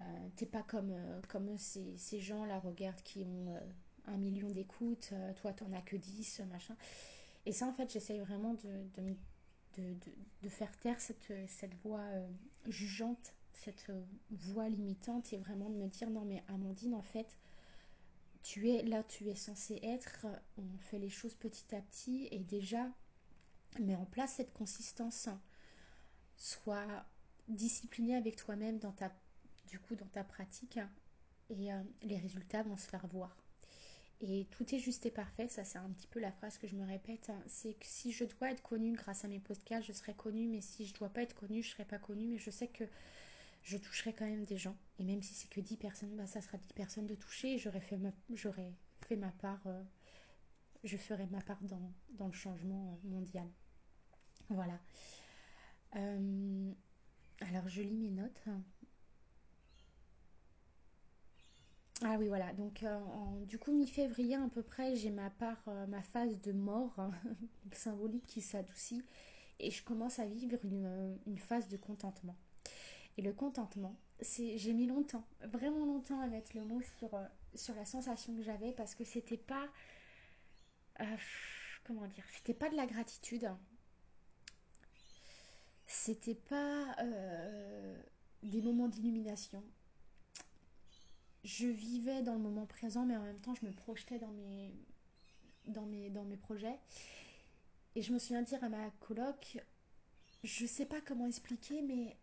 euh, 0.00 0.04
t'es 0.36 0.46
pas 0.46 0.62
comme, 0.62 0.90
euh, 0.90 1.20
comme 1.28 1.56
ces, 1.58 1.96
ces 1.96 2.20
gens-là, 2.20 2.58
regarde, 2.60 3.00
qui 3.02 3.24
ont 3.24 3.54
euh, 3.54 3.60
un 4.06 4.16
million 4.16 4.50
d'écoutes, 4.50 5.12
toi, 5.36 5.52
t'en 5.52 5.72
as 5.72 5.82
que 5.82 5.96
10, 5.96 6.42
machin. 6.50 6.76
Et 7.46 7.52
ça, 7.52 7.66
en 7.66 7.72
fait, 7.72 7.92
j'essaye 7.92 8.20
vraiment 8.20 8.54
de, 8.54 9.02
de, 9.02 9.16
de, 9.78 10.48
faire 10.48 10.76
taire 10.78 11.00
cette, 11.00 11.32
cette 11.48 11.74
voix 11.82 12.06
jugeante, 12.66 13.34
cette 13.52 13.90
voix 14.30 14.68
limitante 14.68 15.32
et 15.32 15.36
vraiment 15.36 15.70
de 15.70 15.76
me 15.76 15.88
dire 15.88 16.10
non, 16.10 16.24
mais 16.24 16.42
Amandine, 16.48 16.94
en 16.94 17.02
fait, 17.02 17.38
tu 18.42 18.70
es 18.70 18.82
là, 18.82 19.02
tu 19.02 19.28
es 19.28 19.34
censé 19.34 19.78
être, 19.82 20.26
on 20.56 20.78
fait 20.78 20.98
les 20.98 21.10
choses 21.10 21.34
petit 21.34 21.74
à 21.74 21.80
petit 21.80 22.28
et 22.30 22.38
déjà, 22.38 22.90
mets 23.78 23.96
en 23.96 24.06
place 24.06 24.34
cette 24.34 24.52
consistance. 24.52 25.28
Sois 26.36 26.86
discipliné 27.48 28.16
avec 28.16 28.36
toi-même 28.36 28.78
dans 28.78 28.92
ta, 28.92 29.12
du 29.66 29.78
coup, 29.78 29.96
dans 29.96 30.06
ta 30.06 30.24
pratique 30.24 30.78
et 31.50 31.72
euh, 31.72 31.82
les 32.02 32.18
résultats 32.18 32.62
vont 32.62 32.76
se 32.76 32.88
faire 32.88 33.06
voir. 33.08 33.36
Et 34.20 34.46
tout 34.50 34.74
est 34.74 34.78
juste 34.78 35.06
et 35.06 35.12
parfait, 35.12 35.48
ça 35.48 35.64
c'est 35.64 35.78
un 35.78 35.88
petit 35.90 36.08
peu 36.08 36.18
la 36.18 36.32
phrase 36.32 36.58
que 36.58 36.66
je 36.66 36.74
me 36.74 36.84
répète, 36.84 37.30
c'est 37.46 37.74
que 37.74 37.86
si 37.86 38.10
je 38.10 38.24
dois 38.24 38.50
être 38.50 38.62
connue 38.62 38.92
grâce 38.92 39.24
à 39.24 39.28
mes 39.28 39.38
podcasts, 39.38 39.86
je 39.86 39.92
serai 39.92 40.12
connue, 40.14 40.48
mais 40.48 40.60
si 40.60 40.86
je 40.86 40.94
dois 40.94 41.08
pas 41.08 41.22
être 41.22 41.34
connue, 41.34 41.62
je 41.62 41.70
serai 41.70 41.84
pas 41.84 41.98
connue, 41.98 42.26
mais 42.26 42.38
je 42.38 42.50
sais 42.50 42.66
que 42.66 42.84
je 43.62 43.76
toucherai 43.76 44.12
quand 44.14 44.26
même 44.26 44.44
des 44.44 44.56
gens. 44.56 44.76
Et 44.98 45.04
même 45.04 45.22
si 45.22 45.34
c'est 45.34 45.48
que 45.48 45.60
10 45.60 45.76
personnes, 45.76 46.16
bah, 46.16 46.26
ça 46.26 46.40
sera 46.40 46.58
10 46.58 46.72
personnes 46.72 47.06
de 47.06 47.14
toucher. 47.14 47.54
Et 47.54 47.58
j'aurai 47.58 47.80
fait 47.80 47.98
ma, 47.98 48.10
fait 49.06 49.16
ma 49.16 49.30
part, 49.32 49.60
euh, 49.66 49.82
je 50.84 50.96
ferai 50.96 51.26
ma 51.26 51.40
part 51.42 51.60
dans, 51.62 52.26
le 52.26 52.32
changement 52.32 52.92
euh, 52.92 53.08
mondial. 53.08 53.48
Voilà. 54.48 54.80
Euh, 55.96 56.72
alors 57.40 57.68
je 57.68 57.82
lis 57.82 57.96
mes 57.96 58.10
notes. 58.10 58.48
Ah 62.04 62.16
oui, 62.18 62.28
voilà. 62.28 62.52
Donc, 62.52 62.84
du 63.46 63.58
coup, 63.58 63.72
mi-février 63.72 64.36
à 64.36 64.48
peu 64.52 64.62
près, 64.62 64.94
j'ai 64.94 65.10
ma 65.10 65.30
part, 65.30 65.62
ma 65.88 66.02
phase 66.02 66.40
de 66.40 66.52
mort 66.52 66.94
symbolique 67.72 68.26
qui 68.26 68.40
s'adoucit 68.40 69.04
et 69.58 69.70
je 69.70 69.82
commence 69.82 70.18
à 70.20 70.26
vivre 70.26 70.58
une, 70.64 71.18
une 71.26 71.38
phase 71.38 71.68
de 71.68 71.76
contentement. 71.76 72.36
Et 73.18 73.22
le 73.22 73.32
contentement, 73.32 73.96
c'est 74.20 74.58
j'ai 74.58 74.72
mis 74.72 74.86
longtemps, 74.86 75.24
vraiment 75.42 75.84
longtemps 75.84 76.20
à 76.20 76.28
mettre 76.28 76.56
le 76.56 76.64
mot 76.64 76.80
sur, 76.98 77.14
euh, 77.14 77.24
la 77.74 77.84
sensation 77.84 78.34
que 78.36 78.42
j'avais 78.42 78.72
parce 78.72 78.94
que 78.94 79.04
c'était 79.04 79.36
pas 79.36 79.68
euh, 81.00 81.04
comment 81.84 82.06
dire, 82.06 82.24
c'était 82.34 82.54
pas 82.54 82.68
de 82.70 82.76
la 82.76 82.86
gratitude. 82.86 83.48
C'était 85.86 86.34
pas 86.34 86.94
euh, 87.00 88.02
des 88.42 88.60
moments 88.62 88.88
d'illumination. 88.88 89.62
Je 91.44 91.66
vivais 91.66 92.22
dans 92.22 92.34
le 92.34 92.40
moment 92.40 92.66
présent, 92.66 93.04
mais 93.06 93.16
en 93.16 93.22
même 93.22 93.40
temps, 93.40 93.54
je 93.54 93.64
me 93.64 93.72
projetais 93.72 94.18
dans 94.18 94.32
mes, 94.32 94.72
dans 95.66 95.86
mes, 95.86 96.10
dans 96.10 96.24
mes 96.24 96.36
projets. 96.36 96.78
Et 97.94 98.02
je 98.02 98.12
me 98.12 98.18
souviens 98.18 98.42
dire 98.42 98.62
à 98.62 98.68
ma 98.68 98.90
coloc, 99.00 99.58
je 100.44 100.66
sais 100.66 100.86
pas 100.86 101.00
comment 101.00 101.26
expliquer, 101.26 101.82
mais 101.82 102.16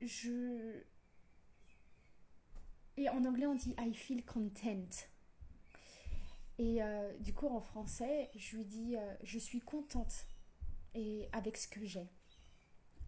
je... 0.00 0.82
Et 2.96 3.08
en 3.08 3.24
anglais, 3.24 3.46
on 3.46 3.54
dit 3.54 3.74
I 3.78 3.92
feel 3.92 4.24
content. 4.24 5.06
Et 6.58 6.82
euh, 6.82 7.12
du 7.18 7.32
coup, 7.34 7.48
en 7.48 7.60
français, 7.60 8.30
je 8.36 8.56
lui 8.56 8.64
dis 8.64 8.96
euh, 8.96 9.14
je 9.24 9.38
suis 9.38 9.60
contente 9.60 10.26
et 10.94 11.28
avec 11.32 11.56
ce 11.56 11.66
que 11.66 11.84
j'ai. 11.84 12.08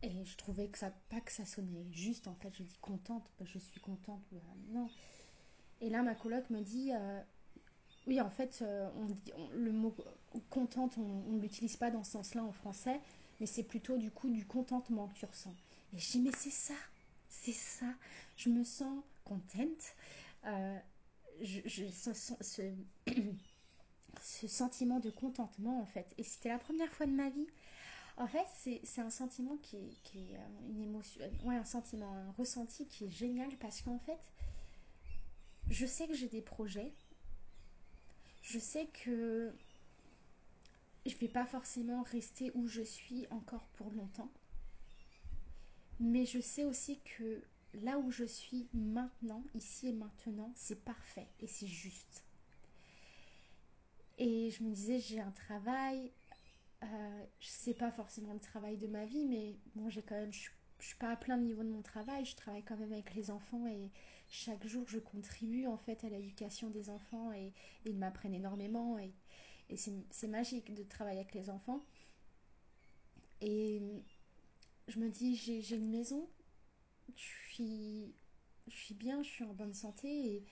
Et 0.02 0.24
je 0.24 0.36
trouvais 0.36 0.68
que 0.68 0.78
ça, 0.78 0.90
pas 1.08 1.20
que 1.20 1.32
ça 1.32 1.44
sonnait 1.44 1.86
juste, 1.90 2.28
en 2.28 2.34
fait, 2.34 2.52
je 2.54 2.62
dis 2.62 2.78
contente, 2.80 3.28
je 3.44 3.58
suis 3.58 3.80
contente, 3.80 4.22
non. 4.68 4.88
Et 5.80 5.90
là, 5.90 6.02
ma 6.02 6.14
coloc 6.14 6.48
me 6.50 6.60
dit 6.60 6.92
oui, 8.06 8.20
en 8.20 8.30
fait, 8.30 8.60
euh, 8.62 8.88
on 8.96 9.08
le 9.54 9.72
mot 9.72 9.94
contente, 10.50 10.96
on 10.96 11.32
ne 11.32 11.40
l'utilise 11.40 11.76
pas 11.76 11.90
dans 11.90 12.04
ce 12.04 12.12
sens-là 12.12 12.44
en 12.44 12.52
français, 12.52 13.00
mais 13.40 13.46
c'est 13.46 13.64
plutôt 13.64 13.96
du 13.98 14.10
coup 14.10 14.30
du 14.30 14.46
contentement 14.46 15.08
que 15.08 15.14
tu 15.18 15.26
ressens. 15.26 15.54
Et 15.92 15.98
je 15.98 16.12
dis, 16.12 16.20
mais 16.20 16.30
c'est 16.36 16.50
ça, 16.50 16.74
c'est 17.28 17.52
ça. 17.52 17.86
Je 18.36 18.48
me 18.48 18.62
sens 18.64 19.02
contente. 19.24 19.94
Euh, 20.44 20.78
je, 21.42 21.60
ce, 21.66 22.12
ce, 24.22 24.48
sentiment 24.48 25.00
de 25.00 25.10
contentement, 25.10 25.80
en 25.80 25.86
fait. 25.86 26.06
Et 26.16 26.22
c'était 26.22 26.50
la 26.50 26.58
première 26.58 26.92
fois 26.92 27.06
de 27.06 27.12
ma 27.12 27.28
vie. 27.28 27.48
En 28.18 28.26
fait, 28.26 28.46
c'est 28.84 29.00
un 29.00 29.10
sentiment 29.10 29.58
qui 29.58 29.76
est, 29.76 30.02
qui 30.02 30.18
est, 30.18 30.36
euh, 30.36 30.68
une 30.70 30.82
émotion, 30.82 31.20
ouais, 31.44 31.56
un 31.56 31.64
sentiment, 31.64 32.10
un 32.14 32.32
ressenti 32.32 32.86
qui 32.86 33.04
est 33.04 33.10
génial 33.10 33.54
parce 33.58 33.82
qu'en 33.82 33.98
fait, 33.98 34.18
je 35.68 35.84
sais 35.84 36.06
que 36.08 36.14
j'ai 36.14 36.28
des 36.28 36.40
projets. 36.40 36.94
Je 38.42 38.58
sais 38.58 38.86
que 39.04 39.52
je 41.04 41.14
vais 41.16 41.28
pas 41.28 41.44
forcément 41.44 42.02
rester 42.04 42.50
où 42.54 42.66
je 42.66 42.82
suis 42.82 43.26
encore 43.30 43.66
pour 43.74 43.90
longtemps. 43.90 44.30
Mais 46.00 46.24
je 46.24 46.40
sais 46.40 46.64
aussi 46.64 47.00
que 47.00 47.42
là 47.74 47.98
où 47.98 48.10
je 48.10 48.24
suis 48.24 48.66
maintenant, 48.72 49.42
ici 49.54 49.88
et 49.88 49.92
maintenant, 49.92 50.52
c'est 50.54 50.82
parfait 50.84 51.26
et 51.40 51.46
c'est 51.46 51.66
juste. 51.66 52.22
Et 54.18 54.50
je 54.50 54.62
me 54.62 54.70
disais, 54.70 55.00
j'ai 55.00 55.20
un 55.20 55.30
travail, 55.32 56.10
euh, 56.94 57.24
je 57.40 57.48
sais 57.48 57.74
pas 57.74 57.90
forcément 57.90 58.32
le 58.32 58.40
travail 58.40 58.76
de 58.76 58.86
ma 58.86 59.04
vie, 59.04 59.24
mais 59.26 59.56
bon, 59.74 59.88
j'ai 59.88 60.02
quand 60.02 60.14
même, 60.14 60.32
je, 60.32 60.48
suis 60.78 60.96
pas 60.98 61.10
à 61.12 61.16
plein 61.16 61.36
niveau 61.36 61.62
de 61.62 61.68
mon 61.68 61.82
travail, 61.82 62.24
je 62.24 62.36
travaille 62.36 62.62
quand 62.62 62.76
même 62.76 62.92
avec 62.92 63.14
les 63.14 63.30
enfants 63.30 63.66
et 63.66 63.90
chaque 64.28 64.66
jour 64.66 64.86
je 64.88 64.98
contribue 64.98 65.66
en 65.66 65.78
fait 65.78 66.04
à 66.04 66.08
l'éducation 66.10 66.68
des 66.68 66.90
enfants 66.90 67.32
et, 67.32 67.52
ils 67.86 67.96
m'apprennent 67.96 68.34
énormément 68.34 68.98
et, 68.98 69.12
et 69.70 69.76
c'est 69.76 70.28
magique 70.28 70.74
de 70.74 70.82
travailler 70.82 71.20
avec 71.20 71.34
les 71.34 71.50
enfants. 71.50 71.82
Et 73.40 73.82
je 74.88 74.98
me 74.98 75.10
dis, 75.10 75.36
j'ai 75.36 75.76
une 75.76 75.90
maison, 75.90 76.28
je 77.14 77.22
suis, 77.22 78.14
je 78.68 78.76
suis 78.76 78.94
bien, 78.94 79.22
je 79.22 79.28
suis 79.28 79.44
en 79.44 79.54
bonne 79.54 79.74
santé 79.74 80.08
et, 80.08 80.44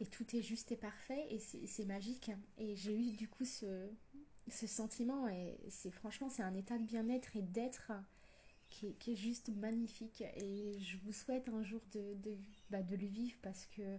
et 0.00 0.06
tout 0.06 0.36
est 0.36 0.42
juste 0.42 0.72
et 0.72 0.76
parfait 0.76 1.26
et 1.30 1.38
c'est 1.38 1.84
magique. 1.84 2.30
Et 2.58 2.76
j'ai 2.76 2.96
eu 2.96 3.12
du 3.12 3.28
coup 3.28 3.44
ce, 3.44 3.88
ce 4.48 4.66
sentiment 4.66 5.26
c'est 5.68 5.90
franchement, 5.90 6.28
c'est 6.28 6.42
un 6.42 6.54
état 6.54 6.78
de 6.78 6.84
bien-être 6.84 7.36
et 7.36 7.42
d'être 7.42 7.92
qui, 8.68 8.94
est 9.06 9.16
juste 9.16 9.48
magnifique. 9.48 10.22
Et 10.36 10.78
je 10.80 10.98
vous 10.98 11.12
souhaite 11.12 11.48
un 11.48 11.62
jour 11.62 11.80
bah, 12.70 12.82
de 12.82 12.96
le 12.96 13.06
vivre 13.06 13.36
parce 13.42 13.66
que 13.66 13.98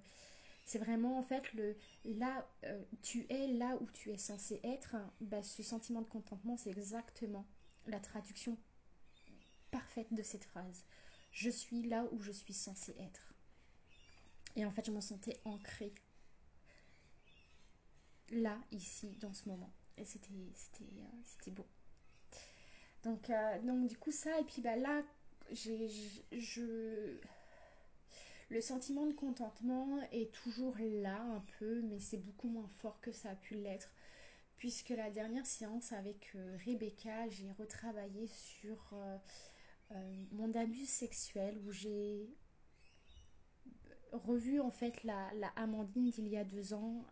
c'est 0.65 0.79
vraiment 0.79 1.17
en 1.17 1.23
fait 1.23 1.53
le 1.53 1.77
là 2.03 2.45
euh, 2.65 2.83
tu 3.01 3.25
es 3.29 3.47
là 3.47 3.77
où 3.79 3.89
tu 3.91 4.11
es 4.11 4.17
censé 4.17 4.59
être 4.63 4.97
bah, 5.21 5.41
ce 5.41 5.63
sentiment 5.63 6.01
de 6.01 6.07
contentement 6.07 6.57
c'est 6.57 6.71
exactement 6.71 7.45
la 7.85 8.01
traduction 8.01 8.57
parfaite 9.71 10.13
de 10.13 10.23
cette 10.23 10.43
phrase. 10.45 10.85
Je 11.31 11.49
suis 11.49 11.83
là 11.83 12.05
où 12.11 12.19
je 12.19 12.31
suis 12.31 12.53
censée 12.53 12.95
être. 12.99 13.33
Et 14.55 14.65
en 14.65 14.71
fait, 14.71 14.85
je 14.85 14.91
me 14.91 15.01
sentais 15.01 15.39
ancrée 15.45 15.93
là, 18.29 18.57
ici, 18.71 19.15
dans 19.19 19.33
ce 19.33 19.47
moment. 19.47 19.71
Et 19.97 20.05
c'était, 20.05 20.29
c'était, 20.53 20.85
euh, 21.47 21.51
beau. 21.51 21.65
Donc, 23.03 23.29
euh, 23.29 23.61
donc, 23.61 23.87
du 23.87 23.97
coup, 23.97 24.11
ça, 24.11 24.39
et 24.39 24.43
puis 24.43 24.61
bah, 24.61 24.75
là, 24.75 25.01
j'ai, 25.51 25.89
je, 26.31 27.17
le 28.49 28.61
sentiment 28.61 29.05
de 29.07 29.13
contentement 29.13 30.01
est 30.11 30.31
toujours 30.31 30.75
là 30.79 31.19
un 31.21 31.43
peu, 31.59 31.81
mais 31.81 31.99
c'est 31.99 32.17
beaucoup 32.17 32.47
moins 32.47 32.67
fort 32.79 33.01
que 33.01 33.11
ça 33.11 33.31
a 33.31 33.35
pu 33.35 33.55
l'être. 33.55 33.91
Puisque 34.57 34.89
la 34.89 35.11
dernière 35.11 35.45
séance 35.45 35.91
avec 35.91 36.31
euh, 36.35 36.57
Rebecca, 36.65 37.27
j'ai 37.29 37.51
retravaillé 37.51 38.27
sur 38.27 38.93
mon 40.31 40.53
abus 40.53 40.85
sexuel 40.85 41.57
où 41.65 41.71
j'ai 41.71 42.29
revu 44.11 44.59
en 44.59 44.69
fait 44.69 45.01
la, 45.05 45.31
la 45.35 45.47
Amandine 45.55 46.09
d'il 46.09 46.27
y 46.27 46.35
a 46.35 46.43
deux 46.43 46.73
ans 46.73 47.05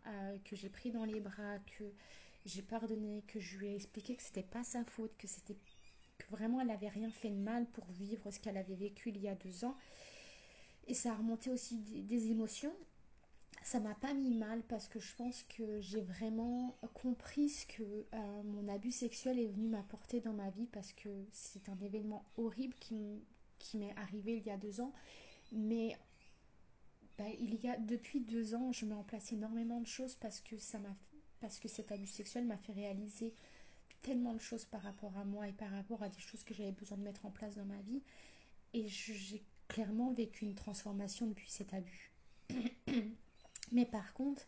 que 0.43 0.57
j'ai 0.57 0.67
pris 0.67 0.91
dans 0.91 1.05
les 1.05 1.21
bras, 1.21 1.59
que 1.77 1.85
j'ai 2.45 2.61
pardonné, 2.61 3.23
que 3.27 3.39
je 3.39 3.57
lui 3.57 3.67
ai 3.67 3.75
expliqué 3.75 4.15
que 4.15 4.21
c'était 4.21 4.43
pas 4.43 4.63
sa 4.63 4.83
faute, 4.85 5.15
que 5.17 5.27
c'était 5.27 5.57
vraiment 6.29 6.61
elle 6.61 6.67
n'avait 6.67 6.89
rien 6.89 7.09
fait 7.09 7.29
de 7.29 7.35
mal 7.35 7.65
pour 7.67 7.85
vivre 7.91 8.31
ce 8.31 8.39
qu'elle 8.39 8.57
avait 8.57 8.75
vécu 8.75 9.09
il 9.09 9.19
y 9.19 9.27
a 9.27 9.35
deux 9.35 9.65
ans. 9.65 9.75
Et 10.87 10.93
ça 10.93 11.11
a 11.11 11.15
remonté 11.15 11.49
aussi 11.49 11.77
des, 11.77 12.27
émotions. 12.27 12.73
ça 13.63 13.79
m'a 13.79 13.95
pas 13.95 14.13
mis 14.13 14.35
mal 14.35 14.61
parce 14.63 14.87
que 14.87 14.99
je 14.99 15.15
pense 15.15 15.43
que 15.43 15.81
j'ai 15.81 16.01
vraiment 16.01 16.77
compris 16.93 17.49
ce 17.49 17.65
que 17.65 17.83
euh, 17.83 18.43
mon 18.43 18.67
abus 18.67 18.91
sexuel 18.91 19.39
est 19.39 19.47
venu 19.47 19.67
m'apporter 19.67 20.21
dans 20.21 20.33
ma 20.33 20.51
vie 20.51 20.67
parce 20.67 20.93
que 20.93 21.09
c'est 21.31 21.67
un 21.69 21.79
événement 21.79 22.23
horrible 22.37 22.75
qui, 22.75 23.23
qui 23.57 23.77
m'est 23.77 23.95
arrivé 23.97 24.37
il 24.37 24.45
y 24.45 24.51
a 24.51 24.57
deux 24.57 24.79
ans. 24.79 24.93
Mais 25.51 25.97
bah, 27.17 27.25
il 27.39 27.55
y 27.55 27.67
a 27.67 27.77
depuis 27.77 28.19
deux 28.19 28.53
ans, 28.53 28.71
je 28.71 28.85
mets 28.85 28.93
en 28.93 29.03
place 29.03 29.31
énormément 29.31 29.81
de 29.81 29.87
choses 29.87 30.15
parce 30.15 30.41
que 30.41 30.57
ça 30.57 30.77
m'a 30.77 30.95
parce 31.41 31.59
que 31.59 31.67
cet 31.67 31.91
abus 31.91 32.07
sexuel 32.07 32.45
m'a 32.45 32.57
fait 32.57 32.73
réaliser 32.73 33.33
tellement 34.01 34.33
de 34.33 34.39
choses 34.39 34.65
par 34.65 34.81
rapport 34.81 35.17
à 35.17 35.25
moi 35.25 35.47
et 35.47 35.53
par 35.53 35.71
rapport 35.71 36.03
à 36.03 36.09
des 36.09 36.19
choses 36.19 36.43
que 36.43 36.53
j'avais 36.53 36.71
besoin 36.71 36.97
de 36.97 37.03
mettre 37.03 37.25
en 37.25 37.31
place 37.31 37.55
dans 37.55 37.65
ma 37.65 37.81
vie. 37.81 38.03
Et 38.73 38.87
j'ai 38.87 39.43
clairement 39.67 40.11
vécu 40.11 40.45
une 40.45 40.55
transformation 40.55 41.25
depuis 41.27 41.49
cet 41.49 41.73
abus. 41.73 42.11
Mais 43.71 43.85
par 43.85 44.13
contre, 44.13 44.45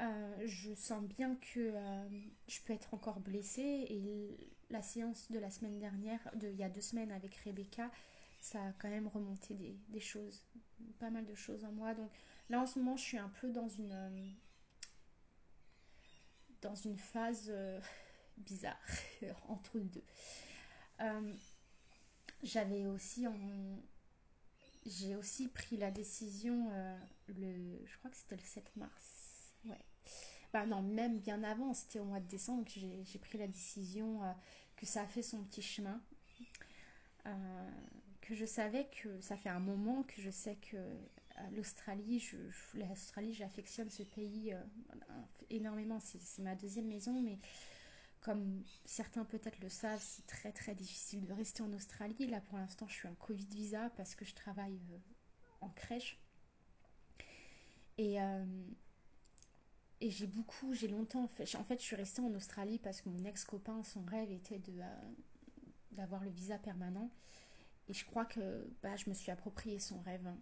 euh, 0.00 0.46
je 0.46 0.74
sens 0.74 1.02
bien 1.04 1.36
que 1.36 1.60
euh, 1.60 2.08
je 2.48 2.60
peux 2.62 2.72
être 2.72 2.92
encore 2.92 3.20
blessée 3.20 3.86
et 3.88 4.52
la 4.70 4.82
séance 4.82 5.30
de 5.30 5.38
la 5.38 5.50
semaine 5.50 5.78
dernière, 5.78 6.20
de, 6.34 6.48
il 6.48 6.56
y 6.56 6.64
a 6.64 6.68
deux 6.68 6.80
semaines 6.80 7.12
avec 7.12 7.34
Rebecca, 7.36 7.90
ça 8.40 8.60
a 8.60 8.72
quand 8.72 8.88
même 8.88 9.06
remonté 9.06 9.54
des, 9.54 9.76
des 9.88 10.00
choses, 10.00 10.42
pas 10.98 11.10
mal 11.10 11.24
de 11.24 11.34
choses 11.34 11.64
en 11.64 11.72
moi. 11.72 11.94
Donc 11.94 12.10
là 12.50 12.60
en 12.60 12.66
ce 12.66 12.78
moment, 12.78 12.96
je 12.96 13.04
suis 13.04 13.18
un 13.18 13.30
peu 13.40 13.50
dans 13.50 13.68
une, 13.68 13.92
euh, 13.92 14.28
dans 16.62 16.74
une 16.74 16.96
phase 16.96 17.46
euh, 17.48 17.80
bizarre 18.38 18.78
entre 19.48 19.78
les 19.78 19.84
deux. 19.84 20.04
Euh, 21.00 21.34
j'avais 22.42 22.86
aussi 22.86 23.26
en, 23.26 23.36
j'ai 24.86 25.14
aussi 25.14 25.48
pris 25.48 25.76
la 25.76 25.90
décision 25.90 26.70
euh, 26.72 26.98
le 27.28 27.84
je 27.86 27.98
crois 27.98 28.10
que 28.10 28.16
c'était 28.16 28.36
le 28.36 28.42
7 28.42 28.76
mars 28.76 29.52
ouais 29.66 29.78
bah 30.52 30.66
non 30.66 30.82
même 30.82 31.18
bien 31.20 31.42
avant 31.44 31.72
c'était 31.72 32.00
au 32.00 32.04
mois 32.04 32.20
de 32.20 32.26
décembre 32.26 32.64
que 32.64 32.80
j'ai 33.04 33.18
pris 33.20 33.38
la 33.38 33.46
décision 33.46 34.20
que 34.76 34.86
ça 34.86 35.02
a 35.02 35.06
fait 35.06 35.22
son 35.22 35.44
petit 35.44 35.62
chemin 35.62 36.00
que 38.20 38.34
je 38.34 38.44
savais 38.44 38.88
que 39.02 39.20
ça 39.20 39.36
fait 39.36 39.48
un 39.48 39.60
moment 39.60 40.02
que 40.02 40.20
je 40.20 40.30
sais 40.30 40.56
que 40.56 40.76
l'Australie 41.52 42.24
l'Australie 42.74 43.32
j'affectionne 43.34 43.90
ce 43.90 44.02
pays 44.02 44.54
énormément 45.50 45.98
c'est 46.00 46.42
ma 46.42 46.54
deuxième 46.54 46.86
maison 46.88 47.20
mais 47.20 47.38
comme 48.22 48.62
certains 48.84 49.24
peut-être 49.24 49.58
le 49.60 49.68
savent, 49.68 50.00
c'est 50.00 50.26
très 50.26 50.52
très 50.52 50.74
difficile 50.74 51.26
de 51.26 51.32
rester 51.32 51.62
en 51.62 51.72
Australie. 51.72 52.26
Là 52.28 52.40
pour 52.40 52.56
l'instant 52.56 52.86
je 52.88 52.94
suis 52.94 53.08
en 53.08 53.14
Covid 53.14 53.46
visa 53.46 53.90
parce 53.96 54.14
que 54.14 54.24
je 54.24 54.34
travaille 54.34 54.80
euh, 54.92 54.98
en 55.60 55.68
crèche. 55.68 56.18
Et, 57.98 58.22
euh, 58.22 58.64
et 60.00 60.10
j'ai 60.10 60.28
beaucoup, 60.28 60.72
j'ai 60.72 60.86
longtemps 60.86 61.26
fait. 61.26 61.52
En 61.56 61.64
fait 61.64 61.80
je 61.80 61.84
suis 61.84 61.96
restée 61.96 62.22
en 62.22 62.32
Australie 62.34 62.78
parce 62.78 63.02
que 63.02 63.08
mon 63.08 63.24
ex-copain, 63.24 63.82
son 63.82 64.04
rêve 64.04 64.30
était 64.30 64.60
de, 64.60 64.80
euh, 64.80 65.12
d'avoir 65.90 66.22
le 66.22 66.30
visa 66.30 66.58
permanent. 66.58 67.10
Et 67.88 67.92
je 67.92 68.04
crois 68.06 68.24
que 68.24 68.70
bah, 68.84 68.94
je 68.94 69.10
me 69.10 69.14
suis 69.14 69.32
approprié 69.32 69.80
son 69.80 70.00
rêve. 70.00 70.32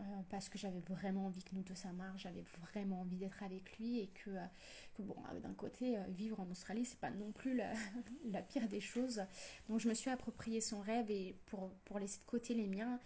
Euh, 0.00 0.22
parce 0.30 0.48
que 0.48 0.56
j'avais 0.56 0.80
vraiment 0.80 1.26
envie 1.26 1.42
que 1.42 1.54
nous 1.54 1.62
deux 1.62 1.74
ça 1.74 1.92
marche, 1.92 2.22
j'avais 2.22 2.44
vraiment 2.60 3.00
envie 3.00 3.16
d'être 3.16 3.42
avec 3.42 3.76
lui 3.78 3.98
et 4.00 4.06
que, 4.08 4.30
euh, 4.30 4.46
que 4.94 5.02
bon, 5.02 5.16
euh, 5.32 5.40
d'un 5.40 5.52
côté, 5.52 5.98
vivre 6.08 6.40
en 6.40 6.50
Australie, 6.50 6.84
c'est 6.84 6.98
pas 6.98 7.10
non 7.10 7.32
plus 7.32 7.54
la, 7.54 7.72
la, 8.30 8.40
pire 8.40 8.68
des 8.68 8.80
choses. 8.80 9.22
Donc 9.68 9.80
je 9.80 9.88
me 9.88 9.94
suis 9.94 10.10
approprié 10.10 10.60
son 10.60 10.80
rêve 10.80 11.10
et 11.10 11.36
pour, 11.46 11.70
pour 11.84 11.98
laisser 11.98 12.18
de 12.20 12.24
côté 12.24 12.54
les 12.54 12.66
miens. 12.66 12.98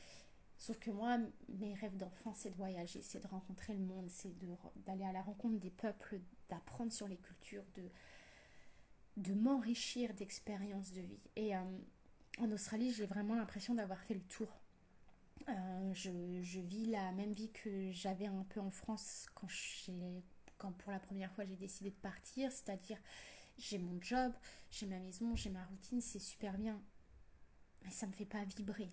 Sauf 0.57 0.79
que 0.79 0.91
moi, 0.91 1.19
mes 1.49 1.75
rêves 1.75 1.97
d'enfant, 1.97 2.33
c'est 2.35 2.51
de 2.51 2.57
voyager, 2.57 3.03
c'est 3.03 3.21
de 3.21 3.27
rencontrer 3.27 3.75
le 3.75 3.81
monde, 3.81 4.09
c'est 4.09 4.33
d'aller 4.87 5.05
à 5.05 5.13
la 5.13 5.23
rencontre 5.23 5.59
des 5.59 5.71
peuples, 5.71 6.21
d'apprendre 6.49 6.93
sur 6.93 7.09
les 7.09 7.17
cultures, 7.17 7.65
de, 7.75 7.91
de 9.17 9.35
m'enrichir 9.35 10.15
d'expériences 10.15 10.93
de 10.93 11.01
vie. 11.01 11.21
Et 11.35 11.57
en 11.57 12.53
Australie, 12.53 12.93
j'ai 12.93 13.05
vraiment 13.05 13.35
l'impression 13.35 13.75
d'avoir 13.75 14.01
fait 14.05 14.15
le 14.15 14.23
tour 14.23 14.49
euh, 15.49 15.93
je, 15.93 16.11
je, 16.43 16.61
vis 16.61 16.87
la 16.87 17.13
même 17.13 17.33
vie 17.33 17.51
que 17.51 17.91
j'avais 17.93 18.27
un 18.27 18.45
peu 18.51 18.61
en 18.61 18.71
France 18.71 19.27
quand, 19.35 19.49
quand 20.59 20.73
pour 20.73 20.93
la 20.93 21.01
première 21.01 21.31
fois 21.33 21.45
j'ai 21.45 21.57
décidé 21.57 21.91
de 21.91 21.97
partir, 21.97 22.51
c'est-à-dire 22.51 22.99
j'ai 23.59 23.79
mon 23.79 24.01
job, 24.01 24.33
j'ai 24.71 24.87
ma 24.87 24.99
maison, 24.99 25.35
j'ai 25.37 25.51
ma 25.51 25.65
routine, 25.67 26.01
c'est 26.01 26.19
super 26.19 26.57
bien, 26.57 26.81
mais 27.83 27.91
ça 27.91 28.07
me 28.07 28.13
fait 28.13 28.25
pas 28.25 28.45
vibrer. 28.45 28.91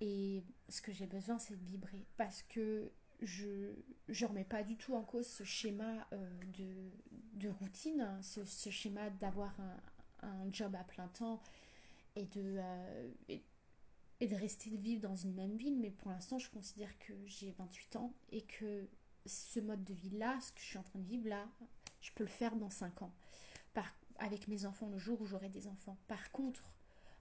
Et 0.00 0.44
ce 0.68 0.80
que 0.80 0.92
j'ai 0.92 1.06
besoin, 1.06 1.38
c'est 1.38 1.56
de 1.56 1.64
vibrer. 1.64 2.06
Parce 2.16 2.42
que 2.42 2.90
je 3.20 3.74
ne 4.08 4.26
remets 4.26 4.44
pas 4.44 4.62
du 4.62 4.76
tout 4.76 4.94
en 4.94 5.02
cause 5.02 5.26
ce 5.26 5.44
schéma 5.44 6.06
euh, 6.12 6.30
de, 6.56 6.90
de, 7.34 7.48
routine, 7.48 8.00
hein, 8.00 8.22
ce, 8.22 8.44
ce, 8.44 8.70
schéma 8.70 9.10
d'avoir 9.10 9.58
un, 9.60 10.28
un, 10.28 10.52
job 10.52 10.74
à 10.76 10.84
plein 10.84 11.08
temps 11.08 11.42
et 12.14 12.26
de, 12.26 12.56
euh, 12.58 13.08
et 14.20 14.26
de 14.26 14.34
rester 14.34 14.70
vivre 14.70 15.02
dans 15.02 15.16
une 15.16 15.34
même 15.34 15.56
ville, 15.56 15.78
mais 15.78 15.90
pour 15.90 16.10
l'instant, 16.10 16.38
je 16.38 16.50
considère 16.50 16.96
que 16.98 17.12
j'ai 17.26 17.52
28 17.52 17.96
ans 17.96 18.12
et 18.30 18.42
que 18.42 18.88
ce 19.26 19.60
mode 19.60 19.84
de 19.84 19.94
vie-là, 19.94 20.38
ce 20.40 20.52
que 20.52 20.60
je 20.60 20.66
suis 20.66 20.78
en 20.78 20.82
train 20.82 20.98
de 20.98 21.06
vivre 21.06 21.28
là, 21.28 21.46
je 22.00 22.10
peux 22.12 22.24
le 22.24 22.30
faire 22.30 22.56
dans 22.56 22.70
5 22.70 23.02
ans. 23.02 23.12
Avec 24.20 24.48
mes 24.48 24.66
enfants, 24.66 24.88
le 24.88 24.98
jour 24.98 25.20
où 25.20 25.26
j'aurai 25.26 25.48
des 25.48 25.68
enfants. 25.68 25.96
Par 26.08 26.32
contre, 26.32 26.64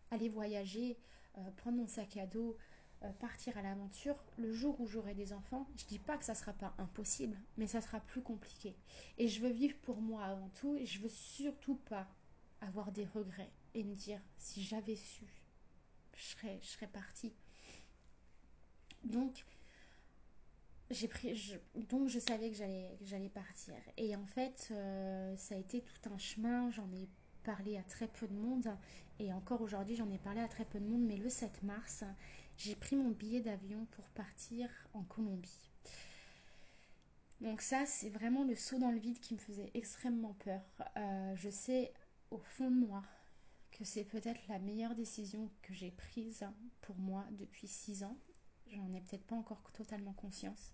aller 0.09 0.29
voyager, 0.29 0.97
euh, 1.37 1.51
prendre 1.57 1.77
mon 1.77 1.87
sac 1.87 2.17
à 2.17 2.25
dos, 2.25 2.57
euh, 3.03 3.11
partir 3.19 3.55
à 3.57 3.61
l'aventure, 3.61 4.15
le 4.37 4.51
jour 4.51 4.81
où 4.81 4.87
j'aurai 4.87 5.13
des 5.13 5.31
enfants, 5.31 5.67
je 5.77 5.85
dis 5.85 5.99
pas 5.99 6.17
que 6.17 6.25
ça 6.25 6.33
sera 6.33 6.53
pas 6.53 6.73
impossible, 6.79 7.37
mais 7.57 7.67
ça 7.67 7.81
sera 7.81 7.99
plus 7.99 8.23
compliqué. 8.23 8.75
Et 9.19 9.27
je 9.27 9.41
veux 9.41 9.51
vivre 9.51 9.77
pour 9.83 10.01
moi 10.01 10.23
avant 10.23 10.49
tout, 10.55 10.75
et 10.75 10.87
je 10.87 10.99
veux 10.99 11.09
surtout 11.09 11.75
pas 11.75 12.07
avoir 12.61 12.91
des 12.91 13.05
regrets 13.05 13.51
et 13.75 13.83
me 13.83 13.93
dire 13.93 14.19
si 14.39 14.63
j'avais 14.63 14.95
su 14.95 15.25
je 16.17 16.23
serais, 16.23 16.59
je 16.61 16.85
partie. 16.87 17.33
Donc, 19.03 19.45
j'ai 20.89 21.07
pris, 21.07 21.35
je, 21.35 21.55
donc 21.75 22.09
je 22.09 22.19
savais 22.19 22.49
que 22.49 22.55
j'allais, 22.55 22.97
que 22.99 23.05
j'allais 23.05 23.29
partir. 23.29 23.75
Et 23.97 24.15
en 24.15 24.25
fait, 24.25 24.69
euh, 24.71 25.35
ça 25.37 25.55
a 25.55 25.57
été 25.57 25.81
tout 25.81 26.09
un 26.09 26.17
chemin. 26.17 26.71
J'en 26.71 26.91
ai 26.91 27.07
parlé 27.43 27.77
à 27.77 27.83
très 27.83 28.07
peu 28.07 28.27
de 28.27 28.33
monde. 28.33 28.67
Et 29.19 29.31
encore 29.33 29.61
aujourd'hui, 29.61 29.95
j'en 29.95 30.09
ai 30.11 30.17
parlé 30.17 30.41
à 30.41 30.47
très 30.47 30.65
peu 30.65 30.79
de 30.79 30.85
monde. 30.85 31.01
Mais 31.01 31.17
le 31.17 31.29
7 31.29 31.63
mars, 31.63 32.03
j'ai 32.57 32.75
pris 32.75 32.95
mon 32.95 33.11
billet 33.11 33.41
d'avion 33.41 33.85
pour 33.91 34.05
partir 34.09 34.69
en 34.93 35.03
Colombie. 35.03 35.69
Donc 37.41 37.61
ça, 37.61 37.85
c'est 37.85 38.09
vraiment 38.09 38.43
le 38.43 38.55
saut 38.55 38.79
dans 38.79 38.91
le 38.91 38.97
vide 38.97 39.19
qui 39.19 39.35
me 39.35 39.39
faisait 39.39 39.69
extrêmement 39.75 40.33
peur. 40.39 40.61
Euh, 40.97 41.35
je 41.35 41.49
sais 41.49 41.93
au 42.31 42.39
fond 42.39 42.71
de 42.71 42.75
moi 42.75 43.03
c'est 43.85 44.03
peut-être 44.05 44.47
la 44.47 44.59
meilleure 44.59 44.95
décision 44.95 45.51
que 45.61 45.73
j'ai 45.73 45.91
prise 45.91 46.45
pour 46.81 46.97
moi 46.97 47.25
depuis 47.31 47.67
6 47.67 48.03
ans. 48.03 48.17
J'en 48.71 48.93
ai 48.93 49.01
peut-être 49.01 49.25
pas 49.25 49.35
encore 49.35 49.61
totalement 49.71 50.13
conscience. 50.13 50.73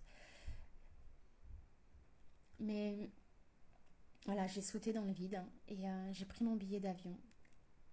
Mais 2.58 3.10
voilà, 4.26 4.46
j'ai 4.46 4.62
sauté 4.62 4.92
dans 4.92 5.04
le 5.04 5.12
vide 5.12 5.42
et 5.68 5.88
euh, 5.88 6.12
j'ai 6.12 6.24
pris 6.24 6.44
mon 6.44 6.56
billet 6.56 6.80
d'avion. 6.80 7.18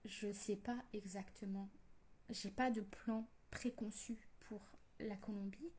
Je 0.05 0.31
sais 0.31 0.55
pas 0.55 0.77
exactement, 0.93 1.69
j'ai 2.29 2.49
pas 2.51 2.71
de 2.71 2.81
plan 2.81 3.27
préconçu 3.51 4.17
pour 4.39 4.61
la 4.99 5.15
Colombie. 5.17 5.71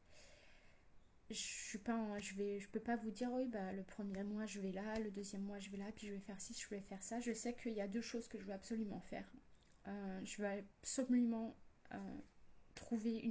Je 1.30 1.36
suis 1.36 1.78
vais, 2.36 2.60
je 2.60 2.68
peux 2.68 2.80
pas 2.80 2.96
vous 2.96 3.10
dire 3.10 3.32
oui 3.32 3.48
bah 3.48 3.72
le 3.72 3.82
premier 3.82 4.22
mois 4.22 4.44
je 4.44 4.60
vais 4.60 4.72
là, 4.72 4.98
le 4.98 5.10
deuxième 5.10 5.42
mois 5.42 5.58
je 5.58 5.70
vais 5.70 5.78
là, 5.78 5.86
puis 5.94 6.06
je 6.06 6.12
vais 6.12 6.20
faire 6.20 6.40
ci, 6.40 6.54
je 6.54 6.68
vais 6.68 6.80
faire 6.80 7.02
ça. 7.02 7.20
Je 7.20 7.32
sais 7.32 7.54
qu'il 7.54 7.72
y 7.72 7.80
a 7.80 7.88
deux 7.88 8.02
choses 8.02 8.28
que 8.28 8.38
je 8.38 8.44
veux 8.44 8.52
absolument 8.52 9.00
faire. 9.00 9.26
Euh, 9.88 10.20
je 10.24 10.42
veux 10.42 10.48
absolument 10.48 11.56
euh, 11.92 11.98
trouver 12.74 13.22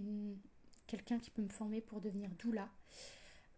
quelqu'un 0.87 1.19
qui 1.19 1.31
peut 1.31 1.41
me 1.41 1.49
former 1.49 1.81
pour 1.81 2.01
devenir 2.01 2.29
doula. 2.31 2.69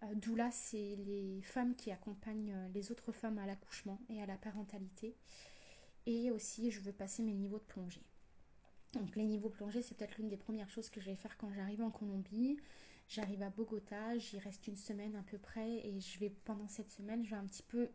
Euh, 0.04 0.14
doula, 0.16 0.52
c'est 0.52 0.96
les 0.98 1.42
femmes 1.42 1.76
qui 1.76 1.92
accompagnent 1.92 2.56
les 2.74 2.92
autres 2.92 3.12
femmes 3.12 3.38
à 3.38 3.46
l'accouchement 3.46 4.00
et 4.10 4.22
à 4.22 4.26
la 4.26 4.38
parentalité. 4.38 5.16
Et 6.06 6.32
aussi, 6.32 6.70
je 6.70 6.82
veux 6.82 6.92
passer 6.92 7.24
mes 7.24 7.34
niveaux 7.34 7.60
de 7.60 7.64
plongée. 7.64 8.04
Donc 8.94 9.16
les 9.16 9.26
niveaux 9.26 9.50
plongés, 9.50 9.82
c'est 9.82 9.96
peut-être 9.96 10.18
l'une 10.18 10.30
des 10.30 10.38
premières 10.38 10.70
choses 10.70 10.90
que 10.90 11.02
je 11.02 11.08
vais 11.08 11.16
faire 11.16 11.38
quand 11.38 11.52
j'arrive 11.54 11.82
en 11.82 11.90
Colombie. 11.90 12.58
J'arrive 13.10 13.44
à 13.44 13.50
Bogota, 13.50 14.18
j'y 14.18 14.40
reste 14.40 14.68
une 14.68 14.78
semaine 14.78 15.16
à 15.16 15.24
peu 15.24 15.38
près 15.38 15.86
et 15.86 16.00
je 16.00 16.20
vais 16.20 16.30
pendant 16.30 16.68
cette 16.68 16.90
semaine, 16.90 17.24
je 17.24 17.32
vais 17.32 17.36
un 17.36 17.46
petit 17.46 17.64
peu 17.64 17.90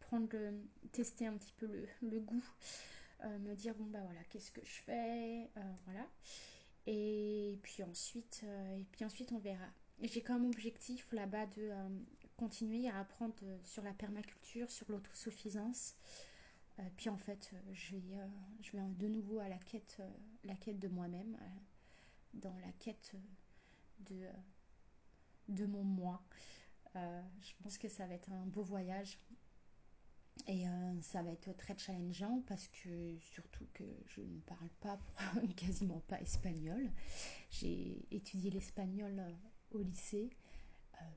prendre 0.00 0.28
le, 0.32 0.52
tester 0.92 1.26
un 1.26 1.36
petit 1.36 1.52
peu 1.56 1.66
le, 1.66 1.86
le 2.02 2.20
goût, 2.20 2.44
euh, 3.24 3.38
me 3.38 3.54
dire 3.54 3.74
bon 3.74 3.86
bah 3.86 4.00
voilà 4.04 4.22
qu'est-ce 4.24 4.50
que 4.50 4.64
je 4.64 4.82
fais, 4.82 5.50
euh, 5.56 5.72
voilà. 5.86 6.06
Et 6.86 7.58
puis 7.62 7.82
ensuite, 7.82 8.42
euh, 8.44 8.76
et 8.76 8.84
puis 8.92 9.04
ensuite 9.04 9.32
on 9.32 9.38
verra. 9.38 9.66
J'ai 10.02 10.22
comme 10.22 10.44
objectif 10.46 11.10
là-bas 11.12 11.46
de 11.46 11.70
continuer 12.36 12.88
à 12.88 12.98
apprendre 12.98 13.34
sur 13.64 13.82
la 13.84 13.92
permaculture, 13.92 14.70
sur 14.70 14.90
l'autosuffisance. 14.90 15.94
Puis 16.96 17.08
en 17.08 17.16
fait, 17.16 17.52
je 17.72 17.94
vais, 17.94 18.16
je 18.60 18.72
vais 18.72 18.82
de 18.82 19.06
nouveau 19.06 19.38
à 19.38 19.48
la 19.48 19.58
quête, 19.58 20.02
la 20.42 20.56
quête 20.56 20.80
de 20.80 20.88
moi-même, 20.88 21.38
dans 22.34 22.56
la 22.58 22.72
quête 22.80 23.14
de, 24.00 24.26
de 25.48 25.66
mon 25.66 25.84
moi. 25.84 26.22
je 26.94 27.52
pense 27.62 27.78
que 27.78 27.88
ça 27.88 28.06
va 28.06 28.14
être 28.14 28.30
un 28.32 28.46
beau 28.46 28.62
voyage. 28.62 29.18
Et 30.48 30.64
ça 31.00 31.22
va 31.22 31.30
être 31.30 31.56
très 31.56 31.78
challengeant 31.78 32.42
parce 32.46 32.68
que 32.68 33.16
surtout 33.18 33.66
que 33.72 33.84
je 34.06 34.20
ne 34.20 34.40
parle 34.40 34.68
pas, 34.80 34.98
quasiment 35.56 36.00
pas 36.00 36.20
espagnol. 36.20 36.90
J'ai 37.50 38.04
étudié 38.10 38.50
l'espagnol 38.50 39.24
au 39.70 39.80
lycée, 39.80 40.30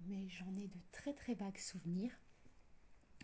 mais 0.06 0.30
j'en 0.30 0.56
ai 0.56 0.68
de 0.68 0.80
très 0.92 1.14
très 1.14 1.34
vagues 1.34 1.58
souvenirs. 1.58 2.12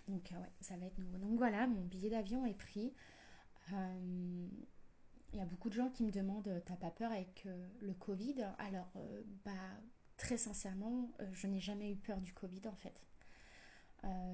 Donc 0.07 0.29
ouais, 0.31 0.51
ça 0.59 0.75
va 0.77 0.87
être 0.87 0.97
nouveau. 0.97 1.17
Donc 1.19 1.37
voilà, 1.37 1.67
mon 1.67 1.85
billet 1.85 2.09
d'avion 2.09 2.45
est 2.45 2.57
pris. 2.57 2.93
Il 3.71 5.39
y 5.39 5.41
a 5.41 5.45
beaucoup 5.45 5.69
de 5.69 5.75
gens 5.75 5.89
qui 5.89 6.03
me 6.03 6.11
demandent 6.11 6.61
T'as 6.65 6.75
pas 6.75 6.91
peur 6.91 7.11
avec 7.11 7.47
le 7.79 7.93
Covid? 7.93 8.43
Alors, 8.57 8.91
bah, 9.45 9.51
très 10.23 10.37
sincèrement, 10.37 11.11
je 11.33 11.47
n'ai 11.47 11.59
jamais 11.59 11.91
eu 11.91 11.97
peur 11.97 12.21
du 12.21 12.33
Covid 12.33 12.61
en 12.67 12.75
fait. 12.75 12.95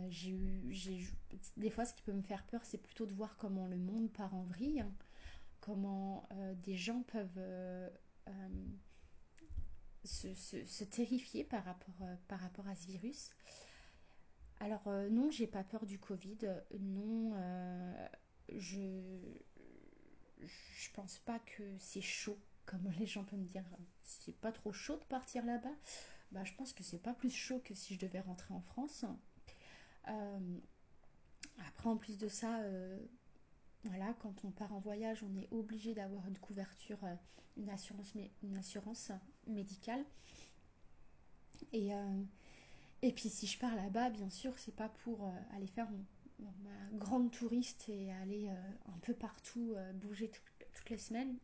j'ai 0.10 0.30
eu, 0.32 1.10
des 1.58 1.70
fois, 1.72 1.84
ce 1.84 1.96
qui 1.96 2.04
peut 2.04 2.14
me 2.14 2.22
faire 2.22 2.44
peur, 2.46 2.64
c'est 2.64 2.78
plutôt 2.78 3.08
de 3.08 3.14
voir 3.14 3.36
comment 3.38 3.66
le 3.66 3.78
monde 3.78 4.12
part 4.12 4.36
en 4.36 4.44
vrille, 4.44 4.86
comment 5.62 6.30
des 6.64 6.76
gens 6.76 7.02
peuvent 7.02 7.42
se, 10.04 10.84
terrifier 10.84 11.44
par 11.44 11.66
rapport, 11.66 12.08
par 12.28 12.40
rapport 12.40 12.68
à 12.68 12.76
ce 12.76 12.86
virus. 12.86 13.32
Alors 14.60 14.88
non, 15.10 15.32
j'ai 15.32 15.48
pas 15.48 15.64
peur 15.64 15.88
du 15.88 15.98
Covid. 15.98 16.38
Non, 16.80 17.34
je 18.48 19.02
je 20.42 20.90
pense 20.94 21.18
pas 21.20 21.40
que 21.40 21.64
c'est 21.80 22.02
chaud, 22.02 22.38
comme 22.70 22.92
les 23.00 23.08
gens 23.08 23.24
peuvent 23.24 23.40
me 23.40 23.46
dire. 23.46 23.66
C'est 24.04 24.36
pas 24.36 24.52
trop 24.52 24.72
chaud 24.72 24.98
de 24.98 25.04
partir 25.06 25.44
là-bas. 25.44 25.74
Bah, 26.32 26.44
je 26.44 26.54
pense 26.54 26.72
que 26.72 26.84
c'est 26.84 27.00
pas 27.02 27.16
plus 27.16 27.32
chaud 27.32 27.60
que 27.64 27.74
si 27.74 27.96
je 27.96 28.00
devais 28.00 28.20
rentrer 28.20 28.54
en 28.54 28.62
France. 28.62 29.06
Euh, 30.08 30.60
après, 31.68 31.90
en 31.90 31.98
plus 31.98 32.20
de 32.20 32.28
ça, 32.28 32.60
euh, 32.60 33.00
voilà, 33.86 34.14
quand 34.20 34.46
on 34.46 34.52
part 34.52 34.72
en 34.72 34.80
voyage, 34.80 35.24
on 35.24 35.36
est 35.36 35.48
obligé 35.52 35.96
d'avoir 35.96 36.28
une 36.28 36.38
couverture, 36.38 37.04
euh, 37.06 37.16
une 37.58 37.72
assurance, 37.72 38.14
une 38.44 38.56
assurance 38.56 39.12
médicale. 39.48 40.06
Et, 41.74 41.90
et 43.02 43.12
puis 43.12 43.30
si 43.30 43.46
je 43.46 43.60
pars 43.60 43.76
là-bas, 43.76 44.10
bien 44.12 44.30
sûr, 44.30 44.58
c'est 44.58 44.76
pas 44.76 44.88
pour 45.04 45.30
aller 45.54 45.68
faire 45.68 45.90
ma 46.40 46.98
grande 46.98 47.32
touriste 47.32 47.90
et 47.90 48.14
aller 48.14 48.48
un 48.48 48.98
peu 49.02 49.14
partout, 49.14 49.76
bouger 49.96 50.32
toutes 50.72 50.90
les 50.90 50.98
semaines. 50.98 51.38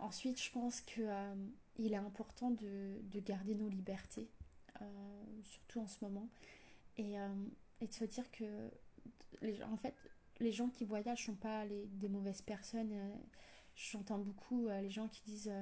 Ensuite, 0.00 0.42
je 0.42 0.50
pense 0.50 0.80
qu'il 0.80 1.04
euh, 1.06 1.34
est 1.78 1.94
important 1.94 2.50
de, 2.50 3.00
garder 3.20 3.54
nos 3.54 3.68
libertés, 3.68 4.28
surtout 5.44 5.80
en 5.80 5.86
ce 5.86 6.02
moment, 6.02 6.28
et, 6.96 7.16
de 7.80 7.92
se 7.92 8.04
dire 8.04 8.30
que, 8.30 8.70
les, 9.42 9.62
en 9.62 9.76
fait, 9.76 9.94
les 10.38 10.52
gens 10.52 10.68
qui 10.68 10.84
voyagent 10.84 11.28
ne 11.28 11.34
sont 11.34 11.38
pas 11.38 11.64
des 11.66 12.08
mauvaises 12.08 12.42
personnes. 12.42 12.94
J'entends 13.74 14.18
beaucoup 14.18 14.68
les 14.68 14.90
gens 14.90 15.08
qui 15.08 15.22
disent 15.24 15.52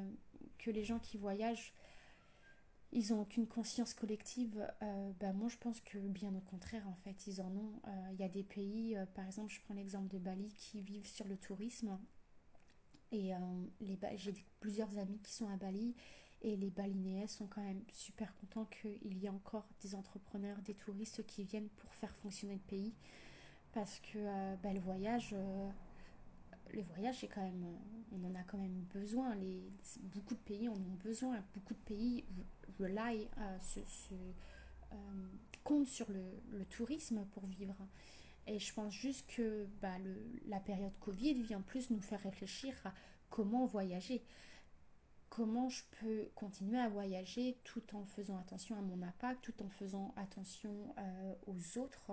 que 0.58 0.70
les 0.70 0.84
gens 0.84 0.98
qui 0.98 1.18
voyagent 1.18 1.72
ils 2.92 3.10
n'ont 3.10 3.22
aucune 3.22 3.46
conscience 3.46 3.92
collective. 3.94 4.66
Euh, 4.82 5.12
bah, 5.20 5.32
moi, 5.32 5.48
je 5.48 5.56
pense 5.58 5.80
que 5.80 5.98
bien 5.98 6.34
au 6.34 6.40
contraire, 6.40 6.86
en 6.88 6.94
fait, 7.04 7.26
ils 7.26 7.40
en 7.40 7.50
ont. 7.54 7.80
Euh, 7.86 8.08
il 8.12 8.20
y 8.20 8.24
a 8.24 8.28
des 8.28 8.42
pays, 8.42 8.96
euh, 8.96 9.04
par 9.14 9.26
exemple, 9.26 9.52
je 9.52 9.60
prends 9.60 9.74
l'exemple 9.74 10.08
de 10.08 10.18
Bali, 10.18 10.48
qui 10.54 10.80
vivent 10.80 11.06
sur 11.06 11.26
le 11.26 11.36
tourisme. 11.36 11.98
Et 13.12 13.32
j'ai 14.16 14.34
plusieurs 14.60 14.98
amis 14.98 15.18
qui 15.22 15.32
sont 15.32 15.48
à 15.48 15.56
Bali. 15.56 15.94
Et 16.40 16.56
les 16.56 16.70
Balinéens 16.70 17.26
sont 17.26 17.46
quand 17.46 17.62
même 17.62 17.82
super 17.92 18.32
contents 18.36 18.66
qu'il 18.66 19.18
y 19.18 19.26
ait 19.26 19.30
encore 19.30 19.66
des 19.82 19.94
entrepreneurs, 19.94 20.58
des 20.62 20.74
touristes 20.74 21.26
qui 21.26 21.42
viennent 21.42 21.68
pour 21.70 21.92
faire 21.94 22.14
fonctionner 22.16 22.54
le 22.54 22.60
pays. 22.60 22.94
Parce 23.72 23.98
que 24.00 24.56
bah, 24.62 24.72
le 24.72 24.80
voyage 24.80 25.34
le 26.72 26.82
voyage, 26.82 27.26
quand 27.34 27.42
même, 27.42 27.66
on 28.12 28.24
en 28.24 28.34
a 28.34 28.42
quand 28.42 28.58
même 28.58 28.84
besoin. 28.92 29.34
Les, 29.36 29.62
beaucoup 30.02 30.34
de 30.34 30.40
pays 30.40 30.68
en 30.68 30.74
ont 30.74 30.98
besoin. 31.02 31.36
Beaucoup 31.54 31.74
de 31.74 31.78
pays 31.80 32.24
rely, 32.78 33.28
euh, 33.38 33.58
se, 33.60 33.80
euh, 34.92 34.96
comptent 35.64 35.88
sur 35.88 36.06
le, 36.10 36.64
tourisme 36.66 37.24
pour 37.32 37.46
vivre. 37.46 37.76
Et 38.48 38.58
je 38.58 38.72
pense 38.72 38.94
juste 38.94 39.26
que 39.26 39.66
bah, 39.82 39.98
le, 39.98 40.16
la 40.46 40.58
période 40.58 40.96
Covid 41.00 41.34
vient 41.34 41.60
plus 41.60 41.90
nous 41.90 42.00
faire 42.00 42.20
réfléchir 42.22 42.74
à 42.84 42.94
comment 43.28 43.66
voyager. 43.66 44.24
Comment 45.28 45.68
je 45.68 45.82
peux 46.00 46.30
continuer 46.34 46.78
à 46.78 46.88
voyager 46.88 47.58
tout 47.62 47.94
en 47.94 48.06
faisant 48.06 48.38
attention 48.38 48.76
à 48.76 48.80
mon 48.80 49.02
impact, 49.02 49.42
tout 49.42 49.62
en 49.62 49.68
faisant 49.68 50.14
attention 50.16 50.94
euh, 50.98 51.34
aux 51.46 51.78
autres, 51.78 52.10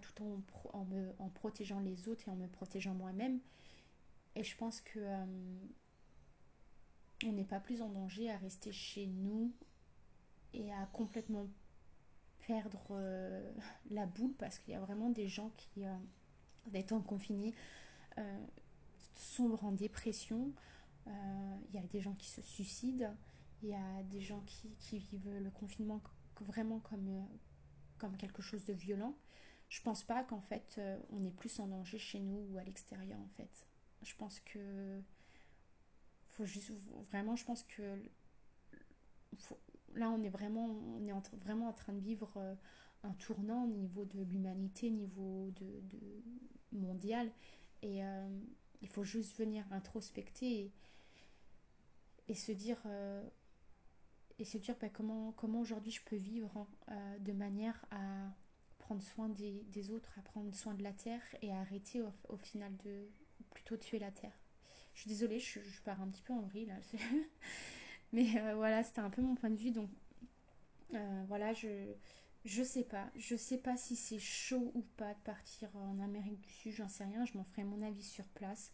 tout 0.00 0.22
en, 0.22 0.40
en, 0.72 0.84
me, 0.84 1.12
en 1.18 1.28
protégeant 1.28 1.80
les 1.80 2.08
autres 2.08 2.28
et 2.28 2.30
en 2.30 2.36
me 2.36 2.46
protégeant 2.46 2.94
moi-même. 2.94 3.40
Et 4.36 4.44
je 4.44 4.56
pense 4.56 4.80
que 4.80 5.00
euh, 5.00 5.24
on 7.24 7.32
n'est 7.32 7.44
pas 7.44 7.60
plus 7.60 7.82
en 7.82 7.88
danger 7.88 8.30
à 8.30 8.36
rester 8.36 8.70
chez 8.70 9.06
nous 9.06 9.52
et 10.52 10.72
à 10.72 10.86
complètement 10.92 11.48
perdre 12.46 12.86
euh, 12.90 13.52
la 13.90 14.06
boule 14.06 14.34
parce 14.34 14.58
qu'il 14.58 14.72
y 14.72 14.76
a 14.76 14.80
vraiment 14.80 15.10
des 15.10 15.28
gens 15.28 15.50
qui, 15.56 15.84
euh, 15.84 15.94
étant 16.74 17.00
confinés, 17.00 17.54
sombrent 19.14 19.64
en 19.64 19.72
dépression. 19.72 20.52
Il 21.06 21.74
y 21.74 21.78
a 21.78 21.82
des 21.82 22.00
gens 22.00 22.14
qui 22.14 22.28
se 22.28 22.40
suicident. 22.40 23.14
Il 23.62 23.68
y 23.68 23.74
a 23.74 24.02
des 24.04 24.20
gens 24.20 24.42
qui, 24.46 24.98
vivent 24.98 25.38
le 25.38 25.50
confinement 25.50 26.00
vraiment 26.40 26.80
comme, 26.80 27.26
comme 27.98 28.16
quelque 28.16 28.40
chose 28.40 28.64
de 28.64 28.72
violent. 28.72 29.14
Je 29.68 29.82
pense 29.82 30.02
pas 30.02 30.24
qu'en 30.24 30.40
fait 30.40 30.80
on 31.10 31.24
est 31.24 31.30
plus 31.30 31.60
en 31.60 31.66
danger 31.66 31.98
chez 31.98 32.20
nous 32.20 32.46
ou 32.50 32.58
à 32.58 32.64
l'extérieur 32.64 33.20
en 33.20 33.28
fait. 33.36 33.66
Je 34.02 34.14
pense 34.16 34.40
que 34.40 35.02
vraiment, 37.10 37.36
je 37.36 37.44
pense 37.44 37.62
que 37.64 38.00
là 39.96 40.10
on 40.10 40.22
est 40.22 40.28
vraiment, 40.28 40.66
on 40.96 41.06
est 41.06 41.36
vraiment 41.36 41.68
en 41.68 41.72
train 41.72 41.92
de 41.92 42.00
vivre 42.00 42.32
euh, 42.36 42.54
un 43.02 43.12
tournant 43.14 43.64
au 43.64 43.68
niveau 43.68 44.04
de 44.04 44.22
l'humanité, 44.22 44.88
au 44.88 44.92
niveau 44.92 45.52
mondial, 46.72 47.30
et 47.82 48.04
euh, 48.04 48.40
il 48.82 48.88
faut 48.88 49.04
juste 49.04 49.36
venir 49.38 49.64
introspecter 49.72 50.72
et, 52.28 52.34
se 52.34 52.52
dire 52.52 52.78
euh, 52.86 53.22
et 54.38 54.44
se 54.44 54.58
dire 54.58 54.76
bah, 54.80 54.88
comment 54.88 55.32
comment 55.32 55.60
aujourd'hui 55.60 55.92
je 55.92 56.02
peux 56.02 56.16
vivre 56.16 56.66
hein, 56.88 57.16
de 57.20 57.32
manière 57.32 57.84
à 57.90 58.34
prendre 58.78 59.02
soin 59.02 59.28
des, 59.28 59.90
autres, 59.90 60.12
à 60.18 60.22
prendre 60.22 60.54
soin 60.54 60.74
de 60.74 60.82
la 60.82 60.92
terre 60.92 61.22
et 61.42 61.52
à 61.52 61.58
arrêter 61.58 62.02
au 62.28 62.36
final 62.36 62.76
de 62.84 63.08
plutôt 63.50 63.76
tuer 63.76 63.98
la 63.98 64.10
terre. 64.12 64.38
Je 64.96 65.02
suis 65.02 65.10
désolée, 65.10 65.38
je, 65.38 65.60
pars 65.84 66.00
un 66.00 66.08
petit 66.08 66.22
peu 66.22 66.32
en 66.32 66.40
vrille 66.40 66.66
là. 66.66 66.76
Mais 68.12 68.26
euh, 68.40 68.54
voilà, 68.54 68.82
c'était 68.82 69.00
un 69.00 69.10
peu 69.10 69.22
mon 69.22 69.34
point 69.34 69.50
de 69.50 69.56
vue. 69.56 69.70
Donc 69.70 69.90
euh, 70.94 71.24
voilà, 71.28 71.52
je 71.54 71.68
je 72.44 72.62
sais 72.62 72.84
pas. 72.84 73.10
Je 73.16 73.36
sais 73.36 73.58
pas 73.58 73.76
si 73.76 73.96
c'est 73.96 74.18
chaud 74.18 74.70
ou 74.74 74.82
pas 74.96 75.14
de 75.14 75.20
partir 75.20 75.68
en 75.76 75.98
Amérique 76.00 76.40
du 76.40 76.50
Sud, 76.50 76.72
j'en 76.72 76.88
sais 76.88 77.04
rien. 77.04 77.24
Je 77.24 77.36
m'en 77.36 77.44
ferai 77.44 77.64
mon 77.64 77.82
avis 77.82 78.04
sur 78.04 78.26
place. 78.28 78.72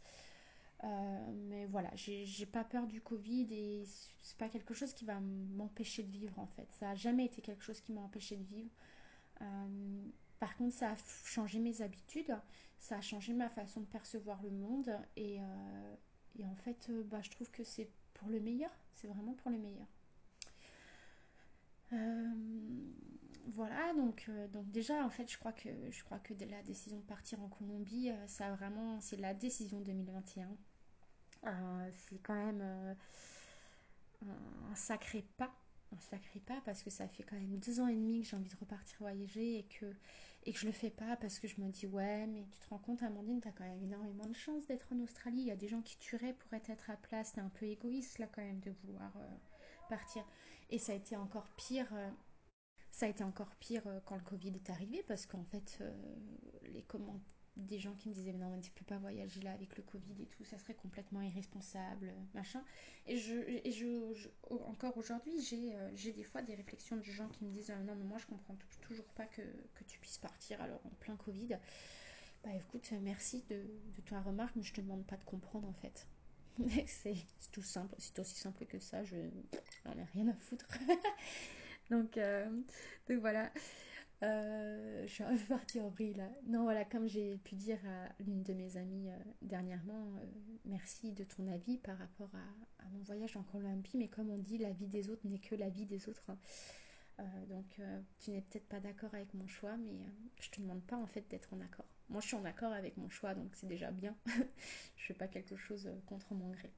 Euh, 0.84 1.32
mais 1.48 1.66
voilà, 1.66 1.90
j'ai 1.94 2.46
pas 2.46 2.64
peur 2.64 2.86
du 2.88 3.00
Covid 3.00 3.46
et 3.52 3.84
c'est 4.22 4.36
pas 4.36 4.48
quelque 4.48 4.74
chose 4.74 4.92
qui 4.94 5.04
va 5.04 5.20
m'empêcher 5.20 6.02
de 6.02 6.10
vivre 6.10 6.38
en 6.40 6.46
fait. 6.46 6.68
Ça 6.80 6.90
a 6.90 6.94
jamais 6.96 7.26
été 7.26 7.40
quelque 7.40 7.62
chose 7.62 7.80
qui 7.80 7.92
m'a 7.92 8.00
empêché 8.00 8.36
de 8.36 8.44
vivre. 8.44 8.70
Par 10.40 10.56
contre, 10.56 10.74
ça 10.74 10.90
a 10.90 10.96
changé 11.24 11.60
mes 11.60 11.82
habitudes, 11.82 12.36
ça 12.78 12.96
a 12.96 13.00
changé 13.00 13.32
ma 13.32 13.48
façon 13.48 13.80
de 13.80 13.86
percevoir 13.86 14.42
le 14.42 14.50
monde 14.50 14.90
et, 15.16 15.40
en 15.40 16.56
fait, 16.56 16.90
bah, 17.06 17.20
je 17.22 17.30
trouve 17.30 17.50
que 17.50 17.62
c'est 17.62 17.88
pour 18.14 18.28
le 18.28 18.40
meilleur, 18.40 18.70
c'est 18.94 19.08
vraiment 19.08 19.34
pour 19.34 19.50
le 19.50 19.58
meilleur. 19.58 19.86
Euh, 21.92 22.30
voilà, 23.54 23.92
donc, 23.94 24.30
donc 24.52 24.70
déjà, 24.70 25.04
en 25.04 25.10
fait, 25.10 25.30
je 25.30 25.38
crois, 25.38 25.52
que, 25.52 25.68
je 25.90 26.04
crois 26.04 26.18
que 26.18 26.32
la 26.44 26.62
décision 26.62 26.98
de 26.98 27.04
partir 27.04 27.42
en 27.42 27.48
Colombie, 27.48 28.10
ça 28.26 28.50
vraiment, 28.54 29.00
c'est 29.00 29.16
la 29.16 29.34
décision 29.34 29.80
2021. 29.80 30.48
c'est 31.94 32.22
quand 32.22 32.34
même 32.34 32.62
un 34.22 34.74
sacré 34.74 35.24
pas 35.36 35.52
un 35.94 36.00
sacré 36.00 36.40
pas 36.40 36.60
parce 36.64 36.82
que 36.82 36.90
ça 36.90 37.06
fait 37.08 37.22
quand 37.22 37.36
même 37.36 37.58
deux 37.58 37.80
ans 37.80 37.88
et 37.88 37.94
demi 37.94 38.22
que 38.22 38.28
j'ai 38.28 38.36
envie 38.36 38.48
de 38.48 38.56
repartir 38.56 38.96
voyager 39.00 39.58
et 39.58 39.64
que, 39.64 39.86
et 40.44 40.52
que 40.52 40.58
je 40.58 40.66
le 40.66 40.72
fais 40.72 40.90
pas 40.90 41.16
parce 41.16 41.38
que 41.38 41.46
je 41.46 41.60
me 41.60 41.68
dis 41.70 41.86
ouais 41.86 42.26
mais 42.26 42.46
tu 42.50 42.60
te 42.60 42.68
rends 42.68 42.78
compte 42.78 43.02
Amandine 43.02 43.40
t'as 43.40 43.52
quand 43.52 43.64
même 43.64 43.82
énormément 43.82 44.26
de 44.26 44.34
chance 44.34 44.66
d'être 44.66 44.92
en 44.92 44.98
Australie. 45.00 45.42
Il 45.42 45.46
y 45.46 45.50
a 45.52 45.56
des 45.56 45.68
gens 45.68 45.82
qui 45.82 45.96
tueraient 45.98 46.34
pour 46.34 46.52
être 46.54 46.90
à 46.90 46.96
place. 46.96 47.32
T'es 47.32 47.40
un 47.40 47.48
peu 47.48 47.66
égoïste 47.66 48.18
là 48.18 48.26
quand 48.26 48.42
même 48.42 48.60
de 48.60 48.72
vouloir 48.82 49.16
euh, 49.16 49.28
partir. 49.88 50.24
Et 50.70 50.78
ça 50.78 50.92
a 50.92 50.94
été 50.94 51.16
encore 51.16 51.48
pire 51.56 51.88
euh, 51.94 52.10
ça 52.90 53.06
a 53.06 53.08
été 53.08 53.24
encore 53.24 53.54
pire 53.56 53.86
euh, 53.86 54.00
quand 54.04 54.16
le 54.16 54.22
Covid 54.22 54.54
est 54.54 54.70
arrivé 54.70 55.02
parce 55.06 55.26
qu'en 55.26 55.44
fait 55.44 55.82
les 56.62 56.82
des 57.56 57.78
gens 57.78 57.94
qui 57.94 58.08
me 58.08 58.14
disaient 58.14 58.32
non, 58.32 58.60
tu 58.60 58.70
peux 58.70 58.84
pas 58.84 58.98
voyager 58.98 59.40
là 59.42 59.52
avec 59.52 59.76
le 59.76 59.82
Covid 59.82 60.22
et 60.22 60.26
tout, 60.26 60.44
ça 60.44 60.58
serait 60.58 60.74
complètement 60.74 61.20
irresponsable, 61.20 62.12
machin. 62.34 62.64
Et 63.06 63.18
je, 63.18 63.34
et 63.34 63.70
je, 63.72 64.28
encore 64.50 64.96
aujourd'hui, 64.96 65.40
j'ai 65.42 65.74
j'ai 65.94 66.12
des 66.12 66.24
fois 66.24 66.42
des 66.42 66.54
réflexions 66.54 66.96
de 66.96 67.02
gens 67.02 67.28
qui 67.28 67.44
me 67.44 67.50
disent 67.50 67.72
non, 67.86 67.94
mais 67.94 68.04
moi 68.04 68.18
je 68.18 68.26
comprends 68.26 68.56
toujours 68.80 69.08
pas 69.14 69.26
que, 69.26 69.42
que, 69.74 69.84
tu 69.84 69.98
puisses 69.98 70.18
partir 70.18 70.60
alors 70.62 70.80
en 70.86 70.90
plein 71.00 71.16
Covid. 71.16 71.58
Bah 72.44 72.54
écoute, 72.54 72.90
merci 73.02 73.44
de, 73.48 73.56
de 73.96 74.00
ta 74.02 74.20
remarque, 74.20 74.56
mais 74.56 74.62
je 74.62 74.72
te 74.72 74.80
demande 74.80 75.06
pas 75.06 75.16
de 75.16 75.24
comprendre 75.24 75.68
en 75.68 75.74
fait. 75.74 76.06
c'est 76.86 77.16
tout 77.52 77.62
simple, 77.62 77.94
c'est 77.98 78.18
aussi 78.18 78.36
simple 78.36 78.64
que 78.66 78.78
ça, 78.78 79.04
je 79.04 79.16
n'en 79.84 79.92
ai 79.92 80.04
rien 80.14 80.28
à 80.28 80.34
foutre. 80.34 80.66
donc, 81.90 82.18
donc 83.08 83.20
voilà. 83.20 83.52
Euh, 84.22 85.02
je 85.06 85.12
suis 85.12 85.24
un 85.24 85.36
peu 85.36 85.44
partie 85.44 85.80
en 85.80 85.88
vrille 85.88 86.14
là. 86.14 86.28
Non, 86.46 86.62
voilà, 86.62 86.84
comme 86.84 87.08
j'ai 87.08 87.38
pu 87.38 87.56
dire 87.56 87.78
à 87.86 88.08
l'une 88.22 88.42
de 88.42 88.52
mes 88.52 88.76
amies 88.76 89.10
euh, 89.10 89.16
dernièrement, 89.42 90.14
euh, 90.16 90.26
merci 90.64 91.12
de 91.12 91.24
ton 91.24 91.48
avis 91.48 91.78
par 91.78 91.98
rapport 91.98 92.30
à, 92.34 92.84
mon 92.92 93.02
voyage 93.02 93.36
en 93.36 93.42
Colombie, 93.42 93.96
mais 93.96 94.08
comme 94.08 94.30
on 94.30 94.38
dit, 94.38 94.58
la 94.58 94.70
vie 94.70 94.86
des 94.86 95.08
autres 95.08 95.26
n'est 95.26 95.38
que 95.38 95.54
la 95.54 95.68
vie 95.68 95.86
des 95.86 96.08
autres. 96.08 96.24
Hein. 96.28 96.38
donc, 97.48 97.80
tu 98.18 98.32
n'es 98.32 98.42
peut-être 98.42 98.68
pas 98.68 98.80
d'accord 98.80 99.14
avec 99.14 99.32
mon 99.34 99.46
choix, 99.46 99.76
mais 99.76 99.98
je 100.40 100.50
te 100.50 100.60
demande 100.60 100.82
pas 100.82 100.96
en 100.96 101.06
fait 101.06 101.26
d'être 101.30 101.54
en 101.54 101.60
accord. 101.60 101.86
Moi, 102.10 102.20
je 102.20 102.26
suis 102.26 102.36
en 102.36 102.44
accord 102.44 102.72
avec 102.72 102.96
mon 102.96 103.08
choix, 103.08 103.34
donc 103.34 103.54
c'est 103.54 103.66
déjà 103.68 103.90
bien. 103.90 104.14
je 104.96 105.06
fais 105.06 105.14
pas 105.14 105.28
quelque 105.28 105.56
chose 105.56 105.90
contre 106.06 106.34
mon 106.34 106.50
gré. 106.50 106.70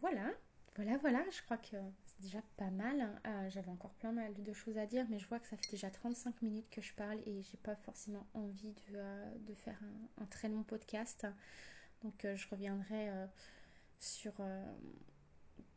voilà, 0.00 0.30
voilà, 0.76 0.96
voilà, 0.98 1.24
je 1.30 1.42
crois 1.42 1.58
que 1.58 1.76
déjà 2.22 2.40
pas 2.56 2.70
mal. 2.70 3.00
Hein. 3.00 3.20
Euh, 3.26 3.50
j'avais 3.50 3.70
encore 3.70 3.92
plein 3.94 4.12
de 4.12 4.52
choses 4.52 4.78
à 4.78 4.86
dire, 4.86 5.06
mais 5.10 5.18
je 5.18 5.28
vois 5.28 5.38
que 5.38 5.48
ça 5.48 5.56
fait 5.56 5.70
déjà 5.70 5.90
35 5.90 6.40
minutes 6.42 6.70
que 6.70 6.80
je 6.80 6.94
parle 6.94 7.18
et 7.26 7.42
j'ai 7.42 7.58
pas 7.58 7.76
forcément 7.76 8.26
envie 8.34 8.72
de, 8.72 8.96
euh, 8.96 9.38
de 9.40 9.54
faire 9.54 9.78
un, 10.20 10.26
très 10.26 10.48
long 10.48 10.62
podcast. 10.62 11.26
Donc 12.02 12.24
euh, 12.24 12.36
je 12.36 12.48
reviendrai 12.48 13.10
sur, 13.98 14.32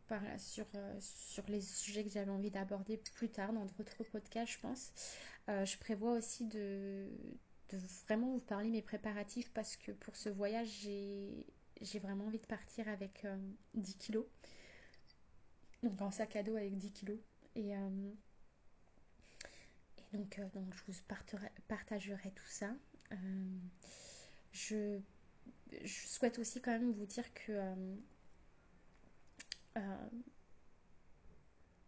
par, 0.08 0.22
sur, 0.38 0.66
sur 1.00 1.44
les 1.48 1.62
sujets 1.62 2.04
que 2.04 2.10
j'avais 2.10 2.32
envie 2.32 2.52
d'aborder 2.52 2.98
plus 2.98 3.30
tard 3.30 3.54
dans 3.54 3.66
d'autres 3.66 4.04
podcasts, 4.04 4.54
je 4.54 4.60
pense. 4.60 4.92
je 5.48 5.78
prévois 5.78 6.14
aussi 6.14 6.46
de, 6.46 7.08
de 7.70 7.78
vraiment 8.08 8.32
vous 8.32 8.40
parler 8.40 8.70
mes 8.70 8.82
préparatifs 8.82 9.52
parce 9.54 9.76
que 9.76 9.92
pour 9.92 10.16
ce 10.16 10.30
voyage, 10.30 10.88
j'ai 11.82 12.00
vraiment 12.00 12.26
envie 12.26 12.40
de 12.40 12.48
partir 12.48 12.88
avec 12.88 13.28
10 13.76 13.98
kilos 13.98 14.26
donc 15.86 16.02
un 16.02 16.12
sac 16.12 16.36
à 16.36 16.44
dos 16.44 16.56
avec 16.56 16.78
10 16.78 16.92
kilos. 16.92 17.20
Et, 17.56 17.76
euh, 17.76 18.12
donc, 20.14 20.40
euh, 20.40 20.50
donc 20.54 20.74
je 20.74 20.92
vous 20.92 21.00
partagerai 21.68 22.32
tout 22.32 22.48
ça. 22.48 22.74
Euh, 23.12 23.58
je, 24.52 25.00
je, 25.84 26.08
souhaite 26.08 26.40
aussi 26.40 26.60
quand 26.62 26.72
même 26.72 26.92
vous 26.92 27.06
dire 27.06 27.32
que 27.34 27.54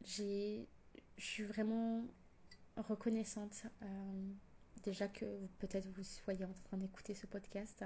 je 0.05 0.63
suis 1.17 1.43
vraiment 1.43 2.05
reconnaissante 2.75 3.63
déjà 4.83 5.07
que 5.07 5.25
peut-être 5.59 5.87
vous 5.87 6.03
soyez 6.03 6.45
en 6.45 6.53
train 6.65 6.77
d'écouter 6.77 7.15
ce 7.15 7.25
podcast. 7.25 7.83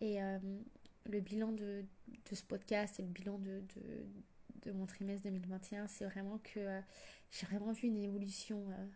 Et 0.00 0.18
le 1.06 1.20
bilan 1.20 1.52
de, 1.52 1.84
de, 2.30 2.34
ce 2.34 2.42
podcast 2.42 3.00
et 3.00 3.02
le 3.02 3.08
bilan 3.08 3.38
de 3.38 3.62
mon 4.72 4.86
trimestre 4.86 5.24
2021, 5.24 5.86
c'est 5.86 6.04
vraiment 6.04 6.38
que 6.38 6.60
euh, 6.60 6.80
j'ai 7.30 7.46
vraiment 7.46 7.72
vu 7.72 7.88
une 7.88 7.98
évolution, 7.98 8.64
euh, 8.70 8.86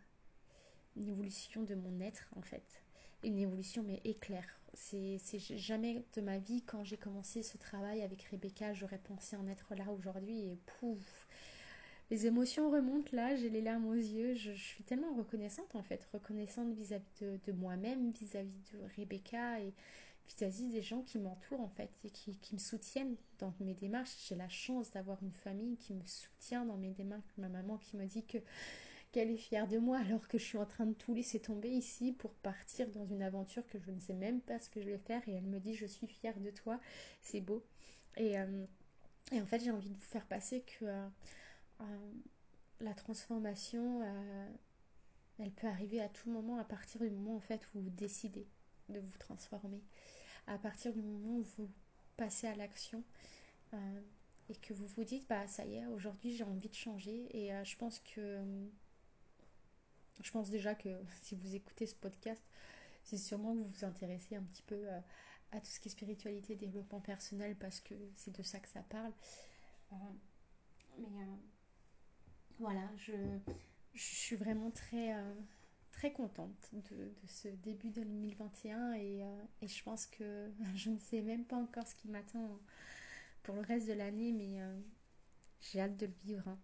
une 0.97 1.09
évolution 1.09 1.63
de 1.63 1.75
mon 1.75 2.01
être 2.01 2.29
en 2.37 2.43
fait. 2.43 2.83
Une 3.25 3.39
évolution 3.39 3.83
mais 3.83 4.01
éclair. 4.05 4.45
C'est 4.75 5.19
jamais 5.39 6.05
de 6.15 6.21
ma 6.21 6.39
vie 6.39 6.63
quand 6.63 6.85
j'ai 6.85 6.97
commencé 6.97 7.43
ce 7.43 7.57
travail 7.57 8.03
avec 8.03 8.23
Rebecca, 8.25 8.75
j'aurais 8.75 8.99
pensé 8.99 9.35
en 9.35 9.49
être 9.49 9.75
là 9.75 9.91
aujourd'hui 9.91 10.41
et 10.41 10.59
pouf. 10.79 11.27
Les 12.11 12.27
émotions 12.27 12.71
remontent 12.71 13.11
là, 13.13 13.35
j'ai 13.35 13.51
les 13.51 13.61
larmes 13.61 13.87
aux 13.87 13.95
yeux, 13.95 14.35
je, 14.35 14.53
suis 14.53 14.85
tellement 14.85 15.13
reconnaissante 15.15 15.75
en 15.75 15.83
fait, 15.83 16.07
reconnaissante 16.13 16.73
vis-à-vis 16.75 17.21
de, 17.21 17.39
de 17.47 17.53
moi-même, 17.53 18.13
vis-à-vis 18.13 18.63
de 18.73 18.79
Rebecca 18.97 19.61
et, 19.61 19.75
vis-à-vis 20.29 20.69
des 20.69 20.83
gens 20.83 21.03
qui 21.03 21.19
m'entourent 21.19 21.61
en 21.61 21.69
fait 21.69 21.91
et 22.05 22.11
qui, 22.11 22.39
me 22.53 22.59
soutiennent 22.59 23.17
dans 23.39 23.53
mes 23.61 23.75
démarches. 23.75 24.27
J'ai 24.29 24.35
la 24.35 24.49
chance 24.49 24.91
d'avoir 24.91 25.23
une 25.23 25.33
famille 25.33 25.77
qui 25.77 25.95
me 25.95 26.05
soutient 26.05 26.65
dans 26.65 26.77
mes 26.77 26.91
démarches. 26.91 27.37
Ma 27.39 27.49
maman 27.49 27.79
qui 27.79 27.97
me 27.97 28.07
dit 28.07 28.25
que 28.25 28.39
qu'elle 29.11 29.31
est 29.31 29.39
fière 29.39 29.67
de 29.67 29.79
moi 29.79 29.99
alors 29.99 30.29
que 30.29 30.37
je 30.37 30.45
suis 30.45 30.59
en 30.59 30.67
train 30.67 30.85
de 30.85 30.93
tout 30.93 31.15
laisser 31.15 31.41
tomber 31.41 31.71
ici 31.71 32.13
pour 32.13 32.35
partir 32.35 32.91
dans 32.91 33.07
une 33.07 33.23
aventure 33.23 33.67
que 33.67 33.79
je 33.79 33.91
ne 33.91 33.99
sais 34.01 34.13
même 34.13 34.43
pas 34.43 34.61
ce 34.61 34.69
que 34.69 34.83
je 34.83 34.91
vais 34.91 34.99
faire 34.99 35.27
et 35.27 35.33
elle 35.33 35.47
me 35.47 35.61
dit 35.61 35.75
je 35.75 35.87
suis 35.87 36.07
fière 36.07 36.39
de 36.39 36.51
toi. 36.51 36.79
C'est 37.23 37.41
beau. 37.41 37.65
Et, 38.17 38.39
euh, 38.39 38.67
et, 39.33 39.41
en 39.41 39.47
fait 39.47 39.61
j'ai 39.61 39.71
envie 39.71 39.89
de 39.89 39.95
vous 39.95 40.01
faire 40.03 40.27
passer 40.27 40.61
que 40.61 40.85
euh, 40.85 41.09
euh, 41.81 41.85
la 42.81 42.93
transformation 42.93 44.03
elle 45.39 45.53
peut 45.53 45.69
arriver 45.69 46.01
à 46.01 46.09
tout 46.09 46.31
moment 46.31 46.59
à 46.59 46.65
partir 46.65 47.01
du 47.01 47.11
moment 47.11 47.37
en 47.37 47.41
fait 47.41 47.67
où 47.75 47.81
vous 47.81 47.91
décidez 47.91 48.47
de 48.89 49.01
vous 49.01 49.19
transformer. 49.19 49.83
À 50.47 50.59
partir 50.59 50.93
du 50.93 51.03
moment 51.03 51.39
où 51.39 51.43
vous 51.57 51.69
passez 52.17 52.47
à 52.47 52.55
l'action 52.55 53.03
euh, 53.75 54.01
et 54.49 54.57
que 54.57 54.73
vous 54.73 54.87
vous 54.87 55.05
dites 55.05 55.29
bah 55.29 55.47
ça 55.47 55.65
y 55.67 55.77
est 55.77 55.87
aujourd'hui 55.87 56.35
j'ai 56.35 56.45
envie 56.45 56.69
de 56.69 56.75
changer. 56.75 57.27
Et 57.37 57.53
euh, 57.53 57.65
je 57.65 57.77
pense 57.77 57.99
que 58.01 58.41
je 60.23 60.31
pense 60.31 60.51
déjà 60.51 60.75
que 60.75 60.89
si 61.23 61.35
vous 61.37 61.55
écoutez 61.55 61.87
ce 61.87 61.95
podcast 61.95 62.43
c'est 63.05 63.19
sûrement 63.19 63.55
que 63.55 63.59
vous 63.59 63.69
vous 63.69 63.85
intéressez 63.85 64.37
un 64.37 64.43
petit 64.43 64.63
peu 64.63 64.75
euh, 64.75 65.01
à 65.53 65.61
tout 65.61 65.71
ce 65.71 65.81
qui 65.81 65.89
est 65.89 65.93
spiritualité 65.93 66.57
développement 66.57 67.01
personnel 67.01 67.57
parce 67.57 67.81
que 67.81 67.95
c'est 68.17 68.37
de 68.37 68.43
ça 68.43 68.59
que 68.59 68.69
ça 68.69 68.83
parle. 68.83 69.13
Mais 70.99 71.27
voilà 72.59 72.91
je, 72.97 73.13
je 73.95 74.03
suis 74.03 74.37
vraiment 74.37 74.71
très 74.71 75.15
très 75.99 76.13
contente 76.13 76.71
de, 76.73 77.13
ce 77.27 77.49
début 77.49 77.91
2021 77.91 78.93
et, 78.93 79.25
euh, 79.25 79.43
et, 79.63 79.67
je 79.67 79.83
pense 79.83 80.07
que 80.07 80.49
je 80.77 80.91
ne 80.91 80.99
sais 80.99 81.23
même 81.23 81.45
pas 81.45 81.57
encore 81.57 81.87
ce 81.89 81.95
qui 81.97 82.09
m'attend 82.09 82.57
pour 83.43 83.57
le 83.57 83.63
reste 83.63 83.89
de 83.89 83.95
l'année, 83.95 84.31
mais 84.31 84.61
euh, 84.61 84.79
j'ai 85.61 85.81
hâte 85.81 85.97
de 85.97 86.07
le 86.07 86.13
vivre. 86.25 86.47
Hein. 86.47 86.59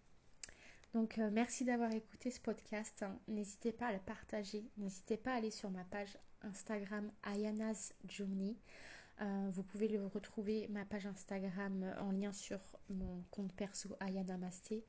Donc 0.93 1.19
euh, 1.19 1.31
merci 1.33 1.65
d'avoir 1.65 1.93
écouté 1.93 2.31
ce 2.31 2.39
podcast. 2.39 3.03
Hein. 3.03 3.19
N'hésitez 3.27 3.73
pas 3.73 3.89
à 3.89 3.93
le 3.93 3.99
partager. 3.99 4.71
N'hésitez 4.77 5.17
pas 5.17 5.33
à 5.33 5.37
aller 5.39 5.51
sur 5.51 5.69
ma 5.69 5.83
page 5.83 6.17
Instagram 6.43 7.11
Ayana's 7.25 7.93
Journey. 8.07 8.55
vous 9.19 9.65
pouvez 9.65 9.89
le 9.89 10.07
retrouver, 10.07 10.69
ma 10.69 10.85
page 10.85 11.07
Instagram, 11.07 11.93
en 12.01 12.13
lien 12.13 12.33
sur 12.33 12.61
mon 12.89 13.25
compte 13.33 13.53
perso 13.55 13.97
Ayana 13.99 14.37
Masté. 14.37 14.85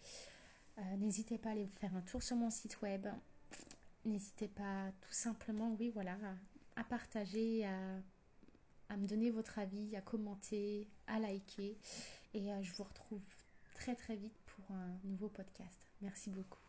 N'hésitez 0.98 1.38
pas 1.40 1.50
à 1.50 1.52
aller 1.54 1.64
vous 1.64 1.80
faire 1.80 1.96
un 1.96 2.02
tour 2.02 2.22
sur 2.22 2.36
mon 2.36 2.52
site 2.52 2.82
web 2.82 3.08
n'hésitez 4.06 4.48
pas 4.48 4.92
tout 5.02 5.14
simplement, 5.14 5.76
oui, 5.80 5.92
voilà, 5.94 6.18
à, 6.76 6.84
partager, 6.84 7.66
à, 7.66 8.98
me 8.98 9.08
donner 9.08 9.32
votre 9.32 9.60
avis, 9.60 9.96
à 9.96 10.02
commenter, 10.02 10.88
à 11.08 11.20
liker. 11.20 11.78
Et 12.34 12.52
euh, 12.52 12.62
je 12.62 12.74
vous 12.74 12.84
retrouve 12.84 13.24
très 13.76 13.96
très 13.96 14.16
vite 14.16 14.38
pour 14.46 14.76
un 14.76 14.98
nouveau 15.04 15.30
podcast. 15.30 15.92
Merci 16.02 16.30
beaucoup. 16.30 16.65